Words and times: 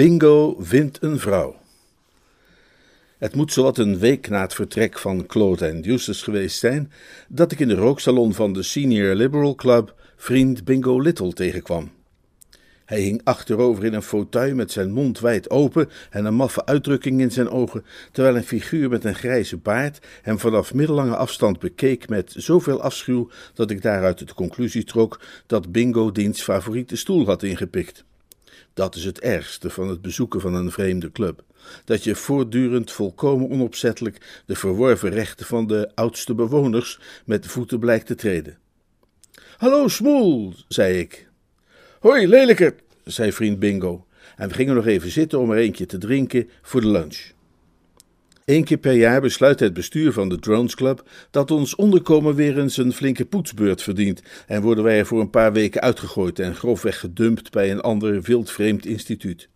Bingo 0.00 0.56
vindt 0.58 1.02
een 1.02 1.18
vrouw. 1.18 1.56
Het 3.18 3.34
moet 3.34 3.52
zowat 3.52 3.78
een 3.78 3.98
week 3.98 4.28
na 4.28 4.40
het 4.40 4.54
vertrek 4.54 4.98
van 4.98 5.26
Claude 5.26 5.66
en 5.66 5.86
Eustace 5.88 6.24
geweest 6.24 6.58
zijn 6.58 6.92
dat 7.28 7.52
ik 7.52 7.60
in 7.60 7.68
de 7.68 7.74
rooksalon 7.74 8.34
van 8.34 8.52
de 8.52 8.62
Senior 8.62 9.14
Liberal 9.14 9.54
Club 9.54 9.94
vriend 10.16 10.64
Bingo 10.64 11.00
Little 11.00 11.32
tegenkwam. 11.32 11.90
Hij 12.84 13.00
hing 13.00 13.20
achterover 13.24 13.84
in 13.84 13.94
een 13.94 14.02
fauteuil 14.02 14.54
met 14.54 14.72
zijn 14.72 14.92
mond 14.92 15.20
wijd 15.20 15.50
open 15.50 15.88
en 16.10 16.24
een 16.24 16.34
maffe 16.34 16.66
uitdrukking 16.66 17.20
in 17.20 17.32
zijn 17.32 17.48
ogen, 17.48 17.84
terwijl 18.12 18.36
een 18.36 18.44
figuur 18.44 18.88
met 18.88 19.04
een 19.04 19.14
grijze 19.14 19.56
baard 19.56 19.98
hem 20.22 20.38
vanaf 20.38 20.74
middellange 20.74 21.16
afstand 21.16 21.58
bekeek 21.58 22.08
met 22.08 22.34
zoveel 22.36 22.82
afschuw 22.82 23.30
dat 23.54 23.70
ik 23.70 23.82
daaruit 23.82 24.18
de 24.18 24.34
conclusie 24.34 24.84
trok 24.84 25.20
dat 25.46 25.72
Bingo 25.72 26.12
diens 26.12 26.42
favoriete 26.42 26.96
stoel 26.96 27.26
had 27.26 27.42
ingepikt. 27.42 28.04
Dat 28.80 28.94
is 28.94 29.04
het 29.04 29.20
ergste 29.20 29.70
van 29.70 29.88
het 29.88 30.02
bezoeken 30.02 30.40
van 30.40 30.54
een 30.54 30.70
vreemde 30.70 31.12
club. 31.12 31.44
Dat 31.84 32.04
je 32.04 32.14
voortdurend 32.14 32.92
volkomen 32.92 33.50
onopzettelijk 33.50 34.42
de 34.46 34.56
verworven 34.56 35.10
rechten 35.10 35.46
van 35.46 35.66
de 35.66 35.90
oudste 35.94 36.34
bewoners 36.34 37.00
met 37.24 37.46
voeten 37.46 37.78
blijkt 37.78 38.06
te 38.06 38.14
treden. 38.14 38.58
Hallo, 39.56 39.88
Smoel, 39.88 40.54
zei 40.68 40.98
ik. 40.98 41.28
Hoi, 41.98 42.28
lelijkert, 42.28 42.82
zei 43.04 43.32
vriend 43.32 43.58
Bingo. 43.58 44.06
En 44.36 44.48
we 44.48 44.54
gingen 44.54 44.74
nog 44.74 44.86
even 44.86 45.10
zitten 45.10 45.38
om 45.38 45.50
er 45.50 45.58
eentje 45.58 45.86
te 45.86 45.98
drinken 45.98 46.50
voor 46.62 46.80
de 46.80 46.88
lunch. 46.88 47.32
Eén 48.50 48.64
keer 48.64 48.78
per 48.78 48.92
jaar 48.92 49.20
besluit 49.20 49.60
het 49.60 49.72
bestuur 49.72 50.12
van 50.12 50.28
de 50.28 50.38
Drones 50.38 50.74
Club 50.74 51.08
dat 51.30 51.50
ons 51.50 51.74
onderkomen 51.74 52.34
weer 52.34 52.58
eens 52.58 52.76
een 52.76 52.92
flinke 52.92 53.24
poetsbeurt 53.24 53.82
verdient 53.82 54.22
en 54.46 54.62
worden 54.62 54.84
wij 54.84 54.98
er 54.98 55.06
voor 55.06 55.20
een 55.20 55.30
paar 55.30 55.52
weken 55.52 55.80
uitgegooid 55.80 56.38
en 56.38 56.54
grofweg 56.54 57.00
gedumpt 57.00 57.50
bij 57.50 57.70
een 57.70 57.80
ander 57.80 58.22
wildvreemd 58.22 58.86
instituut. 58.86 59.48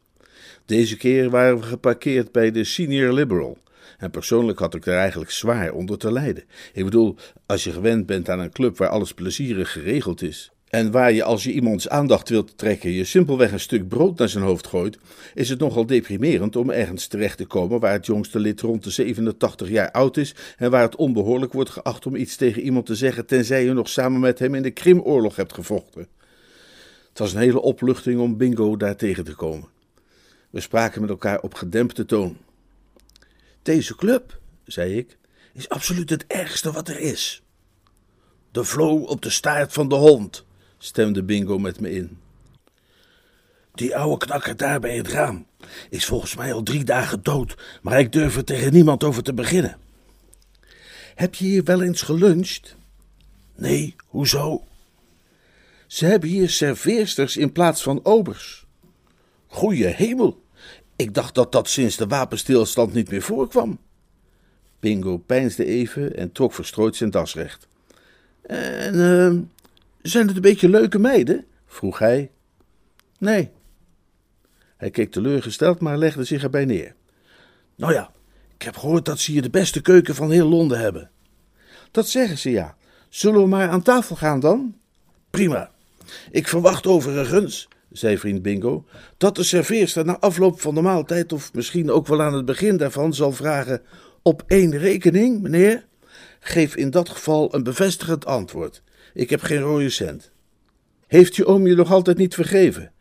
Deze 0.65 0.97
keer 0.97 1.31
waren 1.31 1.59
we 1.59 1.63
geparkeerd 1.63 2.33
bij 2.33 2.51
de 2.51 2.65
Senior 2.65 3.13
Liberal. 3.13 3.59
En 3.99 4.11
persoonlijk 4.11 4.59
had 4.59 4.75
ik 4.75 4.87
er 4.87 4.97
eigenlijk 4.97 5.31
zwaar 5.31 5.73
onder 5.73 5.99
te 5.99 6.13
lijden. 6.13 6.45
Ik 6.73 6.85
bedoel, 6.85 7.17
als 7.47 7.65
je 7.65 7.73
gewend 7.73 8.07
bent 8.07 8.29
aan 8.29 8.41
een 8.41 8.53
club 8.53 8.77
waar 8.77 8.89
alles 8.89 9.15
plezierig 9.15 9.73
geregeld 9.73 10.23
is, 10.23 10.53
en 10.75 10.91
waar 10.91 11.13
je 11.13 11.23
als 11.23 11.45
je 11.45 11.53
iemands 11.53 11.89
aandacht 11.89 12.29
wilt 12.29 12.59
trekken 12.59 12.91
je 12.91 13.05
simpelweg 13.05 13.53
een 13.53 13.61
stuk 13.61 13.89
brood 13.89 14.19
naar 14.19 14.29
zijn 14.29 14.45
hoofd 14.45 14.67
gooit, 14.67 14.99
is 15.35 15.49
het 15.49 15.59
nogal 15.59 15.87
deprimerend 15.87 16.57
om 16.57 16.71
ergens 16.71 17.07
terecht 17.07 17.37
te 17.37 17.47
komen 17.47 17.81
waar 17.81 17.93
het 17.93 18.07
jongste 18.07 18.39
lid 18.39 18.61
rond 18.61 18.85
de 18.85 18.91
87 18.91 19.69
jaar 19.69 19.91
oud 19.91 20.17
is 20.17 20.35
en 20.57 20.71
waar 20.71 20.83
het 20.83 20.97
onbehoorlijk 20.97 21.53
wordt 21.53 21.71
geacht 21.71 22.07
om 22.07 22.17
iets 22.17 22.37
tegen 22.37 22.63
iemand 22.63 22.87
te 22.87 22.95
zeggen 22.95 23.27
tenzij 23.27 23.65
je 23.65 23.73
nog 23.73 23.89
samen 23.89 24.21
met 24.21 24.39
hem 24.39 24.55
in 24.55 24.63
de 24.63 24.71
Krimoorlog 24.71 25.37
hebt 25.37 25.53
gevochten. 25.53 26.09
Het 27.09 27.19
was 27.19 27.33
een 27.33 27.41
hele 27.41 27.61
opluchting 27.61 28.21
om 28.21 28.37
Bingo 28.37 28.77
daar 28.77 28.97
tegen 28.97 29.25
te 29.25 29.35
komen. 29.35 29.69
We 30.51 30.61
spraken 30.61 31.01
met 31.01 31.11
elkaar 31.11 31.41
op 31.41 31.55
gedempte 31.55 32.05
toon. 32.05 32.37
Deze 33.63 33.97
club, 33.97 34.39
zei 34.65 34.97
ik, 34.97 35.17
is 35.53 35.69
absoluut 35.69 36.11
het 36.11 36.25
ergste 36.27 36.73
wat 36.73 36.89
er 36.89 36.99
is. 36.99 37.43
De 38.51 38.65
flow 38.65 39.09
op 39.09 39.23
de 39.23 39.31
staart 39.31 39.73
van 39.73 39.89
de 39.89 39.95
hond, 39.95 40.45
stemde 40.85 41.23
Bingo 41.23 41.59
met 41.59 41.81
me 41.81 41.91
in. 41.91 42.19
Die 43.75 43.97
oude 43.97 44.27
knakker 44.27 44.57
daar 44.57 44.81
bij 44.81 44.97
het 44.97 45.09
raam 45.09 45.47
is 45.91 46.05
volgens 46.05 46.37
mij 46.37 46.53
al 46.53 46.63
drie 46.63 46.85
dagen 46.85 47.23
dood, 47.23 47.57
maar 47.83 47.99
ik 47.99 48.13
durf 48.13 48.37
er 48.37 48.45
tegen 48.45 48.73
niemand 48.73 49.05
over 49.05 49.23
te 49.23 49.35
beginnen. 49.35 49.77
Heb 51.15 51.35
je 51.35 51.45
hier 51.45 51.65
wel 51.65 51.83
eens 51.83 52.03
geluncht? 52.03 52.77
Nee, 53.57 53.95
hoezo? 54.07 54.65
Ze 55.87 56.07
hebben 56.07 56.29
hier 56.29 56.51
serveersters 56.51 57.37
in 57.37 57.53
plaats 57.53 57.83
van 57.83 58.05
obers. 58.05 58.67
Goeie 59.47 59.87
hemel, 59.87 60.43
ik 60.97 61.15
dacht 61.15 61.35
dat 61.35 61.53
dat 61.53 61.69
sinds 61.69 61.97
de 61.97 62.07
wapenstilstand 62.07 62.93
niet 62.93 63.11
meer 63.11 63.23
voorkwam. 63.23 63.79
Bingo 64.81 65.17
peinsde 65.17 65.65
even 65.65 66.17
en 66.17 66.33
trok 66.33 66.53
verstrooid 66.53 66.97
zijn 66.97 67.11
das 67.11 67.35
recht. 67.35 67.67
En 68.43 68.95
uh, 68.95 69.41
zijn 70.11 70.27
het 70.27 70.37
een 70.37 70.43
beetje 70.43 70.69
leuke 70.69 70.99
meiden? 70.99 71.45
vroeg 71.67 71.99
hij. 71.99 72.31
Nee. 73.19 73.51
Hij 74.77 74.91
keek 74.91 75.13
teleurgesteld, 75.13 75.81
maar 75.81 75.99
legde 75.99 76.25
zich 76.25 76.43
erbij 76.43 76.65
neer. 76.65 76.95
Nou 77.77 77.93
ja, 77.93 78.11
ik 78.55 78.63
heb 78.63 78.77
gehoord 78.77 79.05
dat 79.05 79.19
ze 79.19 79.31
hier 79.31 79.43
de 79.43 79.51
beste 79.51 79.81
keuken 79.81 80.15
van 80.15 80.31
heel 80.31 80.49
Londen 80.49 80.79
hebben. 80.79 81.11
Dat 81.91 82.09
zeggen 82.09 82.39
ze 82.39 82.51
ja. 82.51 82.77
Zullen 83.09 83.41
we 83.41 83.49
maar 83.49 83.69
aan 83.69 83.83
tafel 83.83 84.17
gaan 84.17 84.41
dan? 84.41 84.75
Prima. 85.31 85.71
Ik 86.31 86.49
verwacht 86.49 86.87
overigens, 86.87 87.69
zei 87.93 88.19
vriend 88.19 88.43
Bingo, 88.43 88.85
dat 89.17 89.37
de 89.37 89.43
serveerster 89.43 90.05
na 90.05 90.19
afloop 90.19 90.61
van 90.61 90.75
de 90.75 90.81
maaltijd, 90.81 91.33
of 91.33 91.53
misschien 91.53 91.91
ook 91.91 92.07
wel 92.07 92.23
aan 92.23 92.35
het 92.35 92.45
begin 92.45 92.77
daarvan, 92.77 93.15
zal 93.15 93.33
vragen: 93.33 93.83
Op 94.23 94.45
één 94.47 94.79
rekening, 94.79 95.43
meneer? 95.43 95.87
Geef 96.41 96.77
in 96.77 96.91
dat 96.91 97.09
geval 97.09 97.55
een 97.55 97.63
bevestigend 97.63 98.27
antwoord. 98.27 98.83
Ik 99.15 99.31
heb 99.31 99.43
geen 99.43 99.61
rode 99.61 99.91
cent. 99.91 100.31
Heeft 101.07 101.37
je 101.37 101.47
oom 101.47 101.67
je 101.67 101.75
nog 101.75 101.93
altijd 101.93 102.17
niet 102.17 102.35
vergeven? 102.35 102.93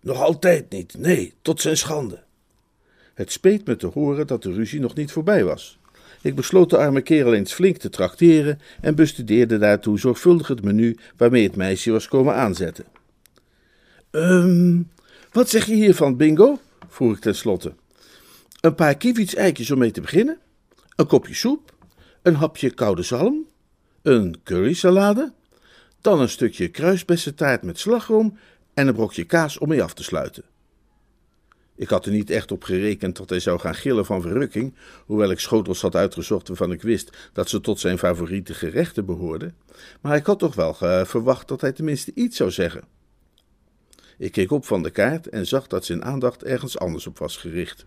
Nog 0.00 0.22
altijd 0.22 0.70
niet, 0.70 0.94
nee, 0.98 1.34
tot 1.42 1.60
zijn 1.60 1.76
schande. 1.76 2.22
Het 3.14 3.32
speet 3.32 3.66
me 3.66 3.76
te 3.76 3.86
horen 3.86 4.26
dat 4.26 4.42
de 4.42 4.52
ruzie 4.52 4.80
nog 4.80 4.94
niet 4.94 5.12
voorbij 5.12 5.44
was. 5.44 5.78
Ik 6.22 6.34
besloot 6.34 6.70
de 6.70 6.76
arme 6.76 7.00
kerel 7.00 7.34
eens 7.34 7.52
flink 7.52 7.76
te 7.76 7.88
trakteren 7.88 8.60
en 8.80 8.94
bestudeerde 8.94 9.58
daartoe 9.58 9.98
zorgvuldig 9.98 10.48
het 10.48 10.64
menu 10.64 10.96
waarmee 11.16 11.42
het 11.42 11.56
meisje 11.56 11.90
was 11.90 12.08
komen 12.08 12.34
aanzetten. 12.34 12.84
Ehm, 14.10 14.82
wat 15.32 15.48
zeg 15.48 15.66
je 15.66 15.74
hiervan, 15.74 16.16
Bingo? 16.16 16.58
vroeg 16.88 17.14
ik 17.14 17.20
tenslotte. 17.20 17.72
Een 18.60 18.74
paar 18.74 18.96
kievits-eitjes 18.96 19.70
om 19.70 19.78
mee 19.78 19.90
te 19.90 20.00
beginnen, 20.00 20.38
een 20.96 21.06
kopje 21.06 21.34
soep, 21.34 21.74
een 22.22 22.34
hapje 22.34 22.70
koude 22.70 23.02
zalm, 23.02 23.46
een 24.02 24.36
currysalade, 24.44 25.32
dan 26.04 26.20
een 26.20 26.28
stukje 26.28 26.68
kruisbessentaart 26.68 27.62
met 27.62 27.78
slagroom 27.78 28.38
en 28.74 28.88
een 28.88 28.94
brokje 28.94 29.24
kaas 29.24 29.58
om 29.58 29.68
mee 29.68 29.82
af 29.82 29.94
te 29.94 30.02
sluiten. 30.02 30.44
Ik 31.76 31.88
had 31.88 32.06
er 32.06 32.12
niet 32.12 32.30
echt 32.30 32.52
op 32.52 32.62
gerekend 32.62 33.16
dat 33.16 33.30
hij 33.30 33.40
zou 33.40 33.60
gaan 33.60 33.74
gillen 33.74 34.04
van 34.04 34.22
verrukking, 34.22 34.74
hoewel 35.06 35.30
ik 35.30 35.40
schotels 35.40 35.80
had 35.80 35.96
uitgezocht 35.96 36.48
waarvan 36.48 36.72
ik 36.72 36.82
wist 36.82 37.30
dat 37.32 37.48
ze 37.48 37.60
tot 37.60 37.80
zijn 37.80 37.98
favoriete 37.98 38.54
gerechten 38.54 39.06
behoorden, 39.06 39.56
maar 40.00 40.16
ik 40.16 40.26
had 40.26 40.38
toch 40.38 40.54
wel 40.54 40.74
verwacht 41.06 41.48
dat 41.48 41.60
hij 41.60 41.72
tenminste 41.72 42.12
iets 42.14 42.36
zou 42.36 42.50
zeggen. 42.50 42.82
Ik 44.18 44.32
keek 44.32 44.50
op 44.50 44.64
van 44.64 44.82
de 44.82 44.90
kaart 44.90 45.28
en 45.28 45.46
zag 45.46 45.66
dat 45.66 45.84
zijn 45.84 46.04
aandacht 46.04 46.42
ergens 46.44 46.78
anders 46.78 47.06
op 47.06 47.18
was 47.18 47.36
gericht. 47.36 47.86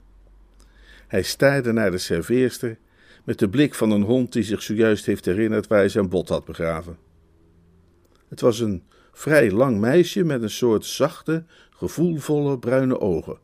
Hij 1.07 1.23
staarde 1.23 1.72
naar 1.72 1.91
de 1.91 1.97
serveerster 1.97 2.77
met 3.23 3.39
de 3.39 3.50
blik 3.50 3.75
van 3.75 3.91
een 3.91 4.03
hond 4.03 4.33
die 4.33 4.44
zich 4.44 4.61
zojuist 4.61 5.06
heeft 5.06 5.25
herinnerd 5.25 5.67
waar 5.67 5.79
hij 5.79 5.89
zijn 5.89 6.09
bot 6.09 6.29
had 6.29 6.45
begraven. 6.45 7.06
Het 8.27 8.41
was 8.41 8.59
een 8.59 8.83
vrij 9.11 9.51
lang 9.51 9.79
meisje 9.79 10.23
met 10.23 10.41
een 10.41 10.49
soort 10.49 10.85
zachte, 10.85 11.43
gevoelvolle 11.69 12.59
bruine 12.59 12.99
ogen. 12.99 13.38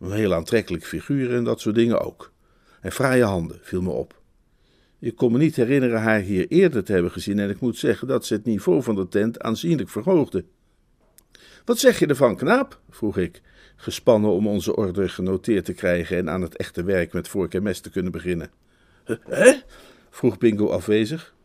Een 0.00 0.12
heel 0.12 0.34
aantrekkelijk 0.34 0.84
figuur 0.84 1.34
en 1.34 1.44
dat 1.44 1.60
soort 1.60 1.74
dingen 1.74 2.00
ook. 2.00 2.32
En 2.80 2.92
fraaie 2.92 3.24
handen, 3.24 3.58
viel 3.62 3.82
me 3.82 3.90
op. 3.90 4.20
Ik 4.98 5.16
kon 5.16 5.32
me 5.32 5.38
niet 5.38 5.56
herinneren 5.56 6.00
haar 6.00 6.20
hier 6.20 6.46
eerder 6.48 6.84
te 6.84 6.92
hebben 6.92 7.10
gezien 7.10 7.38
en 7.38 7.50
ik 7.50 7.60
moet 7.60 7.76
zeggen 7.76 8.08
dat 8.08 8.26
ze 8.26 8.34
het 8.34 8.44
niveau 8.44 8.82
van 8.82 8.94
de 8.94 9.08
tent 9.08 9.40
aanzienlijk 9.40 9.88
verhoogde. 9.88 10.44
Wat 11.64 11.78
zeg 11.78 11.98
je 11.98 12.06
ervan, 12.06 12.36
knaap? 12.36 12.80
vroeg 12.90 13.18
ik, 13.18 13.42
gespannen 13.76 14.30
om 14.30 14.46
onze 14.46 14.76
orde 14.76 15.08
genoteerd 15.08 15.64
te 15.64 15.72
krijgen 15.72 16.16
en 16.16 16.30
aan 16.30 16.42
het 16.42 16.56
echte 16.56 16.84
werk 16.84 17.12
met 17.12 17.28
vork 17.28 17.54
en 17.54 17.62
mes 17.62 17.80
te 17.80 17.90
kunnen 17.90 18.12
beginnen. 18.12 18.50
Hè? 19.28 19.52
vroeg 20.10 20.38
Bingo 20.38 20.68
afwezig. 20.68 21.35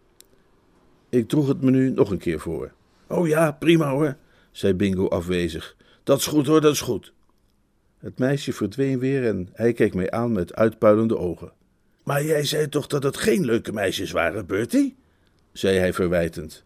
Ik 1.11 1.27
droeg 1.27 1.47
het 1.47 1.61
menu 1.61 1.89
nog 1.89 2.11
een 2.11 2.17
keer 2.17 2.39
voor. 2.39 2.71
Oh 3.07 3.27
ja, 3.27 3.51
prima 3.51 3.89
hoor, 3.89 4.15
zei 4.51 4.73
Bingo 4.73 5.07
afwezig. 5.07 5.75
Dat 6.03 6.19
is 6.19 6.25
goed 6.25 6.47
hoor, 6.47 6.61
dat 6.61 6.73
is 6.73 6.81
goed. 6.81 7.13
Het 7.99 8.19
meisje 8.19 8.53
verdween 8.53 8.99
weer 8.99 9.27
en 9.27 9.49
hij 9.53 9.73
keek 9.73 9.93
mij 9.93 10.11
aan 10.11 10.31
met 10.31 10.55
uitpuilende 10.55 11.17
ogen. 11.17 11.51
Maar 12.03 12.23
jij 12.23 12.43
zei 12.43 12.69
toch 12.69 12.87
dat 12.87 13.03
het 13.03 13.17
geen 13.17 13.45
leuke 13.45 13.73
meisjes 13.73 14.11
waren, 14.11 14.45
Bertie? 14.45 14.95
zei 15.53 15.77
hij 15.77 15.93
verwijtend. 15.93 16.63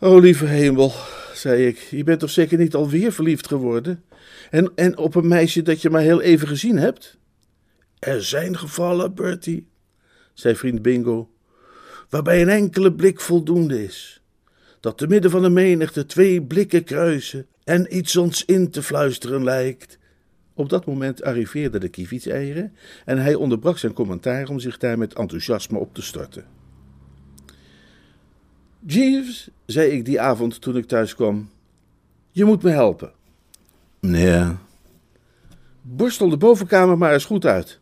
O, 0.00 0.18
lieve 0.18 0.46
hemel, 0.46 0.92
zei 1.34 1.66
ik, 1.66 1.78
je 1.78 2.04
bent 2.04 2.20
toch 2.20 2.30
zeker 2.30 2.58
niet 2.58 2.74
alweer 2.74 3.12
verliefd 3.12 3.46
geworden? 3.46 4.04
En, 4.50 4.72
en 4.74 4.98
op 4.98 5.14
een 5.14 5.28
meisje 5.28 5.62
dat 5.62 5.82
je 5.82 5.90
maar 5.90 6.00
heel 6.00 6.20
even 6.20 6.48
gezien 6.48 6.76
hebt? 6.76 7.18
Er 7.98 8.24
zijn 8.24 8.58
gevallen, 8.58 9.14
Bertie, 9.14 9.68
zei 10.32 10.56
vriend 10.56 10.82
Bingo, 10.82 11.30
waarbij 12.10 12.42
een 12.42 12.48
enkele 12.48 12.92
blik 12.92 13.20
voldoende 13.20 13.84
is. 13.84 14.22
Dat 14.80 14.98
te 14.98 15.06
midden 15.06 15.30
van 15.30 15.42
de 15.42 15.50
menigte 15.50 16.06
twee 16.06 16.42
blikken 16.42 16.84
kruisen 16.84 17.46
en 17.64 17.96
iets 17.96 18.16
ons 18.16 18.44
in 18.44 18.70
te 18.70 18.82
fluisteren 18.82 19.44
lijkt. 19.44 19.98
Op 20.54 20.68
dat 20.68 20.86
moment 20.86 21.22
arriveerden 21.22 21.80
de 21.80 21.88
kievitseieren 21.88 22.72
en 23.04 23.18
hij 23.18 23.34
onderbrak 23.34 23.78
zijn 23.78 23.92
commentaar 23.92 24.48
om 24.48 24.58
zich 24.60 24.78
daar 24.78 24.98
met 24.98 25.14
enthousiasme 25.14 25.78
op 25.78 25.94
te 25.94 26.02
storten. 26.02 26.44
Jeeves, 28.86 29.48
zei 29.66 29.90
ik 29.90 30.04
die 30.04 30.20
avond 30.20 30.60
toen 30.60 30.76
ik 30.76 30.86
thuis 30.86 31.14
kwam, 31.14 31.50
je 32.30 32.44
moet 32.44 32.62
me 32.62 32.70
helpen. 32.70 33.12
Meneer. 34.00 34.56
Borstel 35.82 36.28
de 36.28 36.36
bovenkamer 36.36 36.98
maar 36.98 37.12
eens 37.12 37.24
goed 37.24 37.44
uit. 37.44 37.80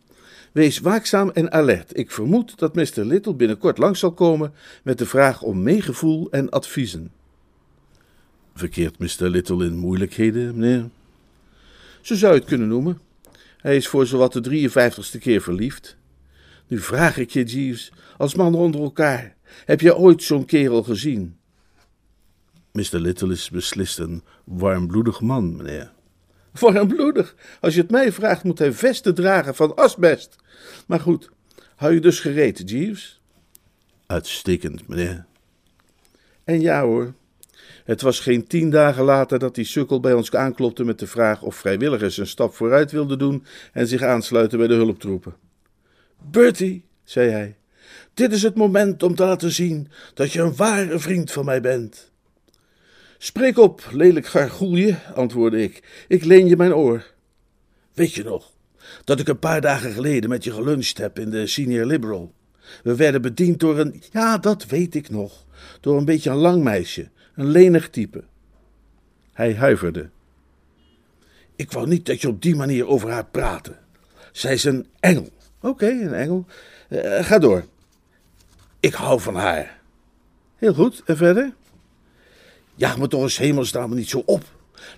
Wees 0.52 0.78
waakzaam 0.78 1.30
en 1.30 1.52
alert. 1.52 1.98
Ik 1.98 2.10
vermoed 2.10 2.58
dat 2.58 2.74
Mr. 2.74 3.04
Little 3.04 3.34
binnenkort 3.34 3.78
langs 3.78 3.98
zal 4.00 4.12
komen 4.12 4.52
met 4.82 4.98
de 4.98 5.06
vraag 5.06 5.42
om 5.42 5.62
meegevoel 5.62 6.30
en 6.30 6.50
adviezen. 6.50 7.10
Verkeert 8.54 8.98
Mr. 8.98 9.28
Little 9.28 9.64
in 9.64 9.76
moeilijkheden, 9.76 10.58
meneer? 10.58 10.88
Zo 12.00 12.14
zou 12.14 12.32
je 12.32 12.38
het 12.38 12.48
kunnen 12.48 12.68
noemen. 12.68 13.00
Hij 13.56 13.76
is 13.76 13.88
voor 13.88 14.06
zowat 14.06 14.32
de 14.32 14.70
53ste 14.70 15.18
keer 15.20 15.40
verliefd. 15.40 15.96
Nu 16.66 16.78
vraag 16.78 17.16
ik 17.16 17.30
je, 17.30 17.44
Jeeves, 17.44 17.92
als 18.16 18.34
man 18.34 18.54
onder 18.54 18.80
elkaar, 18.80 19.36
heb 19.64 19.80
je 19.80 19.96
ooit 19.96 20.22
zo'n 20.22 20.44
kerel 20.44 20.82
gezien? 20.82 21.36
Mr. 22.72 22.98
Little 22.98 23.32
is 23.32 23.50
beslist 23.50 23.98
een 23.98 24.22
warmbloedig 24.44 25.20
man, 25.20 25.56
meneer. 25.56 25.92
Warmbloedig? 26.58 27.34
Als 27.60 27.74
je 27.74 27.80
het 27.80 27.90
mij 27.90 28.12
vraagt, 28.12 28.44
moet 28.44 28.58
hij 28.58 28.72
vesten 28.72 29.14
dragen 29.14 29.54
van 29.54 29.76
asbest. 29.76 30.36
Maar 30.86 31.00
goed, 31.00 31.30
hou 31.76 31.94
je 31.94 32.00
dus 32.00 32.20
gereed, 32.20 32.70
Jeeves? 32.70 33.20
Uitstekend, 34.06 34.88
meneer. 34.88 35.26
En 36.44 36.60
ja 36.60 36.82
hoor, 36.82 37.14
het 37.84 38.00
was 38.00 38.20
geen 38.20 38.46
tien 38.46 38.70
dagen 38.70 39.04
later 39.04 39.38
dat 39.38 39.54
die 39.54 39.64
sukkel 39.64 40.00
bij 40.00 40.12
ons 40.12 40.34
aanklopte 40.34 40.84
met 40.84 40.98
de 40.98 41.06
vraag 41.06 41.42
of 41.42 41.56
vrijwilligers 41.56 42.16
een 42.16 42.26
stap 42.26 42.54
vooruit 42.54 42.90
wilden 42.90 43.18
doen 43.18 43.44
en 43.72 43.86
zich 43.86 44.02
aansluiten 44.02 44.58
bij 44.58 44.66
de 44.66 44.74
hulptroepen. 44.74 45.34
Bertie, 46.30 46.84
zei 47.04 47.30
hij, 47.30 47.56
dit 48.14 48.32
is 48.32 48.42
het 48.42 48.54
moment 48.54 49.02
om 49.02 49.14
te 49.14 49.24
laten 49.24 49.52
zien 49.52 49.88
dat 50.14 50.32
je 50.32 50.40
een 50.40 50.56
ware 50.56 50.98
vriend 50.98 51.32
van 51.32 51.44
mij 51.44 51.60
bent. 51.60 52.12
Spreek 53.18 53.58
op, 53.58 53.88
lelijk 53.92 54.26
gargoelje, 54.26 54.96
antwoordde 55.14 55.62
ik. 55.62 56.04
Ik 56.08 56.24
leen 56.24 56.46
je 56.46 56.56
mijn 56.56 56.74
oor. 56.74 57.06
Weet 57.92 58.14
je 58.14 58.24
nog 58.24 58.52
dat 59.04 59.20
ik 59.20 59.28
een 59.28 59.38
paar 59.38 59.60
dagen 59.60 59.92
geleden 59.92 60.30
met 60.30 60.44
je 60.44 60.52
geluncht 60.52 60.98
heb 60.98 61.18
in 61.18 61.30
de 61.30 61.46
Senior 61.46 61.86
Liberal? 61.86 62.32
We 62.82 62.96
werden 62.96 63.22
bediend 63.22 63.60
door 63.60 63.78
een, 63.78 64.02
ja, 64.12 64.38
dat 64.38 64.66
weet 64.66 64.94
ik 64.94 65.10
nog, 65.10 65.46
door 65.80 65.98
een 65.98 66.04
beetje 66.04 66.30
een 66.30 66.36
lang 66.36 66.62
meisje, 66.62 67.08
een 67.34 67.48
lenig 67.48 67.90
type. 67.90 68.24
Hij 69.32 69.54
huiverde. 69.54 70.10
Ik 71.56 71.72
wou 71.72 71.88
niet 71.88 72.06
dat 72.06 72.20
je 72.20 72.28
op 72.28 72.42
die 72.42 72.56
manier 72.56 72.86
over 72.86 73.10
haar 73.10 73.26
praatte. 73.26 73.76
Zij 74.32 74.52
is 74.52 74.64
een 74.64 74.86
engel. 75.00 75.28
Oké, 75.60 75.86
een 75.86 76.14
engel. 76.14 76.46
Uh, 76.88 77.24
ga 77.24 77.38
door. 77.38 77.64
Ik 78.80 78.94
hou 78.94 79.20
van 79.20 79.34
haar. 79.34 79.80
Heel 80.56 80.74
goed, 80.74 81.02
en 81.06 81.16
verder? 81.16 81.52
Jaag 82.78 82.98
me 82.98 83.08
toch 83.08 83.22
eens 83.22 83.38
hemelsnaam 83.38 83.94
niet 83.94 84.08
zo 84.08 84.22
op. 84.26 84.44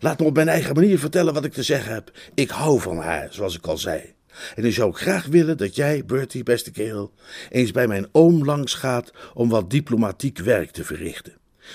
Laat 0.00 0.18
me 0.18 0.24
op 0.24 0.34
mijn 0.34 0.48
eigen 0.48 0.74
manier 0.74 0.98
vertellen 0.98 1.34
wat 1.34 1.44
ik 1.44 1.52
te 1.52 1.62
zeggen 1.62 1.92
heb. 1.92 2.12
Ik 2.34 2.50
hou 2.50 2.80
van 2.80 2.98
haar, 2.98 3.28
zoals 3.30 3.56
ik 3.56 3.66
al 3.66 3.78
zei. 3.78 4.14
En 4.54 4.62
nu 4.62 4.72
zou 4.72 4.90
ik 4.90 4.96
graag 4.96 5.26
willen 5.26 5.56
dat 5.56 5.76
jij, 5.76 6.04
Bertie, 6.04 6.42
beste 6.42 6.70
kerel, 6.70 7.12
eens 7.50 7.70
bij 7.70 7.86
mijn 7.86 8.08
oom 8.12 8.44
langs 8.44 8.74
gaat 8.74 9.12
om 9.34 9.48
wat 9.48 9.70
diplomatiek 9.70 10.38
werk 10.38 10.70
te 10.70 10.84
verrichten. 10.84 11.32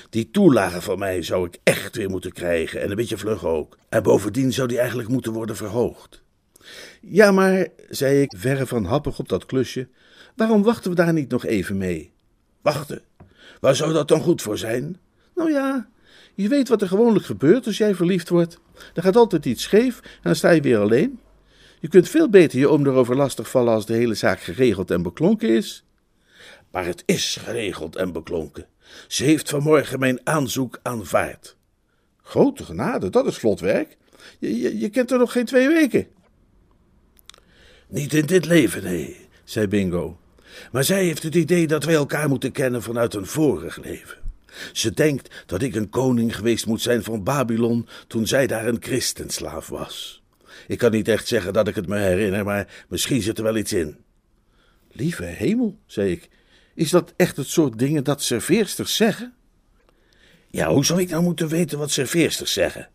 Die 0.09 0.31
toelage 0.31 0.81
van 0.81 0.99
mij 0.99 1.21
zou 1.21 1.47
ik 1.47 1.59
echt 1.63 1.95
weer 1.95 2.09
moeten 2.09 2.31
krijgen 2.31 2.81
en 2.81 2.89
een 2.89 2.95
beetje 2.95 3.17
vlug 3.17 3.45
ook. 3.45 3.77
En 3.89 4.03
bovendien 4.03 4.53
zou 4.53 4.67
die 4.67 4.79
eigenlijk 4.79 5.09
moeten 5.09 5.33
worden 5.33 5.55
verhoogd. 5.55 6.23
Ja, 7.01 7.31
maar, 7.31 7.67
zei 7.89 8.21
ik, 8.21 8.33
verre 8.37 8.65
van 8.65 8.85
happig 8.85 9.19
op 9.19 9.29
dat 9.29 9.45
klusje, 9.45 9.87
waarom 10.35 10.63
wachten 10.63 10.89
we 10.89 10.95
daar 10.95 11.13
niet 11.13 11.29
nog 11.29 11.45
even 11.45 11.77
mee? 11.77 12.11
Wachten? 12.61 13.01
Waar 13.59 13.75
zou 13.75 13.93
dat 13.93 14.07
dan 14.07 14.21
goed 14.21 14.41
voor 14.41 14.57
zijn? 14.57 14.99
Nou 15.35 15.51
ja, 15.51 15.87
je 16.35 16.47
weet 16.47 16.69
wat 16.69 16.81
er 16.81 16.87
gewoonlijk 16.87 17.25
gebeurt 17.25 17.65
als 17.65 17.77
jij 17.77 17.95
verliefd 17.95 18.29
wordt. 18.29 18.59
Er 18.93 19.03
gaat 19.03 19.15
altijd 19.15 19.45
iets 19.45 19.63
scheef 19.63 19.99
en 19.99 20.21
dan 20.21 20.35
sta 20.35 20.49
je 20.49 20.61
weer 20.61 20.79
alleen. 20.79 21.19
Je 21.79 21.87
kunt 21.87 22.09
veel 22.09 22.29
beter 22.29 22.59
je 22.59 22.69
oom 22.69 22.85
erover 22.85 23.15
lastigvallen 23.15 23.73
als 23.73 23.85
de 23.85 23.93
hele 23.93 24.13
zaak 24.13 24.39
geregeld 24.39 24.91
en 24.91 25.01
beklonken 25.01 25.49
is. 25.49 25.85
Maar 26.71 26.85
het 26.85 27.03
is 27.05 27.35
geregeld 27.35 27.95
en 27.95 28.11
beklonken. 28.11 28.67
Ze 29.07 29.23
heeft 29.23 29.49
vanmorgen 29.49 29.99
mijn 29.99 30.19
aanzoek 30.23 30.79
aanvaard. 30.81 31.55
Grote 32.21 32.63
genade, 32.63 33.09
dat 33.09 33.25
is 33.25 33.37
vlot 33.37 33.59
werk. 33.59 33.97
Je, 34.39 34.59
je, 34.59 34.79
je 34.79 34.89
kent 34.89 35.11
er 35.11 35.17
nog 35.17 35.31
geen 35.31 35.45
twee 35.45 35.67
weken. 35.67 36.07
Niet 37.87 38.13
in 38.13 38.25
dit 38.25 38.45
leven, 38.45 38.83
nee, 38.83 39.27
zei 39.43 39.67
Bingo. 39.67 40.19
Maar 40.71 40.83
zij 40.83 41.03
heeft 41.03 41.23
het 41.23 41.35
idee 41.35 41.67
dat 41.67 41.83
wij 41.83 41.95
elkaar 41.95 42.29
moeten 42.29 42.51
kennen 42.51 42.81
vanuit 42.81 43.13
een 43.13 43.25
vorig 43.25 43.77
leven. 43.77 44.24
Ze 44.73 44.93
denkt 44.93 45.43
dat 45.45 45.61
ik 45.61 45.75
een 45.75 45.89
koning 45.89 46.35
geweest 46.35 46.65
moet 46.65 46.81
zijn 46.81 47.03
van 47.03 47.23
Babylon 47.23 47.87
toen 48.07 48.27
zij 48.27 48.47
daar 48.47 48.67
een 48.67 48.77
christenslaaf 48.79 49.67
was. 49.67 50.23
Ik 50.67 50.77
kan 50.77 50.91
niet 50.91 51.07
echt 51.07 51.27
zeggen 51.27 51.53
dat 51.53 51.67
ik 51.67 51.75
het 51.75 51.87
me 51.87 51.97
herinner, 51.97 52.43
maar 52.45 52.85
misschien 52.89 53.21
zit 53.21 53.37
er 53.37 53.43
wel 53.43 53.57
iets 53.57 53.73
in. 53.73 53.97
Lieve 54.91 55.23
hemel, 55.23 55.79
zei 55.85 56.11
ik, 56.11 56.29
is 56.75 56.89
dat 56.89 57.13
echt 57.15 57.37
het 57.37 57.47
soort 57.47 57.79
dingen 57.79 58.03
dat 58.03 58.23
serveersters 58.23 58.95
zeggen? 58.95 59.33
Ja, 60.49 60.69
hoe 60.69 60.85
zou 60.85 61.01
ik 61.01 61.09
nou 61.09 61.23
moeten 61.23 61.47
weten 61.47 61.77
wat 61.77 61.91
serveersters 61.91 62.53
zeggen? 62.53 62.89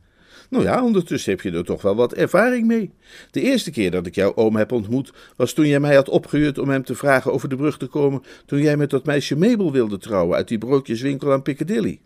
Nou 0.50 0.64
ja, 0.64 0.84
ondertussen 0.84 1.30
heb 1.30 1.40
je 1.40 1.50
er 1.50 1.64
toch 1.64 1.82
wel 1.82 1.94
wat 1.94 2.12
ervaring 2.12 2.66
mee. 2.66 2.90
De 3.30 3.40
eerste 3.40 3.70
keer 3.70 3.90
dat 3.90 4.06
ik 4.06 4.14
jouw 4.14 4.34
oom 4.34 4.56
heb 4.56 4.72
ontmoet, 4.72 5.12
was 5.36 5.52
toen 5.52 5.66
jij 5.66 5.80
mij 5.80 5.94
had 5.94 6.08
opgehuurd 6.08 6.58
om 6.58 6.68
hem 6.68 6.84
te 6.84 6.94
vragen 6.94 7.32
over 7.32 7.48
de 7.48 7.56
brug 7.56 7.78
te 7.78 7.86
komen, 7.86 8.22
toen 8.46 8.60
jij 8.60 8.76
met 8.76 8.90
dat 8.90 9.04
meisje 9.04 9.36
Mabel 9.36 9.72
wilde 9.72 9.98
trouwen 9.98 10.36
uit 10.36 10.48
die 10.48 10.58
broodjeswinkel 10.58 11.32
aan 11.32 11.42
Piccadilly. 11.42 12.00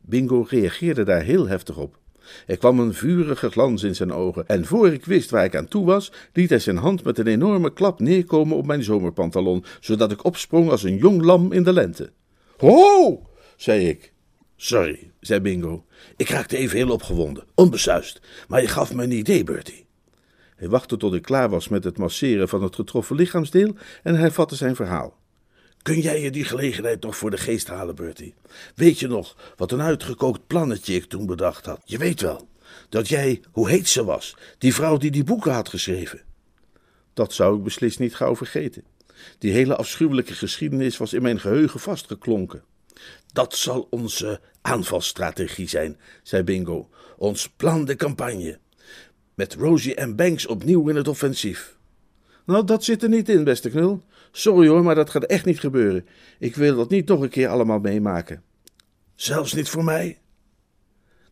Bingo 0.00 0.46
reageerde 0.48 1.02
daar 1.02 1.22
heel 1.22 1.48
heftig 1.48 1.76
op. 1.76 1.98
Er 2.46 2.58
kwam 2.58 2.80
een 2.80 2.94
vurige 2.94 3.50
glans 3.50 3.82
in 3.82 3.94
zijn 3.94 4.12
ogen, 4.12 4.48
en 4.48 4.64
voor 4.64 4.92
ik 4.92 5.04
wist 5.04 5.30
waar 5.30 5.44
ik 5.44 5.56
aan 5.56 5.68
toe 5.68 5.84
was, 5.84 6.12
liet 6.32 6.50
hij 6.50 6.58
zijn 6.58 6.76
hand 6.76 7.04
met 7.04 7.18
een 7.18 7.26
enorme 7.26 7.72
klap 7.72 8.00
neerkomen 8.00 8.56
op 8.56 8.66
mijn 8.66 8.82
zomerpantalon, 8.82 9.64
zodat 9.80 10.12
ik 10.12 10.24
opsprong 10.24 10.70
als 10.70 10.82
een 10.82 10.96
jong 10.96 11.22
lam 11.22 11.52
in 11.52 11.62
de 11.62 11.72
lente. 11.72 12.10
Ho! 12.56 13.22
zei 13.56 13.88
ik. 13.88 14.11
Sorry, 14.64 15.10
zei 15.20 15.40
Bingo. 15.40 15.84
Ik 16.16 16.28
raakte 16.28 16.56
even 16.56 16.76
heel 16.76 16.90
opgewonden, 16.90 17.44
onbesuist, 17.54 18.20
maar 18.48 18.60
je 18.60 18.68
gaf 18.68 18.94
me 18.94 19.02
een 19.02 19.10
idee, 19.10 19.44
Bertie. 19.44 19.86
Hij 20.56 20.68
wachtte 20.68 20.96
tot 20.96 21.14
ik 21.14 21.22
klaar 21.22 21.50
was 21.50 21.68
met 21.68 21.84
het 21.84 21.98
masseren 21.98 22.48
van 22.48 22.62
het 22.62 22.74
getroffen 22.74 23.16
lichaamsdeel 23.16 23.74
en 24.02 24.14
hij 24.14 24.30
vatte 24.30 24.54
zijn 24.54 24.76
verhaal. 24.76 25.18
Kun 25.82 26.00
jij 26.00 26.20
je 26.20 26.30
die 26.30 26.44
gelegenheid 26.44 27.02
nog 27.02 27.16
voor 27.16 27.30
de 27.30 27.36
geest 27.36 27.68
halen, 27.68 27.94
Bertie? 27.94 28.34
Weet 28.74 28.98
je 28.98 29.06
nog 29.06 29.36
wat 29.56 29.72
een 29.72 29.82
uitgekookt 29.82 30.46
plannetje 30.46 30.94
ik 30.94 31.04
toen 31.04 31.26
bedacht 31.26 31.66
had? 31.66 31.80
Je 31.84 31.98
weet 31.98 32.20
wel, 32.20 32.48
dat 32.88 33.08
jij, 33.08 33.42
hoe 33.52 33.68
heet 33.68 33.88
ze 33.88 34.04
was, 34.04 34.36
die 34.58 34.74
vrouw 34.74 34.96
die 34.96 35.10
die 35.10 35.24
boeken 35.24 35.52
had 35.52 35.68
geschreven. 35.68 36.22
Dat 37.14 37.32
zou 37.32 37.56
ik 37.56 37.62
beslist 37.62 37.98
niet 37.98 38.14
gauw 38.14 38.36
vergeten. 38.36 38.84
Die 39.38 39.52
hele 39.52 39.76
afschuwelijke 39.76 40.34
geschiedenis 40.34 40.96
was 40.96 41.12
in 41.12 41.22
mijn 41.22 41.40
geheugen 41.40 41.80
vastgeklonken. 41.80 42.62
Dat 43.32 43.56
zal 43.56 43.86
onze 43.90 44.40
aanvalsstrategie 44.60 45.68
zijn, 45.68 45.98
zei 46.22 46.42
Bingo. 46.42 46.88
Ons 47.16 47.48
plan 47.48 47.84
de 47.84 47.96
campagne. 47.96 48.58
Met 49.34 49.54
Rosie 49.54 49.94
en 49.94 50.16
Banks 50.16 50.46
opnieuw 50.46 50.88
in 50.88 50.96
het 50.96 51.08
offensief. 51.08 51.76
Nou, 52.44 52.64
dat 52.64 52.84
zit 52.84 53.02
er 53.02 53.08
niet 53.08 53.28
in, 53.28 53.44
beste 53.44 53.70
knul. 53.70 54.02
Sorry 54.32 54.68
hoor, 54.68 54.82
maar 54.82 54.94
dat 54.94 55.10
gaat 55.10 55.24
echt 55.24 55.44
niet 55.44 55.60
gebeuren. 55.60 56.06
Ik 56.38 56.56
wil 56.56 56.76
dat 56.76 56.90
niet 56.90 57.08
nog 57.08 57.20
een 57.20 57.28
keer 57.28 57.48
allemaal 57.48 57.78
meemaken. 57.78 58.42
Zelfs 59.14 59.52
niet 59.52 59.68
voor 59.68 59.84
mij? 59.84 60.18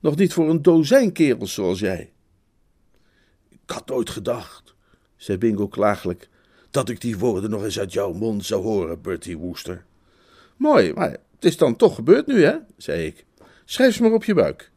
Nog 0.01 0.17
niet 0.17 0.33
voor 0.33 0.51
een 0.51 0.63
dozijn 0.63 1.13
kerels 1.13 1.55
zoals 1.55 1.79
jij. 1.79 2.13
Ik 3.49 3.77
had 3.77 3.87
nooit 3.87 4.11
gedacht, 4.11 4.75
zei 5.17 5.39
Bingo 5.39 5.69
klagelijk, 5.69 6.29
dat 6.71 6.89
ik 6.89 7.01
die 7.01 7.19
woorden 7.19 7.51
nog 7.51 7.65
eens 7.65 7.79
uit 7.79 7.93
jouw 7.93 8.13
mond 8.13 8.45
zou 8.45 8.63
horen, 8.63 9.01
Bertie 9.01 9.39
Wooster. 9.39 9.85
Mooi, 10.57 10.93
maar 10.93 11.17
het 11.41 11.51
is 11.51 11.57
dan 11.57 11.77
toch 11.77 11.95
gebeurd 11.95 12.27
nu, 12.27 12.45
hè? 12.45 12.57
zei 12.77 13.07
ik. 13.07 13.25
Schrijf 13.65 13.95
ze 13.95 14.03
maar 14.03 14.13
op 14.13 14.25
je 14.25 14.35
buik. 14.35 14.71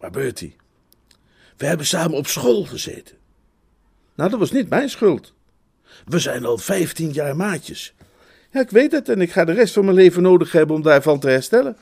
Maar 0.00 0.10
Bertie, 0.10 0.56
we 1.56 1.66
hebben 1.66 1.86
samen 1.86 2.16
op 2.16 2.26
school 2.26 2.64
gezeten. 2.64 3.16
Nou, 4.14 4.30
dat 4.30 4.38
was 4.38 4.52
niet 4.52 4.68
mijn 4.68 4.88
schuld. 4.88 5.34
We 6.04 6.18
zijn 6.18 6.44
al 6.44 6.58
vijftien 6.58 7.12
jaar 7.12 7.36
maatjes. 7.36 7.94
Ja, 8.50 8.60
ik 8.60 8.70
weet 8.70 8.92
het 8.92 9.08
en 9.08 9.20
ik 9.20 9.32
ga 9.32 9.44
de 9.44 9.52
rest 9.52 9.74
van 9.74 9.84
mijn 9.84 9.96
leven 9.96 10.22
nodig 10.22 10.52
hebben 10.52 10.76
om 10.76 10.82
daarvan 10.82 11.20
te 11.20 11.28
herstellen. 11.28 11.76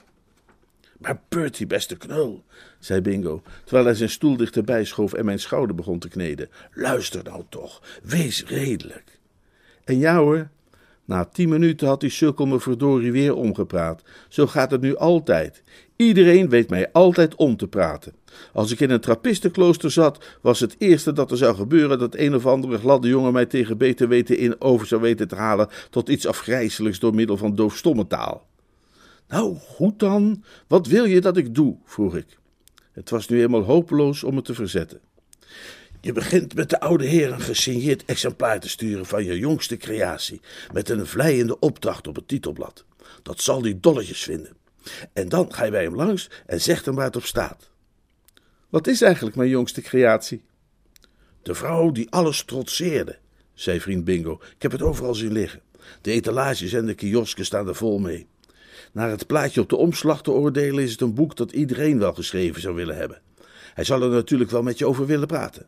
Maar 0.99 1.21
Bertie, 1.29 1.67
beste 1.67 1.97
knul, 1.97 2.45
zei 2.79 3.01
Bingo, 3.01 3.43
terwijl 3.65 3.85
hij 3.85 3.95
zijn 3.95 4.11
stoel 4.11 4.37
dichterbij 4.37 4.85
schoof 4.85 5.13
en 5.13 5.25
mijn 5.25 5.39
schouder 5.39 5.77
begon 5.77 5.99
te 5.99 6.09
kneden. 6.09 6.51
Luister 6.73 7.25
nou 7.25 7.45
toch, 7.49 7.83
wees 8.03 8.45
redelijk. 8.45 9.19
En 9.85 9.99
ja 9.99 10.17
hoor, 10.17 10.49
na 11.05 11.25
tien 11.25 11.49
minuten 11.49 11.89
had 11.89 12.01
die 12.01 12.11
sukkel 12.11 12.47
me 12.47 12.61
verdorie 12.61 13.13
weer 13.13 13.35
omgepraat. 13.35 14.03
Zo 14.29 14.47
gaat 14.47 14.71
het 14.71 14.81
nu 14.81 14.97
altijd. 14.97 15.63
Iedereen 15.97 16.49
weet 16.49 16.71
mij 16.71 16.93
altijd 16.93 17.35
om 17.35 17.57
te 17.57 17.69
praten. 17.69 18.13
Als 18.53 18.73
ik 18.73 18.81
in 18.81 18.91
een 18.91 19.01
trappistenklooster 19.01 19.91
zat, 19.91 20.25
was 20.41 20.61
het 20.61 20.77
eerste 20.79 21.13
dat 21.13 21.31
er 21.31 21.37
zou 21.37 21.55
gebeuren 21.57 21.99
dat 21.99 22.17
een 22.17 22.35
of 22.35 22.47
andere 22.47 22.79
gladde 22.79 23.09
jongen 23.09 23.33
mij 23.33 23.47
tegen 23.47 23.79
beter 23.79 24.09
weten 24.09 24.39
in 24.39 24.61
over 24.61 24.87
zou 24.87 25.01
weten 25.01 25.29
te 25.29 25.35
halen 25.35 25.69
tot 25.91 26.09
iets 26.09 26.27
afgrijzelijks 26.27 26.99
door 26.99 27.15
middel 27.15 27.37
van 27.37 27.55
doofstomme 27.55 28.07
taal. 28.07 28.47
Nou, 29.29 29.57
goed 29.57 29.99
dan, 29.99 30.43
wat 30.67 30.87
wil 30.87 31.05
je 31.05 31.21
dat 31.21 31.37
ik 31.37 31.55
doe? 31.55 31.77
vroeg 31.85 32.17
ik. 32.17 32.39
Het 32.93 33.11
was 33.11 33.29
nu 33.29 33.43
eenmaal 33.43 33.63
hopeloos 33.63 34.25
om 34.25 34.35
me 34.35 34.43
te 34.43 34.55
verzetten. 34.55 35.01
Je 36.05 36.13
begint 36.13 36.55
met 36.55 36.71
de 36.71 36.81
oude 36.81 37.05
heer 37.05 37.33
een 37.33 37.41
gesigneerd 37.41 38.05
exemplaar 38.05 38.61
te 38.61 38.69
sturen 38.69 39.07
van 39.07 39.25
je 39.25 39.39
jongste 39.39 39.77
creatie, 39.77 40.41
met 40.73 40.89
een 40.89 41.07
vleiende 41.07 41.59
opdracht 41.59 42.07
op 42.07 42.15
het 42.15 42.29
titelblad. 42.29 42.85
Dat 43.23 43.41
zal 43.41 43.63
die 43.63 43.81
dolletjes 43.81 44.23
vinden. 44.23 44.57
En 45.13 45.29
dan 45.29 45.55
ga 45.55 45.65
je 45.65 45.71
bij 45.71 45.83
hem 45.83 45.95
langs 45.95 46.31
en 46.47 46.61
zegt 46.61 46.85
hem 46.85 46.95
waar 46.95 47.05
het 47.05 47.17
op 47.17 47.25
staat. 47.25 47.71
Wat 48.69 48.87
is 48.87 49.03
eigenlijk 49.03 49.37
mijn 49.37 49.49
jongste 49.49 49.81
creatie? 49.81 50.43
De 51.43 51.55
vrouw 51.55 51.91
die 51.91 52.11
alles 52.11 52.45
trotseerde, 52.45 53.19
zei 53.55 53.81
vriend 53.81 54.05
Bingo. 54.05 54.41
Ik 54.57 54.63
heb 54.63 54.73
het 54.73 54.83
overal 54.83 55.15
zien 55.15 55.33
liggen. 55.33 55.61
De 56.01 56.11
etalages 56.11 56.73
en 56.73 56.87
de 56.87 56.95
kiosken 56.95 57.45
staan 57.45 57.69
er 57.69 57.75
vol 57.75 57.99
mee. 57.99 58.27
Naar 58.93 59.11
het 59.11 59.27
plaatje 59.27 59.61
op 59.61 59.69
de 59.69 59.77
omslag 59.77 60.23
te 60.23 60.31
oordelen 60.31 60.85
is 60.85 60.93
het 60.93 61.01
een 61.01 61.15
boek 61.15 61.37
dat 61.37 61.53
iedereen 61.53 61.99
wel 61.99 62.15
geschreven 62.15 62.61
zou 62.61 62.75
willen 62.75 62.97
hebben. 62.97 63.21
Hij 63.75 63.85
zal 63.85 64.03
er 64.03 64.11
natuurlijk 64.11 64.51
wel 64.51 64.63
met 64.63 64.79
je 64.79 64.87
over 64.87 65.07
willen 65.07 65.27
praten. 65.27 65.67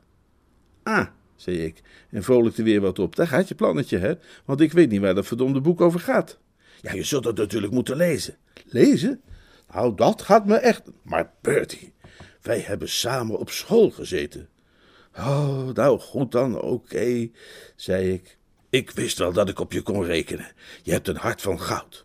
Ah, 0.87 1.07
zei 1.37 1.65
ik 1.65 1.83
en 2.11 2.23
vrolijkte 2.23 2.63
weer 2.63 2.81
wat 2.81 2.99
op. 2.99 3.17
Daar 3.17 3.29
gaat 3.29 3.49
je 3.49 3.55
plannetje, 3.55 3.99
hè? 3.99 4.15
Want 4.45 4.61
ik 4.61 4.73
weet 4.73 4.91
niet 4.91 5.01
waar 5.01 5.15
dat 5.15 5.27
verdomde 5.27 5.61
boek 5.61 5.81
over 5.81 6.01
gaat. 6.01 6.39
Ja, 6.81 6.93
je 6.93 7.03
zult 7.03 7.25
het 7.25 7.37
natuurlijk 7.37 7.73
moeten 7.73 7.97
lezen. 7.97 8.37
Lezen? 8.67 9.21
Nou, 9.73 9.97
dat 9.97 10.23
gaat 10.23 10.47
me 10.47 10.55
echt. 10.55 10.83
Maar 11.03 11.31
Bertie, 11.41 11.93
wij 12.43 12.61
hebben 12.61 12.89
samen 12.89 13.39
op 13.39 13.51
school 13.51 13.91
gezeten. 13.91 14.49
Oh, 15.17 15.69
nou 15.75 15.99
goed 15.99 16.33
dan, 16.33 16.61
oké, 16.61 17.29
zei 17.77 18.13
ik. 18.13 18.39
Ik 18.71 18.91
wist 18.91 19.19
wel 19.19 19.33
dat 19.33 19.49
ik 19.49 19.61
op 19.61 19.73
je 19.73 19.83
kon 19.83 20.05
rekenen. 20.05 20.53
Je 20.83 20.93
hebt 20.93 21.09
een 21.09 21.17
hart 21.17 21.43
van 21.43 21.61
goud. 21.61 22.05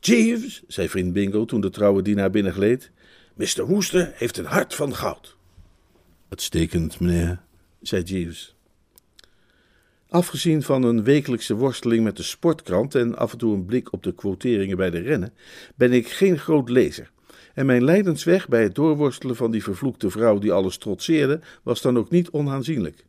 Jeeves, 0.00 0.62
zei 0.66 0.88
vriend 0.88 1.12
Bingo 1.12 1.44
toen 1.44 1.60
de 1.60 1.70
trouwe 1.70 2.02
dienaar 2.02 2.30
binnengleed, 2.30 2.90
Mr. 3.34 3.66
Woester 3.66 4.12
heeft 4.14 4.38
een 4.38 4.44
hart 4.44 4.74
van 4.74 4.94
goud. 4.94 5.36
Uitstekend, 6.28 7.00
meneer, 7.00 7.42
zei 7.88 8.02
Jeeves. 8.02 8.54
Afgezien 10.08 10.62
van 10.62 10.82
een 10.82 11.04
wekelijkse 11.04 11.54
worsteling 11.54 12.04
met 12.04 12.16
de 12.16 12.22
sportkrant 12.22 12.94
en 12.94 13.16
af 13.16 13.32
en 13.32 13.38
toe 13.38 13.54
een 13.54 13.64
blik 13.64 13.92
op 13.92 14.02
de 14.02 14.14
quoteringen 14.14 14.76
bij 14.76 14.90
de 14.90 14.98
rennen, 14.98 15.32
ben 15.76 15.92
ik 15.92 16.08
geen 16.08 16.38
groot 16.38 16.68
lezer. 16.68 17.10
En 17.54 17.66
mijn 17.66 17.84
lijdensweg 17.84 18.48
bij 18.48 18.62
het 18.62 18.74
doorworstelen 18.74 19.36
van 19.36 19.50
die 19.50 19.62
vervloekte 19.62 20.10
vrouw 20.10 20.38
die 20.38 20.52
alles 20.52 20.78
trotseerde, 20.78 21.40
was 21.62 21.82
dan 21.82 21.98
ook 21.98 22.10
niet 22.10 22.30
onaanzienlijk. 22.30 23.04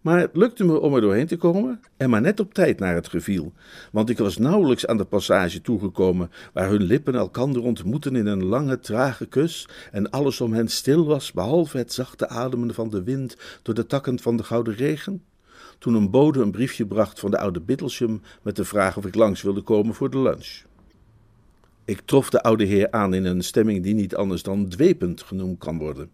Maar 0.00 0.20
het 0.20 0.36
lukte 0.36 0.64
me 0.64 0.80
om 0.80 0.94
er 0.94 1.00
doorheen 1.00 1.26
te 1.26 1.36
komen 1.36 1.80
en 1.96 2.10
maar 2.10 2.20
net 2.20 2.40
op 2.40 2.54
tijd 2.54 2.78
naar 2.78 2.94
het 2.94 3.08
geviel, 3.08 3.52
want 3.92 4.10
ik 4.10 4.18
was 4.18 4.38
nauwelijks 4.38 4.86
aan 4.86 4.96
de 4.96 5.04
passage 5.04 5.60
toegekomen 5.60 6.30
waar 6.52 6.68
hun 6.68 6.82
lippen 6.82 7.14
elkander 7.14 7.62
ontmoetten 7.62 8.16
in 8.16 8.26
een 8.26 8.44
lange, 8.44 8.78
trage 8.78 9.26
kus 9.26 9.68
en 9.92 10.10
alles 10.10 10.40
om 10.40 10.52
hen 10.52 10.68
stil 10.68 11.06
was, 11.06 11.32
behalve 11.32 11.78
het 11.78 11.92
zachte 11.92 12.28
ademen 12.28 12.74
van 12.74 12.88
de 12.88 13.02
wind 13.02 13.36
door 13.62 13.74
de 13.74 13.86
takken 13.86 14.20
van 14.20 14.36
de 14.36 14.42
gouden 14.42 14.74
regen. 14.74 15.22
Toen 15.78 15.94
een 15.94 16.10
bode 16.10 16.40
een 16.40 16.50
briefje 16.50 16.86
bracht 16.86 17.20
van 17.20 17.30
de 17.30 17.38
oude 17.38 17.60
Bittelsham 17.60 18.20
met 18.42 18.56
de 18.56 18.64
vraag 18.64 18.96
of 18.96 19.06
ik 19.06 19.14
langs 19.14 19.42
wilde 19.42 19.62
komen 19.62 19.94
voor 19.94 20.10
de 20.10 20.18
lunch. 20.18 20.62
Ik 21.84 22.00
trof 22.04 22.30
de 22.30 22.42
oude 22.42 22.64
heer 22.64 22.90
aan 22.90 23.14
in 23.14 23.24
een 23.24 23.42
stemming 23.42 23.82
die 23.82 23.94
niet 23.94 24.16
anders 24.16 24.42
dan 24.42 24.68
dwepend 24.68 25.22
genoemd 25.22 25.58
kan 25.58 25.78
worden. 25.78 26.10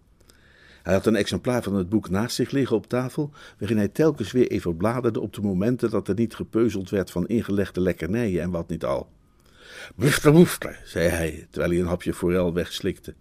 Hij 0.85 0.95
had 0.95 1.07
een 1.07 1.17
exemplaar 1.17 1.63
van 1.63 1.75
het 1.75 1.89
boek 1.89 2.11
naast 2.11 2.37
zich 2.37 2.51
liggen 2.51 2.77
op 2.77 2.87
tafel, 2.87 3.31
waarin 3.59 3.77
hij 3.77 3.89
telkens 3.89 4.33
weer 4.33 4.51
even 4.51 4.77
bladerde 4.77 5.21
op 5.21 5.33
de 5.33 5.41
momenten 5.41 5.91
dat 5.91 6.09
er 6.09 6.15
niet 6.15 6.35
gepeuzeld 6.35 6.91
werd 6.91 7.11
van 7.11 7.27
ingelegde 7.27 7.81
lekkernijen 7.81 8.43
en 8.43 8.51
wat 8.51 8.69
niet 8.69 8.85
al. 8.85 9.09
Mr. 9.95 10.33
Woester, 10.33 10.81
zei 10.85 11.09
hij, 11.09 11.47
terwijl 11.51 11.73
hij 11.73 11.81
een 11.81 11.87
hapje 11.87 12.15
forel 12.15 12.53
wegslikte, 12.53 13.15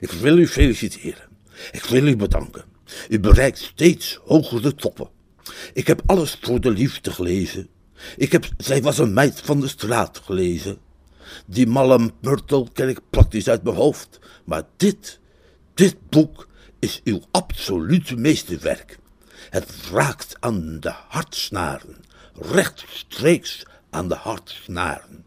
ik 0.00 0.10
wil 0.10 0.38
u 0.38 0.46
feliciteren. 0.46 1.28
Ik 1.72 1.84
wil 1.84 2.06
u 2.06 2.16
bedanken. 2.16 2.64
U 3.08 3.20
bereikt 3.20 3.58
steeds 3.58 4.20
hogere 4.24 4.74
toppen. 4.74 5.08
Ik 5.72 5.86
heb 5.86 6.02
alles 6.06 6.38
voor 6.40 6.60
de 6.60 6.70
liefde 6.70 7.10
gelezen. 7.10 7.68
Ik 8.16 8.32
heb 8.32 8.48
Zij 8.56 8.82
was 8.82 8.98
een 8.98 9.12
meid 9.12 9.40
van 9.40 9.60
de 9.60 9.68
straat 9.68 10.18
gelezen. 10.18 10.78
Die 11.46 11.66
malle 11.66 12.10
Myrtle 12.20 12.66
ken 12.72 12.88
ik 12.88 13.00
praktisch 13.10 13.48
uit 13.48 13.62
mijn 13.62 13.76
hoofd. 13.76 14.18
Maar 14.44 14.62
dit, 14.76 15.20
dit 15.74 15.96
boek 16.08 16.48
is 16.80 17.00
uw 17.04 17.20
absolute 17.30 18.16
meesterwerk. 18.16 18.98
Het 19.50 19.74
raakt 19.92 20.36
aan 20.40 20.80
de 20.80 20.92
hartsnaren, 21.08 21.96
rechtstreeks 22.34 23.62
aan 23.90 24.08
de 24.08 24.14
hartsnaren. 24.14 25.24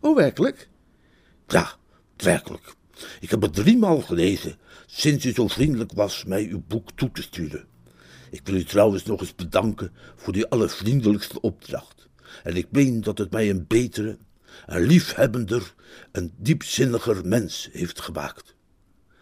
Oh, 0.00 0.16
werkelijk? 0.16 0.68
Ja, 1.46 1.72
werkelijk. 2.16 2.74
Ik 3.20 3.30
heb 3.30 3.42
het 3.42 3.54
driemaal 3.54 4.00
gelezen 4.00 4.56
sinds 4.86 5.24
u 5.24 5.32
zo 5.32 5.48
vriendelijk 5.48 5.92
was 5.92 6.24
mij 6.24 6.46
uw 6.46 6.62
boek 6.66 6.90
toe 6.94 7.10
te 7.10 7.22
sturen. 7.22 7.66
Ik 8.30 8.40
wil 8.44 8.54
u 8.54 8.64
trouwens 8.64 9.04
nog 9.04 9.20
eens 9.20 9.34
bedanken 9.34 9.92
voor 10.16 10.32
die 10.32 10.46
allervriendelijkste 10.46 11.40
opdracht. 11.40 12.08
En 12.42 12.56
ik 12.56 12.66
meen 12.70 13.00
dat 13.00 13.18
het 13.18 13.30
mij 13.30 13.50
een 13.50 13.66
betere, 13.66 14.18
een 14.66 14.82
liefhebbender, 14.82 15.74
een 16.12 16.32
diepzinniger 16.36 17.26
mens 17.26 17.68
heeft 17.72 18.00
gemaakt. 18.00 18.54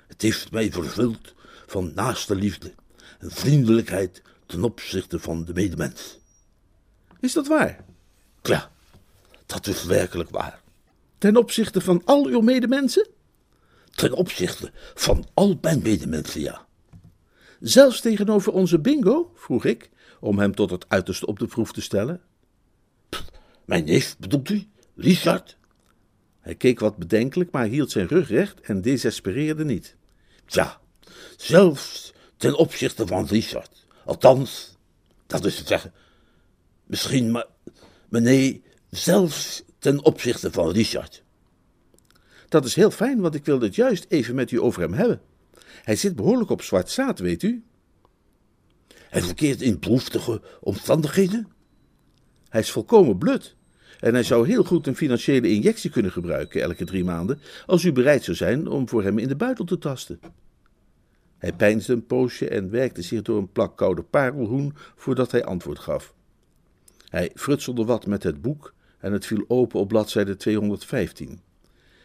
Het 0.06 0.22
heeft 0.22 0.50
mij 0.50 0.72
vervuld 0.72 1.34
van 1.66 1.92
naaste 1.94 2.34
liefde 2.34 2.74
en 3.18 3.30
vriendelijkheid 3.30 4.22
ten 4.46 4.64
opzichte 4.64 5.18
van 5.18 5.44
de 5.44 5.52
medemens. 5.52 6.18
Is 7.20 7.32
dat 7.32 7.46
waar? 7.46 7.84
Ja, 8.42 8.70
dat 9.46 9.66
is 9.66 9.84
werkelijk 9.84 10.30
waar. 10.30 10.62
Ten 11.18 11.36
opzichte 11.36 11.80
van 11.80 12.02
al 12.04 12.26
uw 12.26 12.40
medemensen? 12.40 13.08
Ten 13.94 14.12
opzichte 14.12 14.72
van 14.94 15.26
al 15.34 15.58
mijn 15.60 15.82
medemensen, 15.82 16.40
ja. 16.40 16.66
Zelfs 17.60 18.00
tegenover 18.00 18.52
onze 18.52 18.78
bingo? 18.78 19.32
vroeg 19.34 19.64
ik, 19.64 19.90
om 20.20 20.38
hem 20.38 20.54
tot 20.54 20.70
het 20.70 20.84
uiterste 20.88 21.26
op 21.26 21.38
de 21.38 21.46
proef 21.46 21.72
te 21.72 21.80
stellen. 21.80 22.20
mijn 23.64 23.84
neef, 23.84 24.18
bedoelt 24.18 24.48
u? 24.48 24.68
Richard? 24.96 25.56
Hij 26.40 26.54
keek 26.54 26.80
wat 26.80 26.96
bedenkelijk, 26.96 27.50
maar 27.50 27.64
hield 27.64 27.90
zijn 27.90 28.06
rug 28.06 28.28
recht 28.28 28.60
en 28.60 28.82
desespereerde 28.82 29.64
niet. 29.64 29.96
Ja, 30.46 30.80
zelfs 31.36 32.12
ten 32.36 32.56
opzichte 32.56 33.06
van 33.06 33.26
Richard. 33.26 33.86
Althans, 34.04 34.76
dat 35.26 35.44
is 35.44 35.56
te 35.56 35.66
zeggen, 35.66 35.92
misschien, 36.84 37.30
maar, 37.30 37.46
maar 38.08 38.20
nee, 38.20 38.62
zelfs 38.90 39.62
ten 39.78 40.04
opzichte 40.04 40.52
van 40.52 40.70
Richard. 40.70 41.24
Dat 42.48 42.64
is 42.64 42.74
heel 42.74 42.90
fijn, 42.90 43.20
want 43.20 43.34
ik 43.34 43.44
wilde 43.44 43.66
het 43.66 43.74
juist 43.74 44.06
even 44.08 44.34
met 44.34 44.50
u 44.50 44.60
over 44.60 44.82
hem 44.82 44.92
hebben. 44.92 45.20
Hij 45.82 45.96
zit 45.96 46.16
behoorlijk 46.16 46.50
op 46.50 46.62
zwart 46.62 46.90
zaad, 46.90 47.18
weet 47.18 47.42
u. 47.42 47.64
Hij 49.08 49.22
verkeert 49.22 49.60
in 49.60 49.78
behoeftige 49.78 50.42
omstandigheden. 50.60 51.48
Hij 52.48 52.60
is 52.60 52.70
volkomen 52.70 53.18
blut. 53.18 53.56
En 54.00 54.14
hij 54.14 54.22
zou 54.22 54.46
heel 54.46 54.64
goed 54.64 54.86
een 54.86 54.96
financiële 54.96 55.48
injectie 55.48 55.90
kunnen 55.90 56.12
gebruiken 56.12 56.62
elke 56.62 56.84
drie 56.84 57.04
maanden, 57.04 57.40
als 57.66 57.84
u 57.84 57.92
bereid 57.92 58.24
zou 58.24 58.36
zijn 58.36 58.68
om 58.68 58.88
voor 58.88 59.02
hem 59.02 59.18
in 59.18 59.28
de 59.28 59.36
buidel 59.36 59.64
te 59.64 59.78
tasten. 59.78 60.20
Hij 61.38 61.52
peinsde 61.52 61.92
een 61.92 62.06
poosje 62.06 62.48
en 62.48 62.70
werkte 62.70 63.02
zich 63.02 63.22
door 63.22 63.38
een 63.38 63.52
plak 63.52 63.76
koude 63.76 64.02
parelhoen 64.02 64.74
voordat 64.96 65.30
hij 65.30 65.44
antwoord 65.44 65.78
gaf. 65.78 66.14
Hij 67.08 67.30
frutselde 67.34 67.84
wat 67.84 68.06
met 68.06 68.22
het 68.22 68.42
boek 68.42 68.74
en 68.98 69.12
het 69.12 69.26
viel 69.26 69.44
open 69.48 69.80
op 69.80 69.88
bladzijde 69.88 70.36
215. 70.36 71.40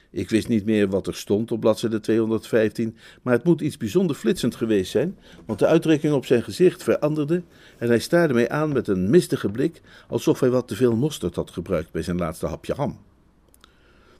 Ik 0.09 0.29
wist 0.29 0.47
niet 0.47 0.65
meer 0.65 0.87
wat 0.89 1.07
er 1.07 1.15
stond 1.15 1.51
op 1.51 1.59
bladzijde 1.59 1.99
215, 1.99 2.97
maar 3.21 3.33
het 3.33 3.43
moet 3.43 3.61
iets 3.61 3.77
bijzonder 3.77 4.15
flitsend 4.15 4.55
geweest 4.55 4.91
zijn, 4.91 5.17
want 5.45 5.59
de 5.59 5.65
uitdrukking 5.65 6.13
op 6.13 6.25
zijn 6.25 6.43
gezicht 6.43 6.83
veranderde 6.83 7.43
en 7.77 7.87
hij 7.87 7.99
staarde 7.99 8.33
mij 8.33 8.49
aan 8.49 8.73
met 8.73 8.87
een 8.87 9.09
mistige 9.09 9.49
blik, 9.49 9.81
alsof 10.07 10.39
hij 10.39 10.49
wat 10.49 10.67
te 10.67 10.75
veel 10.75 10.95
mosterd 10.95 11.35
had 11.35 11.51
gebruikt 11.51 11.91
bij 11.91 12.01
zijn 12.01 12.17
laatste 12.17 12.45
hapje 12.45 12.73
ham. 12.73 12.99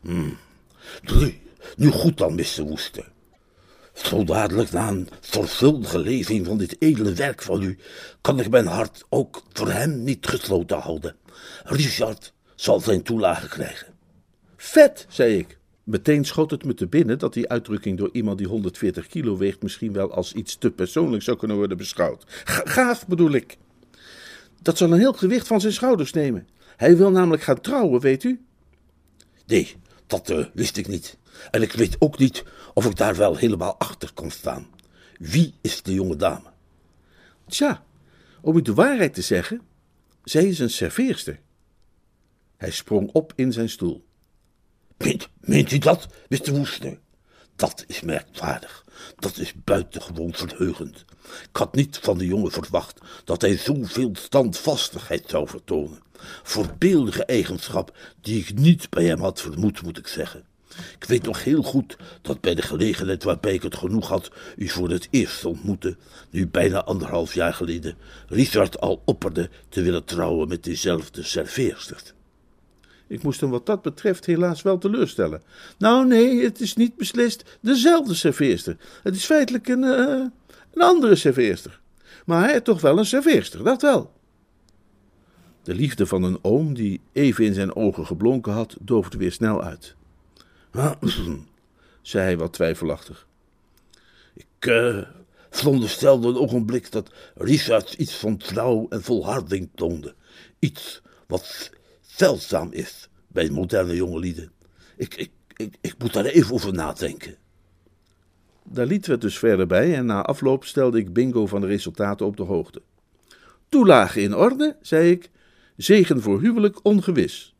Hmm, 0.02 0.38
nu 1.76 1.88
goed 1.88 2.18
dan, 2.18 2.36
Mr. 2.36 2.62
Woester. 2.62 3.12
Zo 3.94 4.24
dadelijk 4.24 4.72
na 4.72 4.88
een 4.88 5.08
zorgvuldige 5.20 6.00
lezing 6.00 6.46
van 6.46 6.58
dit 6.58 6.76
edele 6.80 7.14
werk 7.14 7.42
van 7.42 7.62
u, 7.64 7.78
kan 8.22 8.40
ik 8.40 8.50
mijn 8.50 8.68
hart 8.68 9.06
ook 9.10 9.44
voor 9.54 9.72
hem 9.72 10.04
niet 10.04 10.28
gesloten 10.28 10.78
houden. 10.78 11.16
Richard 11.64 12.34
zal 12.56 12.80
zijn 12.80 13.04
toelage 13.04 13.48
krijgen. 13.48 13.88
Vet, 14.58 15.06
zei 15.10 15.38
ik. 15.38 15.60
Meteen 15.84 16.26
schoot 16.26 16.52
het 16.52 16.66
me 16.66 16.74
te 16.74 16.88
binnen 16.88 17.20
dat 17.20 17.34
die 17.34 17.50
uitdrukking 17.50 17.98
door 17.98 18.10
iemand 18.12 18.38
die 18.38 18.48
140 18.48 19.08
kilo 19.08 19.38
weegt 19.38 19.62
misschien 19.62 19.94
wel 19.94 20.14
als 20.14 20.34
iets 20.34 20.58
te 20.58 20.72
persoonlijk 20.72 21.24
zou 21.24 21.38
kunnen 21.38 21.58
worden 21.58 21.78
beschouwd. 21.78 22.24
gaaf 22.46 23.08
bedoel 23.08 23.32
ik. 23.32 23.58
Dat 24.62 24.78
zal 24.78 24.92
een 24.92 25.00
heel 25.00 25.14
gewicht 25.14 25.48
van 25.48 25.62
zijn 25.62 25.74
schouders 25.74 26.14
nemen. 26.14 26.48
Hij 26.78 26.98
wil 26.98 27.12
namelijk 27.12 27.44
gaan 27.44 27.62
trouwen, 27.62 28.02
weet 28.02 28.24
u? 28.24 28.42
Nee, 29.46 29.76
dat 30.08 30.30
uh, 30.30 30.46
wist 30.54 30.78
ik 30.78 30.88
niet. 30.88 31.18
En 31.52 31.62
ik 31.62 31.72
weet 31.72 31.96
ook 32.00 32.18
niet 32.18 32.44
of 32.74 32.86
ik 32.86 32.96
daar 32.96 33.16
wel 33.16 33.36
helemaal 33.36 33.76
achter 33.78 34.14
kon 34.14 34.32
staan. 34.32 34.68
Wie 35.18 35.54
is 35.62 35.82
de 35.82 35.94
jonge 35.94 36.16
dame? 36.16 36.50
Tja, 37.48 37.84
om 38.42 38.58
u 38.58 38.62
de 38.62 38.74
waarheid 38.74 39.14
te 39.14 39.22
zeggen, 39.22 39.62
zij 40.24 40.46
is 40.46 40.60
een 40.60 40.70
serveerster. 40.70 41.40
Hij 42.58 42.72
sprong 42.72 43.10
op 43.12 43.34
in 43.36 43.54
zijn 43.54 43.70
stoel. 43.70 44.04
Meent, 44.98 45.30
meent 45.40 45.72
u 45.72 45.78
dat, 45.78 46.08
Mr. 46.30 46.52
Woester? 46.52 47.00
Dat 47.56 47.84
is 47.88 48.02
merkwaardig. 48.02 48.86
Dat 49.16 49.38
is 49.38 49.54
buitengewoon 49.64 50.34
verheugend. 50.34 51.06
Ik 51.50 51.56
had 51.58 51.76
niet 51.76 51.98
van 51.98 52.18
de 52.18 52.26
jongen 52.26 52.52
verwacht 52.52 53.00
dat 53.24 53.42
hij 53.42 53.58
zoveel 53.58 54.12
standvastigheid 54.14 55.24
zou 55.28 55.48
vertonen. 55.48 56.02
Voorbeeldige 56.44 57.26
eigenschap 57.26 57.98
die 58.22 58.40
ik 58.40 58.54
niet 58.54 58.90
bij 58.90 59.06
hem 59.06 59.20
had 59.20 59.42
vermoed, 59.42 59.82
moet 59.82 59.98
ik 59.98 60.08
zeggen. 60.08 60.46
Ik 61.00 61.04
weet 61.08 61.24
nog 61.24 61.44
heel 61.44 61.64
goed 61.64 61.98
dat 62.22 62.42
bij 62.42 62.56
de 62.56 62.62
gelegenheid 62.62 63.24
waarbij 63.24 63.54
ik 63.54 63.62
het 63.62 63.76
genoeg 63.76 64.08
had 64.08 64.32
u 64.56 64.68
voor 64.68 64.90
het 64.90 65.08
eerst 65.10 65.40
te 65.40 65.48
ontmoeten, 65.48 65.98
nu 66.30 66.48
bijna 66.48 66.84
anderhalf 66.84 67.34
jaar 67.34 67.54
geleden, 67.54 67.96
Richard 68.28 68.80
al 68.80 69.02
opperde 69.06 69.50
te 69.70 69.82
willen 69.82 70.04
trouwen 70.04 70.48
met 70.48 70.64
diezelfde 70.64 71.24
serveerster. 71.24 72.14
Ik 73.08 73.24
moest 73.24 73.42
hem 73.42 73.50
wat 73.50 73.66
dat 73.66 73.82
betreft 73.82 74.26
helaas 74.26 74.62
wel 74.62 74.78
teleurstellen. 74.78 75.42
Nou, 75.78 76.08
nee, 76.08 76.44
het 76.44 76.62
is 76.62 76.76
niet 76.76 76.96
beslist 76.96 77.58
dezelfde 77.62 78.14
serveerster. 78.14 78.78
Het 79.04 79.16
is 79.16 79.26
feitelijk 79.26 79.68
een, 79.68 79.84
uh, 79.84 80.26
een 80.74 80.82
andere 80.82 81.16
serveerster. 81.16 81.80
Maar 82.26 82.44
hij 82.44 82.56
is 82.56 82.62
toch 82.64 82.82
wel 82.82 82.98
een 82.98 83.06
serveerster, 83.06 83.64
dat 83.64 83.82
wel. 83.82 84.12
De 85.64 85.74
liefde 85.76 86.06
van 86.06 86.24
een 86.24 86.40
oom, 86.42 86.74
die 86.74 87.02
even 87.12 87.46
in 87.46 87.54
zijn 87.54 87.76
ogen 87.76 88.06
geblonken 88.06 88.54
had, 88.54 88.76
doofde 88.80 89.18
weer 89.18 89.32
snel 89.32 89.64
uit. 89.64 89.96
zei 92.02 92.24
hij 92.24 92.38
wat 92.38 92.54
twijfelachtig. 92.54 93.28
Ik 94.34 94.66
uh, 94.66 95.04
veronderstelde 95.50 96.28
een 96.28 96.38
ogenblik 96.38 96.92
dat 96.92 97.12
Richard 97.36 97.94
iets 97.94 98.16
van 98.16 98.38
trouw 98.38 98.86
en 98.90 99.04
volharding 99.04 99.70
toonde. 99.76 100.16
Iets 100.60 101.02
wat 101.28 101.72
zeldzaam 102.02 102.72
is 102.72 103.10
bij 103.28 103.50
moderne 103.50 103.96
jongelieden. 103.96 104.52
Ik, 104.98 105.16
ik, 105.16 105.32
ik, 105.56 105.76
ik 105.82 105.96
moet 105.98 106.14
daar 106.14 106.26
even 106.26 106.54
over 106.54 106.74
nadenken. 106.74 107.36
Daar 108.64 108.86
liet 108.86 109.06
we 109.06 109.12
het 109.12 109.22
dus 109.22 109.38
verder 109.40 109.68
bij 109.68 109.96
en 109.96 110.06
na 110.06 110.22
afloop 110.22 110.66
stelde 110.66 110.98
ik 110.98 111.14
Bingo 111.14 111.48
van 111.48 111.62
de 111.62 111.68
resultaten 111.68 112.26
op 112.26 112.38
de 112.38 112.44
hoogte. 112.44 112.82
Toelage 113.70 114.22
in 114.22 114.36
orde, 114.36 114.78
zei 114.82 115.12
ik. 115.12 115.30
Zegen 115.78 116.22
voor 116.22 116.42
huwelijk 116.42 116.86
ongewis. 116.86 117.56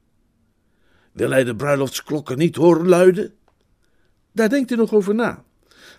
Wil 1.12 1.30
hij 1.30 1.44
de 1.44 1.56
bruiloftsklokken 1.56 2.38
niet 2.38 2.56
horen 2.56 2.88
luiden? 2.88 3.34
Daar 4.32 4.50
denkt 4.50 4.72
u 4.72 4.76
nog 4.76 4.94
over 4.94 5.16
na. 5.16 5.44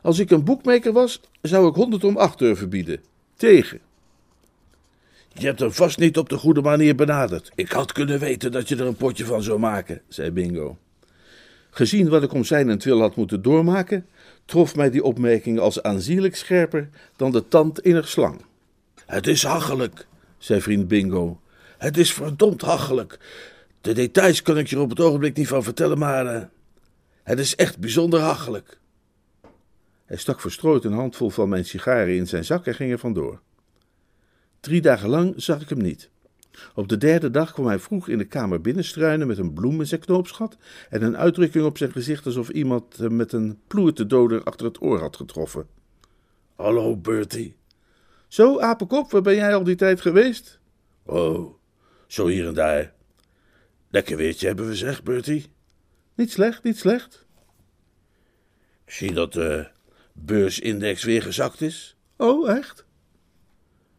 Als 0.02 0.18
ik 0.18 0.30
een 0.30 0.44
boekmaker 0.44 0.92
was, 0.92 1.20
zou 1.42 1.68
ik 1.68 1.74
honderd 1.74 2.04
om 2.04 2.16
acht 2.16 2.38
durven 2.38 2.68
bieden. 2.68 3.00
Tegen. 3.36 3.80
Je 5.32 5.46
hebt 5.46 5.60
hem 5.60 5.72
vast 5.72 5.98
niet 5.98 6.18
op 6.18 6.28
de 6.28 6.36
goede 6.36 6.60
manier 6.60 6.94
benaderd. 6.94 7.50
Ik 7.54 7.72
had 7.72 7.92
kunnen 7.92 8.18
weten 8.18 8.52
dat 8.52 8.68
je 8.68 8.76
er 8.76 8.86
een 8.86 8.96
potje 8.96 9.24
van 9.24 9.42
zou 9.42 9.58
maken, 9.58 10.00
zei 10.08 10.30
Bingo. 10.30 10.78
Gezien 11.70 12.08
wat 12.08 12.22
ik 12.22 12.32
om 12.32 12.44
zijn 12.44 12.78
wil 12.78 13.00
had 13.00 13.16
moeten 13.16 13.42
doormaken, 13.42 14.06
trof 14.44 14.76
mij 14.76 14.90
die 14.90 15.04
opmerking 15.04 15.58
als 15.58 15.82
aanzienlijk 15.82 16.36
scherper 16.36 16.88
dan 17.16 17.32
de 17.32 17.48
tand 17.48 17.80
in 17.80 17.96
een 17.96 18.06
slang. 18.06 18.40
Het 19.06 19.26
is 19.26 19.42
hachelijk, 19.42 20.06
zei 20.38 20.60
vriend 20.60 20.88
Bingo. 20.88 21.40
Het 21.78 21.96
is 21.96 22.12
verdomd 22.12 22.62
hachelijk. 22.62 23.18
De 23.82 23.92
details 23.92 24.42
kan 24.42 24.58
ik 24.58 24.66
je 24.66 24.80
op 24.80 24.90
het 24.90 25.00
ogenblik 25.00 25.36
niet 25.36 25.48
van 25.48 25.62
vertellen, 25.62 25.98
maar 25.98 26.34
uh, 26.34 26.42
het 27.22 27.38
is 27.38 27.56
echt 27.56 27.78
bijzonder 27.78 28.20
hachelijk. 28.20 28.80
Hij 30.04 30.16
stak 30.16 30.40
verstrooid 30.40 30.84
een 30.84 30.92
handvol 30.92 31.30
van 31.30 31.48
mijn 31.48 31.64
sigaren 31.64 32.16
in 32.16 32.26
zijn 32.26 32.44
zak 32.44 32.66
en 32.66 32.74
ging 32.74 32.92
er 32.92 32.98
vandoor. 32.98 33.40
Drie 34.60 34.80
dagen 34.80 35.08
lang 35.08 35.34
zag 35.36 35.60
ik 35.60 35.68
hem 35.68 35.82
niet. 35.82 36.10
Op 36.74 36.88
de 36.88 36.96
derde 36.96 37.30
dag 37.30 37.52
kwam 37.52 37.66
hij 37.66 37.78
vroeg 37.78 38.08
in 38.08 38.18
de 38.18 38.24
kamer 38.24 38.60
binnenstruinen 38.60 39.26
met 39.26 39.38
een 39.38 39.52
bloem 39.52 39.80
in 39.80 39.86
zijn 39.86 40.00
knoopsgat 40.00 40.56
en 40.90 41.02
een 41.02 41.16
uitdrukking 41.16 41.64
op 41.64 41.78
zijn 41.78 41.92
gezicht 41.92 42.26
alsof 42.26 42.48
iemand 42.48 42.96
hem 42.96 43.16
met 43.16 43.32
een 43.32 43.60
ploertedoder 43.66 44.42
achter 44.42 44.66
het 44.66 44.82
oor 44.82 45.00
had 45.00 45.16
getroffen. 45.16 45.66
Hallo, 46.56 46.96
Bertie. 46.96 47.56
Zo, 48.28 48.60
apenkop, 48.60 49.10
waar 49.10 49.22
ben 49.22 49.34
jij 49.34 49.54
al 49.54 49.64
die 49.64 49.76
tijd 49.76 50.00
geweest? 50.00 50.60
Oh, 51.04 51.54
zo 52.06 52.26
hier 52.26 52.46
en 52.46 52.54
daar. 52.54 52.92
Lekker 53.92 54.16
weertje 54.16 54.46
hebben 54.46 54.66
we 54.66 54.76
zeg, 54.76 55.02
Bertie. 55.02 55.46
Niet 56.14 56.30
slecht, 56.30 56.62
niet 56.62 56.78
slecht. 56.78 57.26
Zie 58.86 59.12
dat 59.12 59.32
de 59.32 59.68
beursindex 60.12 61.04
weer 61.04 61.22
gezakt 61.22 61.60
is? 61.60 61.96
Oh, 62.16 62.50
echt? 62.50 62.86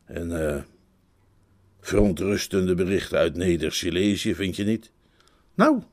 En 0.06 0.30
uh, 0.30 0.62
verontrustende 1.80 2.76
berichten 2.76 3.18
uit 3.18 3.36
Neder-Silesië, 3.36 4.36
vind 4.36 4.56
je 4.56 4.64
niet? 4.64 4.92
Nou. 5.54 5.84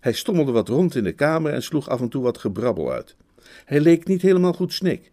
Hij 0.00 0.12
stommelde 0.12 0.52
wat 0.52 0.68
rond 0.68 0.94
in 0.94 1.04
de 1.04 1.12
kamer 1.12 1.52
en 1.52 1.62
sloeg 1.62 1.88
af 1.88 2.00
en 2.00 2.08
toe 2.08 2.22
wat 2.22 2.38
gebrabbel 2.38 2.92
uit. 2.92 3.16
Hij 3.64 3.80
leek 3.80 4.06
niet 4.06 4.22
helemaal 4.22 4.52
goed 4.52 4.72
snik. 4.72 5.12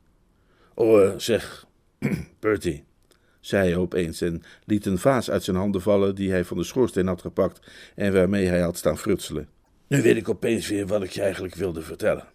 Oh, 0.73 1.01
uh, 1.01 1.17
zeg, 1.17 1.65
Bertie, 2.39 2.83
zei 3.39 3.69
hij 3.69 3.77
opeens 3.77 4.21
en 4.21 4.43
liet 4.65 4.85
een 4.85 4.97
vaas 4.97 5.29
uit 5.29 5.43
zijn 5.43 5.57
handen 5.57 5.81
vallen 5.81 6.15
die 6.15 6.31
hij 6.31 6.45
van 6.45 6.57
de 6.57 6.63
schoorsteen 6.63 7.07
had 7.07 7.21
gepakt 7.21 7.71
en 7.95 8.13
waarmee 8.13 8.47
hij 8.47 8.61
had 8.61 8.77
staan 8.77 8.97
frutselen. 8.97 9.47
Nu 9.87 10.01
weet 10.01 10.15
ik 10.15 10.29
opeens 10.29 10.67
weer 10.67 10.87
wat 10.87 11.03
ik 11.03 11.09
je 11.09 11.21
eigenlijk 11.21 11.55
wilde 11.55 11.81
vertellen. 11.81 12.27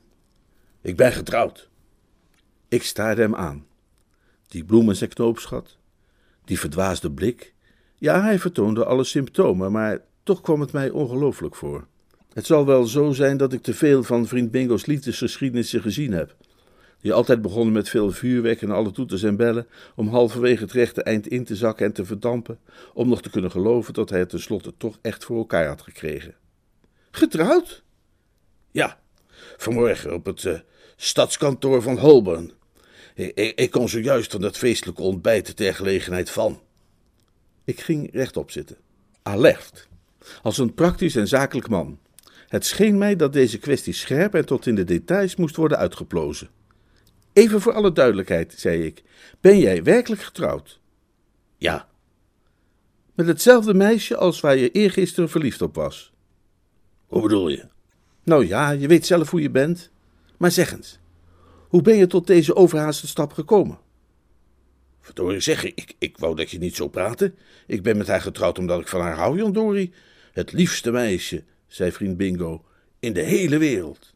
Ik 0.80 0.96
ben 0.96 1.12
getrouwd. 1.12 1.68
Ik 2.68 2.82
staarde 2.82 3.20
hem 3.20 3.34
aan. 3.34 3.66
Die 4.48 4.64
bloem 4.64 4.88
in 4.88 4.96
zijn 4.96 5.10
knoopsgat, 5.10 5.78
die 6.44 6.58
verdwaasde 6.58 7.10
blik. 7.10 7.54
Ja, 7.96 8.22
hij 8.22 8.38
vertoonde 8.38 8.84
alle 8.84 9.04
symptomen, 9.04 9.72
maar 9.72 10.00
toch 10.22 10.40
kwam 10.40 10.60
het 10.60 10.72
mij 10.72 10.90
ongelooflijk 10.90 11.54
voor. 11.54 11.86
Het 12.32 12.46
zal 12.46 12.66
wel 12.66 12.86
zo 12.86 13.12
zijn 13.12 13.36
dat 13.36 13.52
ik 13.52 13.62
te 13.62 13.74
veel 13.74 14.02
van 14.02 14.26
vriend 14.26 14.50
Bingo's 14.50 14.86
liefdesgeschiedenissen 14.86 15.82
gezien 15.82 16.12
heb. 16.12 16.36
Die 17.04 17.12
altijd 17.12 17.42
begonnen 17.42 17.72
met 17.72 17.88
veel 17.88 18.10
vuurwerk 18.10 18.62
en 18.62 18.70
alle 18.70 18.90
toeters 18.90 19.22
en 19.22 19.36
bellen, 19.36 19.66
om 19.96 20.08
halverwege 20.08 20.62
het 20.62 20.72
rechte 20.72 21.02
eind 21.02 21.26
in 21.26 21.44
te 21.44 21.56
zakken 21.56 21.86
en 21.86 21.92
te 21.92 22.04
verdampen, 22.04 22.58
om 22.94 23.08
nog 23.08 23.22
te 23.22 23.30
kunnen 23.30 23.50
geloven 23.50 23.94
dat 23.94 24.10
hij 24.10 24.18
het 24.18 24.28
tenslotte 24.28 24.74
toch 24.76 24.98
echt 25.02 25.24
voor 25.24 25.36
elkaar 25.36 25.66
had 25.66 25.82
gekregen. 25.82 26.34
Getrouwd? 27.10 27.82
Ja, 28.70 29.00
vanmorgen 29.56 30.14
op 30.14 30.24
het 30.24 30.42
uh, 30.42 30.58
stadskantoor 30.96 31.82
van 31.82 31.98
Holborn. 31.98 32.52
Ik, 33.14 33.34
ik, 33.34 33.58
ik 33.58 33.70
kon 33.70 33.88
zojuist 33.88 34.30
van 34.32 34.40
dat 34.40 34.58
feestelijke 34.58 35.02
ontbijt 35.02 35.56
ter 35.56 35.74
gelegenheid 35.74 36.30
van. 36.30 36.60
Ik 37.64 37.80
ging 37.80 38.08
rechtop 38.12 38.50
zitten, 38.50 38.76
alert, 39.22 39.88
als 40.42 40.58
een 40.58 40.74
praktisch 40.74 41.16
en 41.16 41.28
zakelijk 41.28 41.68
man. 41.68 41.98
Het 42.48 42.66
scheen 42.66 42.98
mij 42.98 43.16
dat 43.16 43.32
deze 43.32 43.58
kwestie 43.58 43.94
scherp 43.94 44.34
en 44.34 44.46
tot 44.46 44.66
in 44.66 44.74
de 44.74 44.84
details 44.84 45.36
moest 45.36 45.56
worden 45.56 45.78
uitgeplozen. 45.78 46.48
Even 47.34 47.60
voor 47.60 47.72
alle 47.72 47.92
duidelijkheid, 47.92 48.54
zei 48.56 48.82
ik, 48.82 49.02
ben 49.40 49.58
jij 49.58 49.82
werkelijk 49.82 50.22
getrouwd? 50.22 50.80
Ja. 51.56 51.88
Met 53.14 53.26
hetzelfde 53.26 53.74
meisje 53.74 54.16
als 54.16 54.40
waar 54.40 54.56
je 54.56 54.70
eergisteren 54.70 55.30
verliefd 55.30 55.62
op 55.62 55.74
was? 55.74 56.12
Hoe 57.06 57.22
bedoel 57.22 57.48
je? 57.48 57.68
Nou 58.24 58.46
ja, 58.46 58.70
je 58.70 58.88
weet 58.88 59.06
zelf 59.06 59.30
hoe 59.30 59.42
je 59.42 59.50
bent. 59.50 59.90
Maar 60.36 60.50
zeg 60.50 60.72
eens, 60.72 60.98
hoe 61.68 61.82
ben 61.82 61.96
je 61.96 62.06
tot 62.06 62.26
deze 62.26 62.56
overhaaste 62.56 63.06
stap 63.06 63.32
gekomen? 63.32 63.78
Verdorie 65.00 65.40
zeg, 65.40 65.64
ik, 65.64 65.94
ik 65.98 66.18
wou 66.18 66.36
dat 66.36 66.50
je 66.50 66.58
niet 66.58 66.76
zo 66.76 66.88
praatte. 66.88 67.34
Ik 67.66 67.82
ben 67.82 67.96
met 67.96 68.06
haar 68.06 68.20
getrouwd 68.20 68.58
omdat 68.58 68.80
ik 68.80 68.88
van 68.88 69.00
haar 69.00 69.16
hou, 69.16 69.38
Jan 69.38 69.52
Dori. 69.52 69.92
Het 70.32 70.52
liefste 70.52 70.90
meisje, 70.90 71.44
zei 71.66 71.92
vriend 71.92 72.16
Bingo, 72.16 72.64
in 72.98 73.12
de 73.12 73.22
hele 73.22 73.58
wereld. 73.58 74.13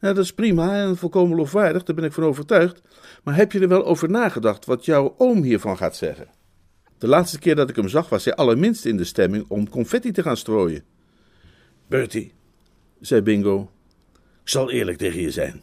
Nou, 0.00 0.14
dat 0.14 0.24
is 0.24 0.32
prima 0.32 0.82
en 0.82 0.96
volkomen 0.96 1.36
lofwaardig, 1.36 1.82
daar 1.82 1.96
ben 1.96 2.04
ik 2.04 2.12
van 2.12 2.24
overtuigd. 2.24 2.80
Maar 3.22 3.36
heb 3.36 3.52
je 3.52 3.60
er 3.60 3.68
wel 3.68 3.84
over 3.84 4.10
nagedacht 4.10 4.64
wat 4.64 4.84
jouw 4.84 5.14
oom 5.18 5.42
hiervan 5.42 5.76
gaat 5.76 5.96
zeggen? 5.96 6.28
De 6.98 7.06
laatste 7.06 7.38
keer 7.38 7.54
dat 7.54 7.70
ik 7.70 7.76
hem 7.76 7.88
zag, 7.88 8.08
was 8.08 8.24
hij 8.24 8.34
allerminst 8.34 8.84
in 8.84 8.96
de 8.96 9.04
stemming 9.04 9.44
om 9.48 9.68
confetti 9.68 10.12
te 10.12 10.22
gaan 10.22 10.36
strooien. 10.36 10.84
Bertie, 11.86 12.32
zei 13.00 13.22
Bingo, 13.22 13.70
ik 14.42 14.48
zal 14.48 14.70
eerlijk 14.70 14.98
tegen 14.98 15.20
je 15.20 15.30
zijn. 15.30 15.62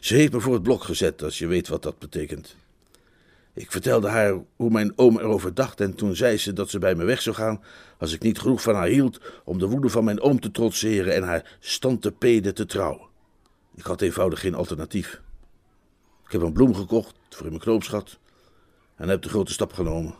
Ze 0.00 0.14
heeft 0.14 0.32
me 0.32 0.40
voor 0.40 0.54
het 0.54 0.62
blok 0.62 0.82
gezet, 0.82 1.22
als 1.22 1.38
je 1.38 1.46
weet 1.46 1.68
wat 1.68 1.82
dat 1.82 1.98
betekent. 1.98 2.56
Ik 3.54 3.70
vertelde 3.70 4.08
haar 4.08 4.38
hoe 4.56 4.70
mijn 4.70 4.92
oom 4.96 5.18
erover 5.18 5.54
dacht 5.54 5.80
en 5.80 5.94
toen 5.94 6.16
zei 6.16 6.36
ze 6.36 6.52
dat 6.52 6.70
ze 6.70 6.78
bij 6.78 6.94
me 6.94 7.04
weg 7.04 7.22
zou 7.22 7.36
gaan 7.36 7.62
als 7.98 8.12
ik 8.12 8.22
niet 8.22 8.38
genoeg 8.38 8.62
van 8.62 8.74
haar 8.74 8.86
hield 8.86 9.20
om 9.44 9.58
de 9.58 9.66
woede 9.66 9.88
van 9.88 10.04
mijn 10.04 10.20
oom 10.20 10.40
te 10.40 10.50
trotseren 10.50 11.14
en 11.14 11.22
haar 11.22 11.56
stantepede 11.60 12.52
te 12.52 12.66
trouwen. 12.66 13.09
Ik 13.74 13.84
had 13.84 14.00
eenvoudig 14.00 14.40
geen 14.40 14.54
alternatief. 14.54 15.20
Ik 16.24 16.32
heb 16.32 16.42
een 16.42 16.52
bloem 16.52 16.74
gekocht 16.74 17.14
voor 17.28 17.44
in 17.44 17.52
mijn 17.52 17.62
knoopsgat 17.62 18.18
en 18.96 19.08
heb 19.08 19.22
de 19.22 19.28
grote 19.28 19.52
stap 19.52 19.72
genomen. 19.72 20.14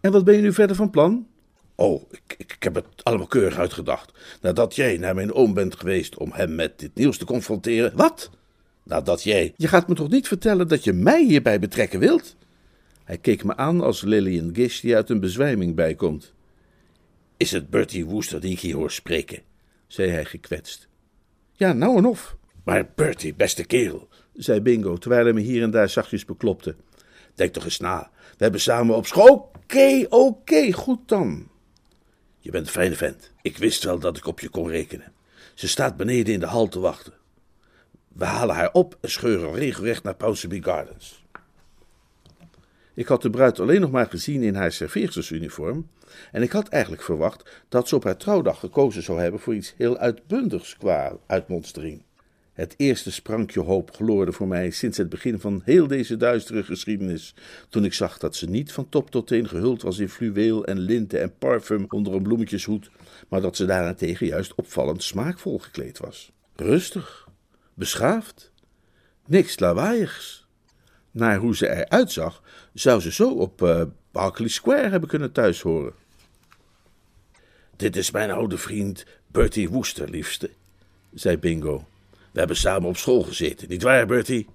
En 0.00 0.12
wat 0.12 0.24
ben 0.24 0.34
je 0.34 0.42
nu 0.42 0.52
verder 0.52 0.76
van 0.76 0.90
plan? 0.90 1.26
Oh, 1.74 2.02
ik, 2.10 2.34
ik, 2.38 2.62
heb 2.62 2.74
het 2.74 2.86
allemaal 3.02 3.26
keurig 3.26 3.56
uitgedacht. 3.56 4.12
Nadat 4.40 4.74
jij 4.74 4.96
naar 4.96 5.14
mijn 5.14 5.32
oom 5.32 5.54
bent 5.54 5.76
geweest 5.76 6.16
om 6.16 6.32
hem 6.32 6.54
met 6.54 6.78
dit 6.78 6.94
nieuws 6.94 7.18
te 7.18 7.24
confronteren. 7.24 7.96
Wat? 7.96 8.30
Nadat 8.82 9.22
jij. 9.22 9.54
Je 9.56 9.68
gaat 9.68 9.88
me 9.88 9.94
toch 9.94 10.08
niet 10.08 10.28
vertellen 10.28 10.68
dat 10.68 10.84
je 10.84 10.92
mij 10.92 11.24
hierbij 11.24 11.58
betrekken 11.58 12.00
wilt? 12.00 12.36
Hij 13.04 13.18
keek 13.18 13.44
me 13.44 13.56
aan 13.56 13.80
als 13.80 14.02
Lillian 14.02 14.54
Gish 14.54 14.80
die 14.80 14.96
uit 14.96 15.10
een 15.10 15.20
bezwijming 15.20 15.74
bijkomt. 15.74 16.32
Is 17.36 17.50
het 17.50 17.70
Bertie 17.70 18.06
Wooster 18.06 18.40
die 18.40 18.52
ik 18.52 18.60
hier 18.60 18.76
hoor 18.76 18.90
spreken? 18.90 19.42
zei 19.86 20.10
hij 20.10 20.24
gekwetst. 20.24 20.88
Ja, 21.62 21.72
nou 21.72 21.96
en 21.96 22.06
of. 22.06 22.36
Maar 22.64 22.88
Bertie, 22.94 23.34
beste 23.34 23.64
kerel, 23.64 24.08
zei 24.34 24.60
Bingo, 24.60 24.96
terwijl 24.96 25.24
hij 25.24 25.32
me 25.32 25.40
hier 25.40 25.62
en 25.62 25.70
daar 25.70 25.88
zachtjes 25.88 26.24
beklopte. 26.24 26.74
Denk 27.34 27.52
toch 27.52 27.64
eens 27.64 27.78
na. 27.78 28.10
We 28.14 28.42
hebben 28.42 28.60
samen 28.60 28.96
op 28.96 29.06
school. 29.06 29.50
Oké, 29.62 30.06
oké, 30.08 30.72
goed 30.72 31.08
dan. 31.08 31.48
Je 32.38 32.50
bent 32.50 32.66
een 32.66 32.72
fijne 32.72 32.94
vent. 32.94 33.30
Ik 33.42 33.56
wist 33.56 33.84
wel 33.84 33.98
dat 33.98 34.16
ik 34.16 34.26
op 34.26 34.40
je 34.40 34.48
kon 34.48 34.68
rekenen. 34.68 35.12
Ze 35.54 35.68
staat 35.68 35.96
beneden 35.96 36.34
in 36.34 36.40
de 36.40 36.46
hal 36.46 36.68
te 36.68 36.80
wachten. 36.80 37.12
We 38.08 38.24
halen 38.24 38.54
haar 38.54 38.72
op 38.72 38.98
en 39.00 39.10
scheuren 39.10 39.54
regelrecht 39.54 40.02
naar 40.02 40.14
Ponsonby 40.14 40.62
Gardens. 40.62 41.24
Ik 42.94 43.06
had 43.06 43.22
de 43.22 43.30
bruid 43.30 43.60
alleen 43.60 43.80
nog 43.80 43.90
maar 43.90 44.06
gezien 44.06 44.42
in 44.42 44.54
haar 44.54 44.72
serveerstersuniform 44.72 45.88
en 46.32 46.42
ik 46.42 46.52
had 46.52 46.68
eigenlijk 46.68 47.02
verwacht 47.02 47.64
dat 47.68 47.88
ze 47.88 47.96
op 47.96 48.04
haar 48.04 48.16
trouwdag 48.16 48.58
gekozen 48.58 49.02
zou 49.02 49.20
hebben 49.20 49.40
voor 49.40 49.54
iets 49.54 49.74
heel 49.76 49.98
uitbundigs 49.98 50.76
qua 50.76 51.16
uitmonstering. 51.26 52.02
Het 52.52 52.74
eerste 52.76 53.12
sprankje 53.12 53.60
hoop 53.60 53.94
gloorde 53.94 54.32
voor 54.32 54.48
mij 54.48 54.70
sinds 54.70 54.98
het 54.98 55.08
begin 55.08 55.38
van 55.38 55.62
heel 55.64 55.86
deze 55.86 56.16
duistere 56.16 56.62
geschiedenis, 56.62 57.34
toen 57.68 57.84
ik 57.84 57.92
zag 57.92 58.18
dat 58.18 58.36
ze 58.36 58.50
niet 58.50 58.72
van 58.72 58.88
top 58.88 59.10
tot 59.10 59.26
teen 59.26 59.48
gehuld 59.48 59.82
was 59.82 59.98
in 59.98 60.08
fluweel 60.08 60.64
en 60.64 60.78
linten 60.78 61.20
en 61.20 61.38
parfum 61.38 61.84
onder 61.88 62.14
een 62.14 62.22
bloemetjeshoed, 62.22 62.90
maar 63.28 63.40
dat 63.40 63.56
ze 63.56 63.64
daarentegen 63.64 64.26
juist 64.26 64.54
opvallend 64.54 65.02
smaakvol 65.02 65.58
gekleed 65.58 65.98
was. 65.98 66.32
Rustig, 66.56 67.28
beschaafd, 67.74 68.52
niks 69.26 69.58
lawaaiigs. 69.58 70.46
Naar 71.10 71.38
hoe 71.38 71.56
ze 71.56 71.68
eruit 71.68 72.12
zag, 72.12 72.42
zou 72.72 73.00
ze 73.00 73.12
zo 73.12 73.30
op 73.30 73.62
uh, 73.62 73.82
Berkeley 74.12 74.48
Square 74.48 74.88
hebben 74.88 75.08
kunnen 75.08 75.32
thuishoren. 75.32 75.92
Dit 77.76 77.96
is 77.96 78.10
mijn 78.10 78.30
oude 78.30 78.58
vriend 78.58 79.04
Bertie 79.26 79.70
Woester, 79.70 80.10
liefste, 80.10 80.50
zei 81.14 81.38
Bingo. 81.38 81.84
We 82.32 82.38
hebben 82.38 82.56
samen 82.56 82.88
op 82.88 82.96
school 82.96 83.22
gezeten, 83.22 83.68
niet 83.68 83.82
waar, 83.82 84.06
Bertie? 84.06 84.46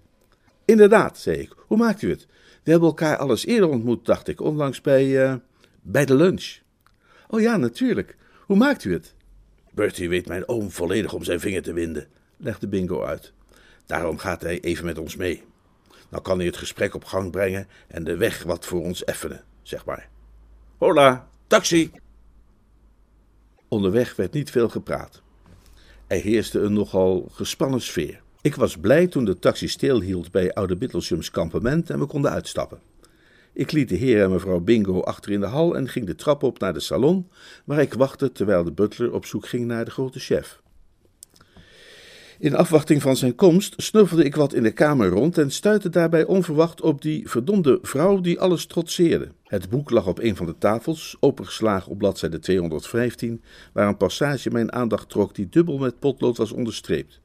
Inderdaad, 0.65 1.17
zei 1.17 1.37
ik. 1.37 1.53
Hoe 1.57 1.77
maakt 1.77 2.01
u 2.01 2.09
het? 2.09 2.27
We 2.63 2.71
hebben 2.71 2.89
elkaar 2.89 3.17
alles 3.17 3.45
eerder 3.45 3.69
ontmoet, 3.69 4.05
dacht 4.05 4.27
ik, 4.27 4.41
onlangs 4.41 4.81
bij, 4.81 5.05
uh, 5.05 5.35
bij 5.81 6.05
de 6.05 6.15
lunch. 6.15 6.57
Oh 7.27 7.41
ja, 7.41 7.57
natuurlijk. 7.57 8.15
Hoe 8.45 8.57
maakt 8.57 8.83
u 8.83 8.93
het? 8.93 9.13
Bertie 9.71 10.09
weet 10.09 10.27
mijn 10.27 10.47
oom 10.47 10.71
volledig 10.71 11.13
om 11.13 11.23
zijn 11.23 11.39
vinger 11.39 11.61
te 11.61 11.73
winden, 11.73 12.07
legde 12.37 12.67
Bingo 12.67 13.03
uit. 13.03 13.33
Daarom 13.85 14.17
gaat 14.17 14.41
hij 14.41 14.59
even 14.59 14.85
met 14.85 14.97
ons 14.97 15.15
mee. 15.15 15.43
Dan 16.09 16.21
kan 16.21 16.37
hij 16.37 16.45
het 16.45 16.57
gesprek 16.57 16.95
op 16.95 17.03
gang 17.03 17.31
brengen 17.31 17.67
en 17.87 18.03
de 18.03 18.17
weg 18.17 18.43
wat 18.43 18.65
voor 18.65 18.81
ons 18.81 19.03
effenen, 19.03 19.43
zeg 19.61 19.85
maar. 19.85 20.09
Hola, 20.77 21.27
taxi! 21.47 21.91
Onderweg 23.67 24.15
werd 24.15 24.33
niet 24.33 24.51
veel 24.51 24.69
gepraat. 24.69 25.21
Er 26.07 26.21
heerste 26.21 26.59
een 26.59 26.73
nogal 26.73 27.27
gespannen 27.31 27.81
sfeer. 27.81 28.21
Ik 28.41 28.55
was 28.55 28.77
blij 28.77 29.07
toen 29.07 29.25
de 29.25 29.39
taxi 29.39 29.67
stilhield 29.67 30.31
bij 30.31 30.53
Oude 30.53 30.75
Bittleshams 30.75 31.31
kampement 31.31 31.89
en 31.89 31.99
we 31.99 32.05
konden 32.05 32.31
uitstappen. 32.31 32.79
Ik 33.53 33.71
liet 33.71 33.89
de 33.89 33.95
heer 33.95 34.23
en 34.23 34.31
mevrouw 34.31 34.59
Bingo 34.59 35.01
achter 35.01 35.31
in 35.31 35.39
de 35.39 35.45
hal 35.45 35.75
en 35.75 35.87
ging 35.87 36.05
de 36.05 36.15
trap 36.15 36.43
op 36.43 36.59
naar 36.59 36.73
de 36.73 36.79
salon, 36.79 37.27
waar 37.65 37.81
ik 37.81 37.93
wachtte 37.93 38.31
terwijl 38.31 38.63
de 38.63 38.71
butler 38.71 39.13
op 39.13 39.25
zoek 39.25 39.47
ging 39.47 39.65
naar 39.65 39.85
de 39.85 39.91
grote 39.91 40.19
chef. 40.19 40.61
In 42.39 42.55
afwachting 42.55 43.01
van 43.01 43.17
zijn 43.17 43.35
komst 43.35 43.73
snuffelde 43.77 44.23
ik 44.23 44.35
wat 44.35 44.53
in 44.53 44.63
de 44.63 44.71
kamer 44.71 45.09
rond 45.09 45.37
en 45.37 45.51
stuitte 45.51 45.89
daarbij 45.89 46.25
onverwacht 46.25 46.81
op 46.81 47.01
die 47.01 47.29
verdomde 47.29 47.79
vrouw 47.81 48.21
die 48.21 48.39
alles 48.39 48.65
trotseerde. 48.65 49.31
Het 49.47 49.69
boek 49.69 49.89
lag 49.89 50.07
op 50.07 50.19
een 50.19 50.35
van 50.35 50.45
de 50.45 50.57
tafels, 50.57 51.17
opengeslagen 51.19 51.91
op 51.91 51.97
bladzijde 51.97 52.39
215, 52.39 53.41
waar 53.73 53.87
een 53.87 53.97
passage 53.97 54.49
mijn 54.49 54.71
aandacht 54.73 55.09
trok 55.09 55.35
die 55.35 55.49
dubbel 55.49 55.77
met 55.77 55.99
potlood 55.99 56.37
was 56.37 56.51
onderstreept. 56.51 57.21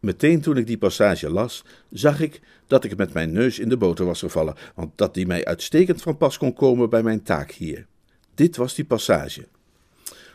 Meteen 0.00 0.40
toen 0.40 0.56
ik 0.56 0.66
die 0.66 0.78
passage 0.78 1.30
las, 1.30 1.64
zag 1.90 2.20
ik 2.20 2.40
dat 2.66 2.84
ik 2.84 2.96
met 2.96 3.12
mijn 3.12 3.32
neus 3.32 3.58
in 3.58 3.68
de 3.68 3.76
boter 3.76 4.06
was 4.06 4.18
gevallen, 4.18 4.54
want 4.74 4.90
dat 4.94 5.14
die 5.14 5.26
mij 5.26 5.44
uitstekend 5.44 6.02
van 6.02 6.16
pas 6.16 6.38
kon 6.38 6.54
komen 6.54 6.90
bij 6.90 7.02
mijn 7.02 7.22
taak 7.22 7.50
hier. 7.50 7.86
Dit 8.34 8.56
was 8.56 8.74
die 8.74 8.84
passage. 8.84 9.46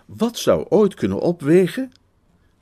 Wat 0.05 0.37
zou 0.37 0.65
ooit 0.69 0.93
kunnen 0.93 1.19
opwegen 1.19 1.91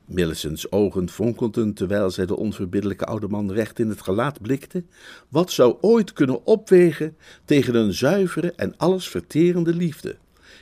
Millicent's 0.06 0.72
ogen 0.72 1.10
fonkelden 1.10 1.74
terwijl 1.74 2.12
zij 2.12 2.26
de 2.26 2.36
onverbiddelijke 2.36 3.06
oude 3.06 3.28
man 3.28 3.52
recht 3.52 3.80
in 3.80 3.90
het 3.90 4.02
gelaat 4.02 4.42
blikte. 4.42 4.84
Wat 5.30 5.52
zou 5.52 5.78
ooit 5.82 6.14
kunnen 6.14 6.46
opwegen 6.46 7.18
tegen 7.46 7.76
een 7.76 7.94
zuivere 7.94 8.52
en 8.52 8.78
alles 8.78 9.10
verterende 9.10 9.74
liefde? 9.74 10.18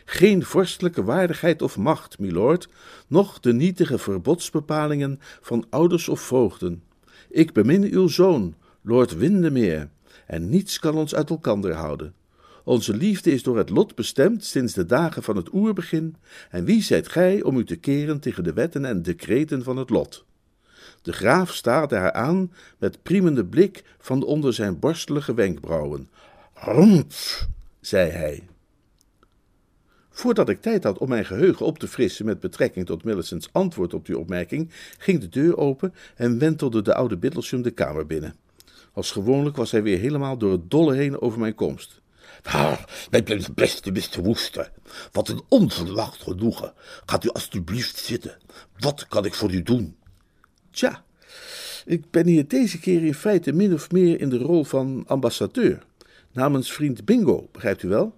Geen 0.06 0.44
vorstelijke 0.44 1.04
waardigheid 1.04 1.62
of 1.62 1.78
macht, 1.78 2.20
milord, 2.20 2.70
noch 3.08 3.40
de 3.40 3.54
nietige 3.54 3.98
verbodsbepalingen 3.98 5.20
van 5.42 5.66
ouders 5.70 6.10
of 6.10 6.22
voogden. 6.22 6.84
Ik 7.30 7.54
bemin 7.54 7.84
uw 7.84 8.08
zoon, 8.08 8.56
Lord 8.82 9.18
Windermere, 9.18 9.90
en 10.28 10.50
niets 10.50 10.80
kan 10.80 10.96
ons 10.96 11.16
uit 11.16 11.30
elkander 11.30 11.74
houden. 11.74 12.14
Onze 12.64 12.96
liefde 12.96 13.32
is 13.32 13.44
door 13.44 13.58
het 13.58 13.70
lot 13.70 13.96
bestemd 13.96 14.44
sinds 14.44 14.74
de 14.74 14.86
dagen 14.86 15.24
van 15.24 15.36
het 15.36 15.54
oerbegin, 15.54 16.16
en 16.50 16.66
wie 16.66 16.82
zijt 16.82 17.08
gij 17.08 17.44
om 17.44 17.58
u 17.58 17.66
te 17.66 17.76
keren 17.76 18.20
tegen 18.20 18.44
de 18.44 18.54
wetten 18.54 18.86
en 18.86 19.02
decreten 19.02 19.64
van 19.64 19.78
het 19.78 19.90
lot? 19.90 20.26
De 21.02 21.14
graaf 21.14 21.54
staarde 21.54 21.96
haar 21.96 22.12
aan 22.12 22.52
met 22.78 23.04
priemende 23.04 23.46
blik 23.46 23.84
van 23.98 24.24
onder 24.24 24.54
zijn 24.54 24.80
borstelige 24.80 25.34
wenkbrauwen. 25.34 26.10
Rumpf, 26.54 27.48
zei 27.82 28.10
hij. 28.10 28.44
Voordat 30.10 30.50
ik 30.50 30.62
tijd 30.62 30.84
had 30.84 30.98
om 30.98 31.10
mijn 31.10 31.26
geheugen 31.26 31.66
op 31.66 31.80
te 31.80 31.88
frissen 31.88 32.26
met 32.26 32.40
betrekking 32.40 32.86
tot 32.86 33.04
Millicent's 33.04 33.50
antwoord 33.52 33.94
op 33.94 34.06
die 34.06 34.18
opmerking, 34.18 34.70
ging 34.98 35.20
de 35.20 35.30
deur 35.30 35.58
open 35.58 35.94
en 36.16 36.40
wentelde 36.40 36.82
de 36.82 36.94
oude 36.94 37.18
Bittlesham 37.18 37.62
de 37.62 37.72
kamer 37.72 38.06
binnen. 38.06 38.36
Als 38.94 39.12
gewoonlijk 39.12 39.56
was 39.56 39.72
hij 39.72 39.84
weer 39.84 40.00
helemaal 40.00 40.38
door 40.38 40.52
het 40.52 40.72
dolle 40.72 40.96
heen 40.96 41.22
over 41.22 41.40
mijn 41.40 41.56
komst. 41.56 42.02
Ah, 42.44 42.80
mijn 43.10 43.46
beste 43.56 43.92
Mr. 43.92 44.24
Woester, 44.24 44.72
wat 45.12 45.30
een 45.30 45.42
onverwacht 45.50 46.22
genoegen. 46.22 46.74
Gaat 47.06 47.24
u 47.24 47.30
alstublieft 47.30 47.98
zitten. 47.98 48.38
Wat 48.80 49.08
kan 49.08 49.26
ik 49.26 49.34
voor 49.34 49.52
u 49.52 49.64
doen? 49.64 49.96
Tja, 50.72 51.04
ik 51.86 52.12
ben 52.12 52.28
hier 52.28 52.48
deze 52.48 52.80
keer 52.80 53.06
in 53.06 53.14
feite 53.14 53.52
min 53.52 53.74
of 53.74 53.92
meer 53.92 54.20
in 54.20 54.30
de 54.30 54.38
rol 54.38 54.64
van 54.64 55.04
ambassadeur. 55.08 55.86
Namens 56.32 56.72
vriend 56.72 57.06
Bingo, 57.06 57.50
begrijpt 57.52 57.84
u 57.84 57.88
wel? 57.88 58.16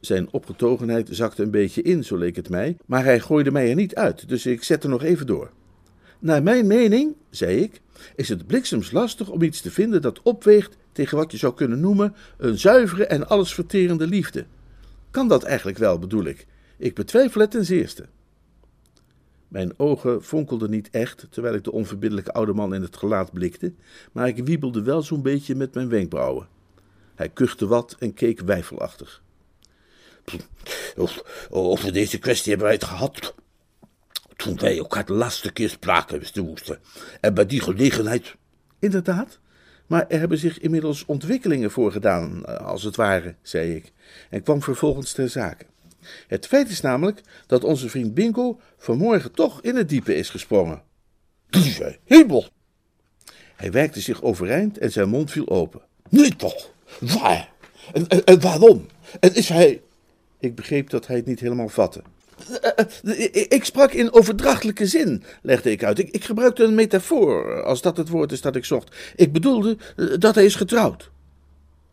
Zijn 0.00 0.32
opgetogenheid 0.32 1.08
zakte 1.10 1.42
een 1.42 1.50
beetje 1.50 1.82
in, 1.82 2.04
zo 2.04 2.16
leek 2.16 2.36
het 2.36 2.48
mij, 2.48 2.76
maar 2.86 3.04
hij 3.04 3.20
gooide 3.20 3.50
mij 3.50 3.68
er 3.68 3.74
niet 3.74 3.94
uit, 3.94 4.28
dus 4.28 4.46
ik 4.46 4.62
zette 4.62 4.88
nog 4.88 5.02
even 5.02 5.26
door. 5.26 5.50
Naar 6.18 6.42
mijn 6.42 6.66
mening, 6.66 7.14
zei 7.30 7.56
ik, 7.56 7.80
is 8.16 8.28
het 8.28 8.46
bliksems 8.46 8.90
lastig 8.90 9.28
om 9.28 9.42
iets 9.42 9.60
te 9.60 9.70
vinden 9.70 10.02
dat 10.02 10.22
opweegt 10.22 10.76
tegen 10.92 11.16
wat 11.16 11.32
je 11.32 11.38
zou 11.38 11.54
kunnen 11.54 11.80
noemen 11.80 12.14
een 12.36 12.58
zuivere 12.58 13.06
en 13.06 13.28
allesverterende 13.28 14.06
liefde. 14.06 14.46
Kan 15.10 15.28
dat 15.28 15.42
eigenlijk 15.42 15.78
wel, 15.78 15.98
bedoel 15.98 16.24
ik? 16.24 16.46
Ik 16.76 16.94
betwijfel 16.94 17.40
het 17.40 17.50
ten 17.50 17.64
zeerste. 17.64 18.06
Mijn 19.48 19.78
ogen 19.78 20.22
fonkelden 20.22 20.70
niet 20.70 20.90
echt 20.90 21.26
terwijl 21.30 21.54
ik 21.54 21.64
de 21.64 21.72
onverbiddelijke 21.72 22.32
oude 22.32 22.52
man 22.52 22.74
in 22.74 22.82
het 22.82 22.96
gelaat 22.96 23.32
blikte, 23.32 23.72
maar 24.12 24.28
ik 24.28 24.44
wiebelde 24.44 24.82
wel 24.82 25.02
zo'n 25.02 25.22
beetje 25.22 25.54
met 25.54 25.74
mijn 25.74 25.88
wenkbrauwen. 25.88 26.48
Hij 27.14 27.28
kuchte 27.28 27.66
wat 27.66 27.96
en 27.98 28.14
keek 28.14 28.40
weifelachtig. 28.40 29.22
Over 31.50 31.92
deze 31.92 32.18
kwestie 32.18 32.48
hebben 32.48 32.66
wij 32.66 32.76
het 32.76 32.84
gehad 32.84 33.34
toen 34.36 34.58
wij 34.58 34.78
elkaar 34.78 35.04
de 35.04 35.12
laatste 35.12 35.52
keer 35.52 35.68
spraken, 35.68 36.20
Mr. 36.20 36.42
Woester. 36.42 36.80
En 37.20 37.34
bij 37.34 37.46
die 37.46 37.60
gelegenheid... 37.60 38.36
Inderdaad, 38.78 39.38
maar 39.92 40.06
er 40.08 40.18
hebben 40.18 40.38
zich 40.38 40.58
inmiddels 40.58 41.04
ontwikkelingen 41.04 41.70
voorgedaan, 41.70 42.44
eh, 42.44 42.56
als 42.66 42.82
het 42.82 42.96
ware, 42.96 43.34
zei 43.42 43.74
ik, 43.74 43.92
en 44.30 44.42
kwam 44.42 44.62
vervolgens 44.62 45.12
ter 45.12 45.28
zake. 45.28 45.64
Het 46.26 46.46
feit 46.46 46.68
is 46.68 46.80
namelijk 46.80 47.20
dat 47.46 47.64
onze 47.64 47.88
vriend 47.88 48.14
Bingo 48.14 48.60
vanmorgen 48.78 49.32
toch 49.32 49.62
in 49.62 49.76
het 49.76 49.88
diepe 49.88 50.14
is 50.14 50.30
gesprongen. 50.30 50.82
Lieve 51.48 51.98
hemel! 52.04 52.46
Hij 53.56 53.72
werkte 53.72 54.00
zich 54.00 54.22
overeind 54.22 54.78
en 54.78 54.92
zijn 54.92 55.08
mond 55.08 55.30
viel 55.30 55.48
open. 55.48 55.80
Nee 56.08 56.36
toch, 56.36 56.72
Waar? 57.00 57.52
En, 57.92 58.08
en, 58.08 58.24
en 58.24 58.40
waarom? 58.40 58.86
En 59.20 59.34
is 59.34 59.48
hij... 59.48 59.82
Ik 60.38 60.54
begreep 60.54 60.90
dat 60.90 61.06
hij 61.06 61.16
het 61.16 61.26
niet 61.26 61.40
helemaal 61.40 61.68
vatte. 61.68 62.02
Ik 63.48 63.64
sprak 63.64 63.92
in 63.92 64.12
overdrachtelijke 64.12 64.86
zin, 64.86 65.22
legde 65.42 65.70
ik 65.70 65.84
uit. 65.84 65.98
Ik, 65.98 66.10
ik, 66.10 66.24
gebruikte 66.24 66.64
een 66.64 66.74
metafoor, 66.74 67.62
als 67.62 67.82
dat 67.82 67.96
het 67.96 68.08
woord 68.08 68.32
is 68.32 68.40
dat 68.40 68.56
ik 68.56 68.64
zocht. 68.64 68.96
Ik 69.16 69.32
bedoelde 69.32 69.76
eh, 69.96 70.06
dat 70.18 70.34
hij 70.34 70.44
is 70.44 70.54
getrouwd. 70.54 71.10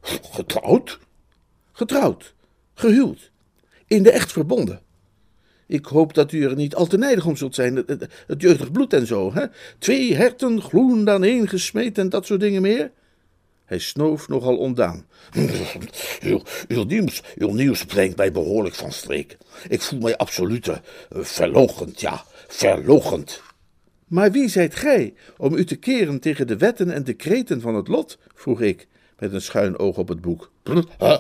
Getrouwd? 0.01 0.99
Getrouwd. 1.71 2.33
Gehuwd. 2.73 3.31
In 3.88 4.03
de 4.03 4.12
echt 4.12 4.31
verbonden. 4.31 4.81
Ik 5.67 5.85
hoop 5.85 6.13
dat 6.13 6.31
u 6.31 6.43
er 6.43 6.55
niet 6.55 6.75
al 6.75 6.88
te 6.88 6.97
nijdig 6.97 7.25
om 7.25 7.35
zult 7.35 7.55
zijn. 7.55 7.75
Het, 7.75 8.07
jeugdig 8.38 8.71
bloed 8.71 8.93
en 8.93 9.07
zo, 9.07 9.33
hè? 9.33 9.45
Twee 9.77 10.15
herten 10.15 10.62
gloeiend 10.62 11.09
aan 11.09 11.23
één 11.23 11.47
gesmeed 11.47 11.97
en 11.97 12.09
dat 12.09 12.25
soort 12.25 12.39
dingen 12.39 12.62
meer. 12.62 12.91
Hij 13.69 13.79
snoof 13.79 14.27
nogal 14.27 14.58
ondaan. 14.58 15.05
Uw, 16.21 16.41
uw, 16.67 16.84
nieuws, 16.84 17.23
uw 17.38 17.53
nieuws 17.53 17.86
brengt 17.86 18.17
mij 18.17 18.32
behoorlijk 18.32 18.75
van 18.75 18.91
streek. 18.91 19.38
Ik 19.67 19.82
voel 19.82 19.99
mij 19.99 20.17
absoluut 20.17 20.67
uh, 20.67 20.75
verlogend, 21.10 22.01
ja, 22.01 22.23
verlogend. 22.47 23.41
Maar 24.08 24.32
wie 24.32 24.47
zijt 24.47 24.75
gij 24.75 25.13
om 25.38 25.55
u 25.55 25.65
te 25.65 25.75
keren 25.75 26.19
tegen 26.19 26.47
de 26.47 26.58
wetten 26.58 26.91
en 26.91 27.03
decreten 27.03 27.62
van 27.62 27.75
het 27.75 27.88
lot? 27.88 28.17
vroeg 28.36 28.62
ik, 28.62 28.88
met 29.19 29.34
een 29.34 29.41
schuin 29.41 29.77
oog 29.77 29.97
op 29.97 30.08
het 30.08 30.21
boek. 30.21 30.51
Huh? 30.99 31.17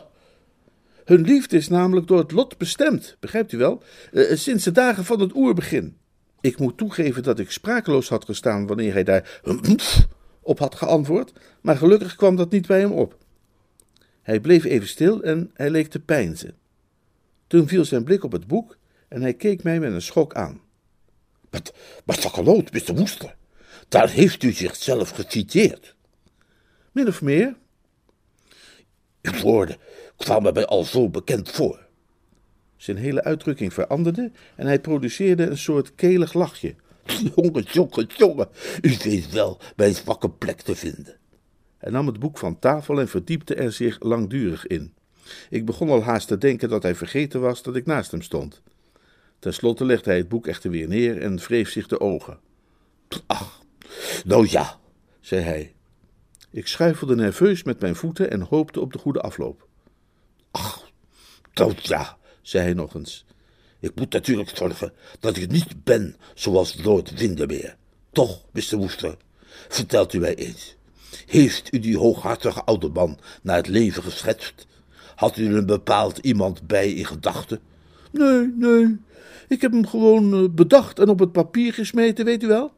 Hun 1.05 1.21
liefde 1.21 1.57
is 1.57 1.67
namelijk 1.67 2.07
door 2.07 2.19
het 2.19 2.31
lot 2.31 2.57
bestemd, 2.57 3.17
begrijpt 3.19 3.51
u 3.51 3.57
wel? 3.57 3.83
Uh, 4.11 4.35
sinds 4.35 4.63
de 4.63 4.71
dagen 4.71 5.05
van 5.05 5.19
het 5.19 5.35
oerbegin. 5.35 5.97
Ik 6.41 6.59
moet 6.59 6.77
toegeven 6.77 7.23
dat 7.23 7.39
ik 7.39 7.51
sprakeloos 7.51 8.09
had 8.09 8.25
gestaan 8.25 8.67
wanneer 8.67 8.93
hij 8.93 9.03
daar 9.03 9.39
op 10.49 10.59
had 10.59 10.75
geantwoord, 10.75 11.33
maar 11.61 11.77
gelukkig 11.77 12.15
kwam 12.15 12.35
dat 12.35 12.51
niet 12.51 12.67
bij 12.67 12.79
hem 12.79 12.91
op. 12.91 13.17
Hij 14.21 14.39
bleef 14.39 14.63
even 14.63 14.87
stil 14.87 15.23
en 15.23 15.51
hij 15.53 15.69
leek 15.69 15.87
te 15.87 15.99
peinzen. 15.99 16.55
Toen 17.47 17.67
viel 17.67 17.85
zijn 17.85 18.03
blik 18.03 18.23
op 18.23 18.31
het 18.31 18.47
boek 18.47 18.77
en 19.07 19.21
hij 19.21 19.33
keek 19.33 19.63
mij 19.63 19.79
met 19.79 19.91
een 19.91 20.01
schok 20.01 20.33
aan. 20.33 20.61
Met, 21.49 21.73
met 22.05 22.21
sakkerloot, 22.21 22.71
Mr. 22.71 22.95
Woester. 22.95 23.35
Daar 23.87 24.09
heeft 24.09 24.43
u 24.43 24.51
zichzelf 24.51 25.09
geciteerd. 25.09 25.95
Min 26.91 27.07
of 27.07 27.21
meer. 27.21 27.55
Uw 29.21 29.39
woorden 29.41 29.77
kwamen 30.17 30.53
mij 30.53 30.65
al 30.65 30.83
zo 30.83 31.09
bekend 31.09 31.51
voor. 31.51 31.87
Zijn 32.77 32.97
hele 32.97 33.23
uitdrukking 33.23 33.73
veranderde 33.73 34.31
en 34.55 34.67
hij 34.67 34.79
produceerde 34.79 35.45
een 35.45 35.57
soort 35.57 35.95
kelig 35.95 36.33
lachje. 36.33 36.75
Jongen, 37.35 37.63
jongen, 37.63 38.07
jongen, 38.17 38.47
u 38.81 38.97
weet 39.03 39.31
wel 39.31 39.59
mijn 39.75 39.95
zwakke 39.95 40.29
plek 40.29 40.61
te 40.61 40.75
vinden. 40.75 41.17
Hij 41.77 41.91
nam 41.91 42.07
het 42.07 42.19
boek 42.19 42.37
van 42.37 42.59
tafel 42.59 42.99
en 42.99 43.07
verdiepte 43.07 43.55
er 43.55 43.71
zich 43.71 43.97
langdurig 43.99 44.67
in. 44.67 44.93
Ik 45.49 45.65
begon 45.65 45.89
al 45.89 46.03
haast 46.03 46.27
te 46.27 46.37
denken 46.37 46.69
dat 46.69 46.83
hij 46.83 46.95
vergeten 46.95 47.41
was 47.41 47.63
dat 47.63 47.75
ik 47.75 47.85
naast 47.85 48.11
hem 48.11 48.21
stond. 48.21 48.61
Ten 49.39 49.53
slotte 49.53 49.85
legde 49.85 50.09
hij 50.09 50.19
het 50.19 50.29
boek 50.29 50.47
echter 50.47 50.71
weer 50.71 50.87
neer 50.87 51.21
en 51.21 51.37
wreef 51.37 51.69
zich 51.69 51.87
de 51.87 51.99
ogen. 51.99 52.39
Ach, 53.25 53.61
nou 54.25 54.47
ja, 54.49 54.79
zei 55.19 55.41
hij. 55.41 55.73
Ik 56.51 56.67
schuifelde 56.67 57.15
nerveus 57.15 57.63
met 57.63 57.79
mijn 57.79 57.95
voeten 57.95 58.31
en 58.31 58.41
hoopte 58.41 58.79
op 58.79 58.93
de 58.93 58.99
goede 58.99 59.21
afloop. 59.21 59.67
Ach, 60.51 60.91
nou 61.53 61.73
ja, 61.81 62.17
zei 62.41 62.63
hij 62.63 62.73
nog 62.73 62.95
eens. 62.95 63.25
Ik 63.79 63.91
moet 63.95 64.13
natuurlijk 64.13 64.49
zorgen 64.57 64.93
dat 65.19 65.37
ik 65.37 65.51
niet 65.51 65.83
ben 65.83 66.15
zoals 66.33 66.83
Lord 66.83 67.19
Windermere. 67.19 67.75
Toch, 68.11 68.45
Mr. 68.51 68.77
Woester, 68.77 69.17
vertelt 69.69 70.13
u 70.13 70.19
mij 70.19 70.35
eens. 70.35 70.75
Heeft 71.25 71.73
u 71.73 71.79
die 71.79 71.97
hooghartige 71.97 72.63
oude 72.63 72.89
man 72.89 73.19
naar 73.41 73.55
het 73.55 73.67
leven 73.67 74.03
geschetst? 74.03 74.67
Had 75.15 75.37
u 75.37 75.55
een 75.55 75.65
bepaald 75.65 76.17
iemand 76.17 76.67
bij 76.67 76.91
in 76.91 77.05
gedachten? 77.05 77.59
Nee, 78.11 78.53
nee. 78.55 78.97
Ik 79.47 79.61
heb 79.61 79.71
hem 79.71 79.87
gewoon 79.87 80.55
bedacht 80.55 80.99
en 80.99 81.09
op 81.09 81.19
het 81.19 81.31
papier 81.31 81.73
gesmeten, 81.73 82.25
weet 82.25 82.43
u 82.43 82.47
wel? 82.47 82.71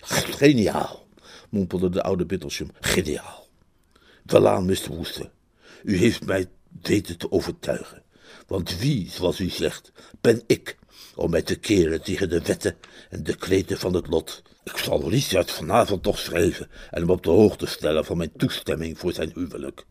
Geniaal, 0.00 1.06
mompelde 1.48 1.88
de 1.88 2.02
oude 2.02 2.26
Bittlesham. 2.26 2.70
Geniaal. 2.80 3.48
Welaan, 4.24 4.66
Mr. 4.66 4.88
Woester. 4.88 5.30
U 5.82 5.96
heeft 5.96 6.26
mij 6.26 6.46
weten 6.82 7.18
te 7.18 7.30
overtuigen. 7.32 8.02
Want 8.48 8.78
wie, 8.78 9.10
zoals 9.10 9.40
u 9.40 9.48
zegt, 9.48 9.92
ben 10.20 10.42
ik 10.46 10.78
om 11.14 11.30
mij 11.30 11.42
te 11.42 11.58
keren 11.58 12.02
tegen 12.02 12.28
de 12.28 12.42
wetten 12.42 12.76
en 13.10 13.22
de 13.22 13.36
kreten 13.36 13.78
van 13.78 13.94
het 13.94 14.06
lot? 14.06 14.42
Ik 14.64 14.76
zal 14.76 15.10
Richard 15.10 15.50
vanavond 15.50 16.02
toch 16.02 16.18
schrijven 16.18 16.68
en 16.90 17.00
hem 17.00 17.10
op 17.10 17.22
de 17.22 17.30
hoogte 17.30 17.66
stellen 17.66 18.04
van 18.04 18.16
mijn 18.16 18.32
toestemming 18.36 18.98
voor 18.98 19.12
zijn 19.12 19.30
huwelijk. 19.34 19.84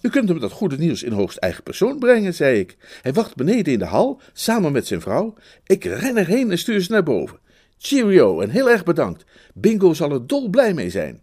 U 0.00 0.08
kunt 0.08 0.28
hem 0.28 0.40
dat 0.40 0.52
goede 0.52 0.78
nieuws 0.78 1.02
in 1.02 1.12
hoogst 1.12 1.36
eigen 1.36 1.62
persoon 1.62 1.98
brengen, 1.98 2.34
zei 2.34 2.58
ik. 2.58 2.76
Hij 3.02 3.12
wacht 3.12 3.34
beneden 3.34 3.72
in 3.72 3.78
de 3.78 3.84
hal, 3.84 4.20
samen 4.32 4.72
met 4.72 4.86
zijn 4.86 5.00
vrouw. 5.00 5.34
Ik 5.66 5.84
ren 5.84 6.16
erheen 6.16 6.50
en 6.50 6.58
stuur 6.58 6.80
ze 6.80 6.92
naar 6.92 7.02
boven. 7.02 7.38
Cheerio 7.78 8.40
en 8.40 8.50
heel 8.50 8.70
erg 8.70 8.84
bedankt. 8.84 9.24
Bingo 9.54 9.94
zal 9.94 10.10
er 10.10 10.26
dol 10.26 10.48
blij 10.48 10.74
mee 10.74 10.90
zijn. 10.90 11.22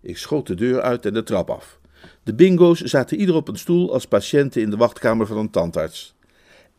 Ik 0.00 0.18
schoot 0.18 0.46
de 0.46 0.54
deur 0.54 0.80
uit 0.80 1.06
en 1.06 1.14
de 1.14 1.22
trap 1.22 1.50
af. 1.50 1.78
De 2.26 2.34
bingo's 2.34 2.80
zaten 2.80 3.18
ieder 3.18 3.34
op 3.34 3.48
een 3.48 3.58
stoel 3.58 3.92
als 3.92 4.06
patiënten 4.06 4.62
in 4.62 4.70
de 4.70 4.76
wachtkamer 4.76 5.26
van 5.26 5.36
een 5.36 5.50
tandarts. 5.50 6.14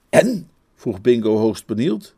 En? 0.10 0.50
vroeg 0.76 1.02
Bingo 1.02 1.38
hoogst 1.38 1.66
benieuwd. 1.66 2.14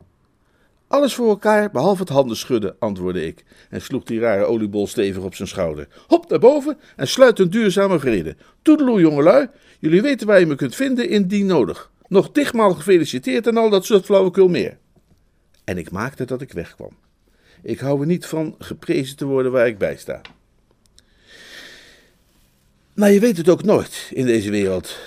Alles 0.86 1.14
voor 1.14 1.28
elkaar, 1.28 1.70
behalve 1.70 2.00
het 2.00 2.10
handen 2.10 2.36
schudden, 2.36 2.76
antwoordde 2.78 3.26
ik 3.26 3.44
en 3.68 3.82
sloeg 3.82 4.04
die 4.04 4.20
rare 4.20 4.44
oliebol 4.44 4.86
stevig 4.86 5.22
op 5.22 5.34
zijn 5.34 5.48
schouder. 5.48 5.88
Hop 6.06 6.30
naar 6.30 6.38
boven 6.38 6.78
en 6.96 7.08
sluit 7.08 7.38
een 7.38 7.50
duurzame 7.50 7.98
vrede. 7.98 8.36
Toedeloe, 8.62 9.00
jongelui, 9.00 9.48
jullie 9.78 10.02
weten 10.02 10.26
waar 10.26 10.40
je 10.40 10.46
me 10.46 10.54
kunt 10.54 10.74
vinden 10.74 11.08
indien 11.08 11.46
nodig. 11.46 11.90
Nog 12.08 12.32
tigmaal 12.32 12.74
gefeliciteerd 12.74 13.46
en 13.46 13.56
al 13.56 13.70
dat 13.70 13.84
soort 13.84 14.04
flauwekul 14.04 14.48
meer. 14.48 14.78
En 15.64 15.78
ik 15.78 15.90
maakte 15.90 16.24
dat 16.24 16.40
ik 16.40 16.52
wegkwam. 16.52 16.96
Ik 17.62 17.78
hou 17.78 18.00
er 18.00 18.06
niet 18.06 18.26
van 18.26 18.54
geprezen 18.58 19.16
te 19.16 19.24
worden 19.24 19.52
waar 19.52 19.66
ik 19.66 19.78
bij 19.78 19.96
sta. 19.96 20.20
Maar 23.00 23.10
je 23.10 23.20
weet 23.20 23.36
het 23.36 23.48
ook 23.48 23.62
nooit 23.62 24.10
in 24.14 24.26
deze 24.26 24.50
wereld. 24.50 24.98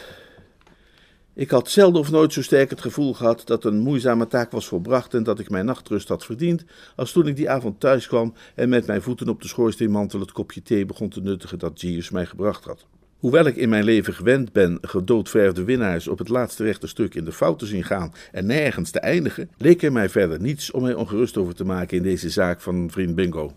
Ik 1.34 1.50
had 1.50 1.70
zelden 1.70 2.02
of 2.02 2.12
nooit 2.12 2.34
zo 2.34 2.42
sterk 2.42 2.70
het 2.70 2.82
gevoel 2.82 3.14
gehad 3.14 3.42
dat 3.46 3.64
een 3.64 3.80
moeizame 3.80 4.28
taak 4.28 4.52
was 4.52 4.68
volbracht 4.68 5.14
en 5.14 5.24
dat 5.24 5.40
ik 5.40 5.50
mijn 5.50 5.66
nachtrust 5.66 6.08
had 6.08 6.26
verdiend, 6.26 6.64
als 6.96 7.12
toen 7.12 7.28
ik 7.28 7.36
die 7.36 7.50
avond 7.50 7.80
thuis 7.80 8.08
kwam 8.08 8.34
en 8.56 8.70
met 8.70 8.88
mijn 8.88 9.02
voeten 9.02 9.30
op 9.30 9.42
de 9.42 9.48
schoorsteenmantel 9.48 10.20
het 10.20 10.32
kopje 10.32 10.62
thee 10.62 10.86
begon 10.86 11.10
te 11.10 11.22
nuttigen 11.22 11.60
dat 11.60 11.80
Gius 11.80 12.10
mij 12.10 12.26
gebracht 12.26 12.64
had. 12.64 12.86
Hoewel 13.18 13.46
ik 13.46 13.56
in 13.56 13.70
mijn 13.70 13.84
leven 13.84 14.14
gewend 14.14 14.52
ben 14.52 14.78
gedoodverfde 14.82 15.64
winnaars 15.64 16.08
op 16.08 16.18
het 16.18 16.30
laatste 16.30 16.64
rechte 16.64 16.88
stuk 16.88 17.16
in 17.16 17.26
de 17.26 17.32
fout 17.32 17.60
te 17.60 17.66
zien 17.66 17.84
gaan 17.84 18.14
en 18.32 18.46
nergens 18.46 18.92
te 18.92 19.00
eindigen, 19.00 19.50
leek 19.58 19.84
er 19.84 19.92
mij 19.92 20.10
verder 20.10 20.42
niets 20.42 20.72
om 20.72 20.82
mij 20.82 20.94
ongerust 20.94 21.38
over 21.38 21.56
te 21.56 21.66
maken 21.66 21.98
in 21.98 22.04
deze 22.04 22.30
zaak 22.30 22.62
van 22.62 22.92
vriend 22.92 23.16
Bingo. 23.16 23.54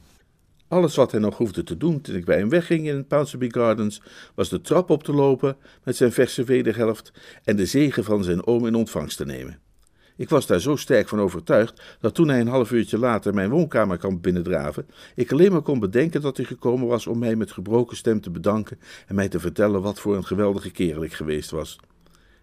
Alles 0.68 0.96
wat 0.96 1.10
hij 1.10 1.20
nog 1.20 1.36
hoefde 1.36 1.62
te 1.62 1.76
doen 1.76 2.00
toen 2.00 2.14
ik 2.14 2.24
bij 2.24 2.38
hem 2.38 2.48
wegging 2.48 2.86
in 2.86 3.06
Ponsonby 3.06 3.50
Gardens, 3.50 4.02
was 4.34 4.48
de 4.48 4.60
trap 4.60 4.90
op 4.90 5.02
te 5.02 5.12
lopen 5.12 5.56
met 5.84 5.96
zijn 5.96 6.12
verse 6.12 6.44
wederhelft 6.44 7.12
en 7.44 7.56
de 7.56 7.66
zegen 7.66 8.04
van 8.04 8.24
zijn 8.24 8.46
oom 8.46 8.66
in 8.66 8.74
ontvangst 8.74 9.16
te 9.16 9.24
nemen. 9.24 9.58
Ik 10.16 10.28
was 10.28 10.46
daar 10.46 10.60
zo 10.60 10.76
sterk 10.76 11.08
van 11.08 11.20
overtuigd 11.20 11.96
dat 12.00 12.14
toen 12.14 12.28
hij 12.28 12.40
een 12.40 12.48
half 12.48 12.70
uurtje 12.70 12.98
later 12.98 13.34
mijn 13.34 13.50
woonkamer 13.50 13.96
kwam 13.96 14.20
binnendraven, 14.20 14.86
ik 15.14 15.32
alleen 15.32 15.52
maar 15.52 15.62
kon 15.62 15.78
bedenken 15.78 16.20
dat 16.20 16.36
hij 16.36 16.46
gekomen 16.46 16.86
was 16.86 17.06
om 17.06 17.18
mij 17.18 17.36
met 17.36 17.52
gebroken 17.52 17.96
stem 17.96 18.20
te 18.20 18.30
bedanken 18.30 18.78
en 19.06 19.14
mij 19.14 19.28
te 19.28 19.40
vertellen 19.40 19.82
wat 19.82 20.00
voor 20.00 20.16
een 20.16 20.26
geweldige 20.26 20.70
kerel 20.70 21.04
ik 21.04 21.12
geweest 21.12 21.50
was. 21.50 21.78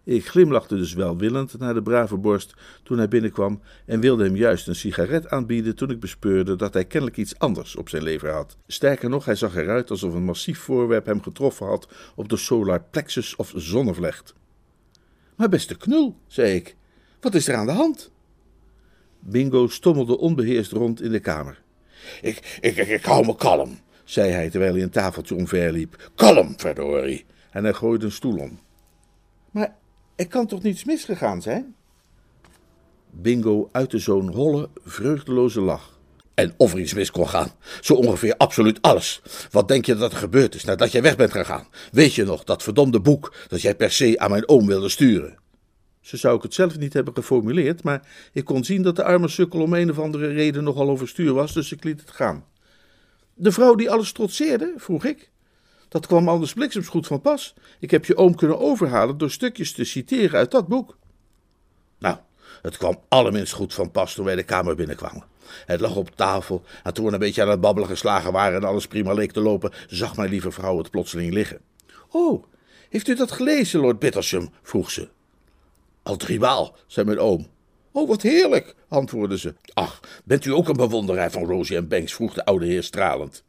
Ik 0.05 0.27
glimlachte 0.27 0.75
dus 0.75 0.93
welwillend 0.93 1.59
naar 1.59 1.73
de 1.73 1.81
brave 1.81 2.17
borst 2.17 2.53
toen 2.83 2.97
hij 2.97 3.07
binnenkwam 3.07 3.61
en 3.85 3.99
wilde 3.99 4.23
hem 4.23 4.35
juist 4.35 4.67
een 4.67 4.75
sigaret 4.75 5.29
aanbieden 5.29 5.75
toen 5.75 5.89
ik 5.89 5.99
bespeurde 5.99 6.55
dat 6.55 6.73
hij 6.73 6.85
kennelijk 6.85 7.17
iets 7.17 7.39
anders 7.39 7.75
op 7.75 7.89
zijn 7.89 8.03
lever 8.03 8.31
had. 8.31 8.57
Sterker 8.67 9.09
nog, 9.09 9.25
hij 9.25 9.35
zag 9.35 9.55
eruit 9.55 9.89
alsof 9.89 10.13
een 10.13 10.23
massief 10.23 10.59
voorwerp 10.59 11.05
hem 11.05 11.21
getroffen 11.21 11.65
had 11.67 11.87
op 12.15 12.29
de 12.29 12.37
solar 12.37 12.83
plexus 12.91 13.35
of 13.35 13.53
zonnevlecht. 13.55 14.33
Maar 15.35 15.49
beste 15.49 15.77
knul, 15.77 16.17
zei 16.27 16.55
ik, 16.55 16.75
wat 17.19 17.35
is 17.35 17.47
er 17.47 17.55
aan 17.55 17.65
de 17.65 17.71
hand? 17.71 18.11
Bingo 19.19 19.67
stommelde 19.67 20.17
onbeheerst 20.17 20.71
rond 20.71 21.01
in 21.01 21.11
de 21.11 21.19
kamer. 21.19 21.61
Ik, 22.21 22.57
ik, 22.61 22.77
ik, 22.77 22.87
ik 22.87 23.05
hou 23.05 23.25
me 23.25 23.35
kalm, 23.35 23.79
zei 24.03 24.31
hij 24.31 24.49
terwijl 24.49 24.73
hij 24.73 24.83
een 24.83 24.89
tafeltje 24.89 25.35
omverliep. 25.35 26.11
Kalm, 26.15 26.53
verdorie. 26.57 27.25
En 27.51 27.63
hij 27.63 27.73
gooide 27.73 28.05
een 28.05 28.11
stoel 28.11 28.37
om. 28.39 28.59
Maar 29.51 29.75
er 30.15 30.27
kan 30.27 30.47
toch 30.47 30.61
niets 30.61 30.83
misgegaan 30.83 31.41
zijn? 31.41 31.75
Bingo 33.09 33.69
uitte 33.71 33.99
zo'n 33.99 34.27
holle, 34.27 34.69
vreugdeloze 34.83 35.61
lach. 35.61 35.91
En 36.33 36.53
of 36.57 36.73
er 36.73 36.79
iets 36.79 36.93
mis 36.93 37.11
kon 37.11 37.29
gaan, 37.29 37.51
zo 37.81 37.93
ongeveer 37.93 38.37
absoluut 38.37 38.81
alles. 38.81 39.21
Wat 39.51 39.67
denk 39.67 39.85
je 39.85 39.95
dat 39.95 40.11
er 40.11 40.17
gebeurd 40.17 40.55
is 40.55 40.63
nadat 40.63 40.91
jij 40.91 41.01
weg 41.01 41.15
bent 41.15 41.31
gegaan? 41.31 41.67
Weet 41.91 42.13
je 42.13 42.23
nog 42.23 42.43
dat 42.43 42.63
verdomde 42.63 42.99
boek 42.99 43.35
dat 43.47 43.61
jij 43.61 43.75
per 43.75 43.91
se 43.91 44.19
aan 44.19 44.29
mijn 44.29 44.47
oom 44.47 44.67
wilde 44.67 44.89
sturen? 44.89 45.37
Zo 46.01 46.17
zou 46.17 46.35
ik 46.35 46.43
het 46.43 46.53
zelf 46.53 46.77
niet 46.77 46.93
hebben 46.93 47.13
geformuleerd, 47.13 47.83
maar 47.83 48.07
ik 48.33 48.45
kon 48.45 48.63
zien 48.63 48.81
dat 48.81 48.95
de 48.95 49.03
arme 49.03 49.27
sukkel 49.27 49.61
om 49.61 49.73
een 49.73 49.89
of 49.89 49.99
andere 49.99 50.27
reden 50.27 50.63
nogal 50.63 50.89
overstuur 50.89 51.33
was, 51.33 51.53
dus 51.53 51.71
ik 51.71 51.83
liet 51.83 51.99
het 51.99 52.11
gaan. 52.11 52.45
De 53.33 53.51
vrouw 53.51 53.75
die 53.75 53.91
alles 53.91 54.11
trotseerde, 54.11 54.73
vroeg 54.77 55.05
ik. 55.05 55.31
Dat 55.93 56.07
kwam 56.07 56.29
anders 56.29 56.53
bliksems 56.53 56.87
goed 56.87 57.07
van 57.07 57.21
pas. 57.21 57.53
Ik 57.79 57.91
heb 57.91 58.05
je 58.05 58.17
oom 58.17 58.35
kunnen 58.35 58.59
overhalen 58.59 59.17
door 59.17 59.31
stukjes 59.31 59.71
te 59.71 59.83
citeren 59.83 60.39
uit 60.39 60.51
dat 60.51 60.67
boek. 60.67 60.97
Nou, 61.99 62.17
het 62.61 62.77
kwam 62.77 62.99
allerminst 63.07 63.53
goed 63.53 63.73
van 63.73 63.91
pas 63.91 64.13
toen 64.13 64.25
wij 64.25 64.35
de 64.35 64.43
kamer 64.43 64.75
binnenkwamen. 64.75 65.23
Het 65.65 65.79
lag 65.79 65.95
op 65.95 66.15
tafel 66.15 66.63
en 66.83 66.93
toen 66.93 67.05
we 67.05 67.11
een 67.11 67.19
beetje 67.19 67.41
aan 67.41 67.49
het 67.49 67.61
babbelen 67.61 67.89
geslagen 67.89 68.31
waren 68.31 68.61
en 68.61 68.67
alles 68.67 68.87
prima 68.87 69.13
leek 69.13 69.31
te 69.31 69.39
lopen, 69.39 69.71
zag 69.87 70.15
mijn 70.15 70.29
lieve 70.29 70.51
vrouw 70.51 70.77
het 70.77 70.91
plotseling 70.91 71.33
liggen. 71.33 71.59
Oh, 72.09 72.43
heeft 72.89 73.07
u 73.07 73.15
dat 73.15 73.31
gelezen, 73.31 73.79
Lord 73.79 73.99
Bittersham? 73.99 74.49
vroeg 74.61 74.91
ze. 74.91 75.09
Al 76.03 76.15
driemaal, 76.15 76.75
zei 76.87 77.05
mijn 77.05 77.19
oom. 77.19 77.47
Oh, 77.91 78.07
wat 78.07 78.21
heerlijk, 78.21 78.75
antwoordde 78.87 79.37
ze. 79.37 79.53
Ach, 79.73 79.99
bent 80.25 80.45
u 80.45 80.51
ook 80.51 80.67
een 80.67 80.77
bewonderaar 80.77 81.31
van 81.31 81.45
Rosie 81.45 81.77
en 81.77 81.87
Banks? 81.87 82.13
vroeg 82.13 82.33
de 82.33 82.45
oude 82.45 82.65
heer 82.65 82.83
stralend. 82.83 83.43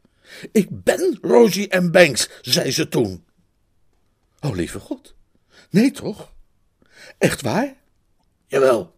Ik 0.51 0.67
ben 0.83 1.17
Rosie 1.21 1.67
en 1.67 1.91
Banks, 1.91 2.29
zei 2.41 2.71
ze 2.71 2.87
toen. 2.87 3.25
Oh, 4.41 4.55
lieve 4.55 4.79
God. 4.79 5.15
Nee, 5.69 5.91
toch? 5.91 6.33
Echt 7.17 7.41
waar? 7.41 7.75
Jawel. 8.47 8.93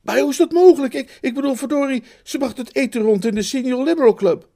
Maar 0.00 0.18
hoe 0.18 0.30
is 0.30 0.36
dat 0.36 0.52
mogelijk? 0.52 0.94
Ik, 0.94 1.18
ik 1.20 1.34
bedoel, 1.34 1.54
verdorie, 1.54 2.02
ze 2.22 2.38
bracht 2.38 2.56
het 2.56 2.74
eten 2.74 3.02
rond 3.02 3.24
in 3.24 3.34
de 3.34 3.42
Senior 3.42 3.84
Liberal 3.84 4.14
Club. 4.14 4.48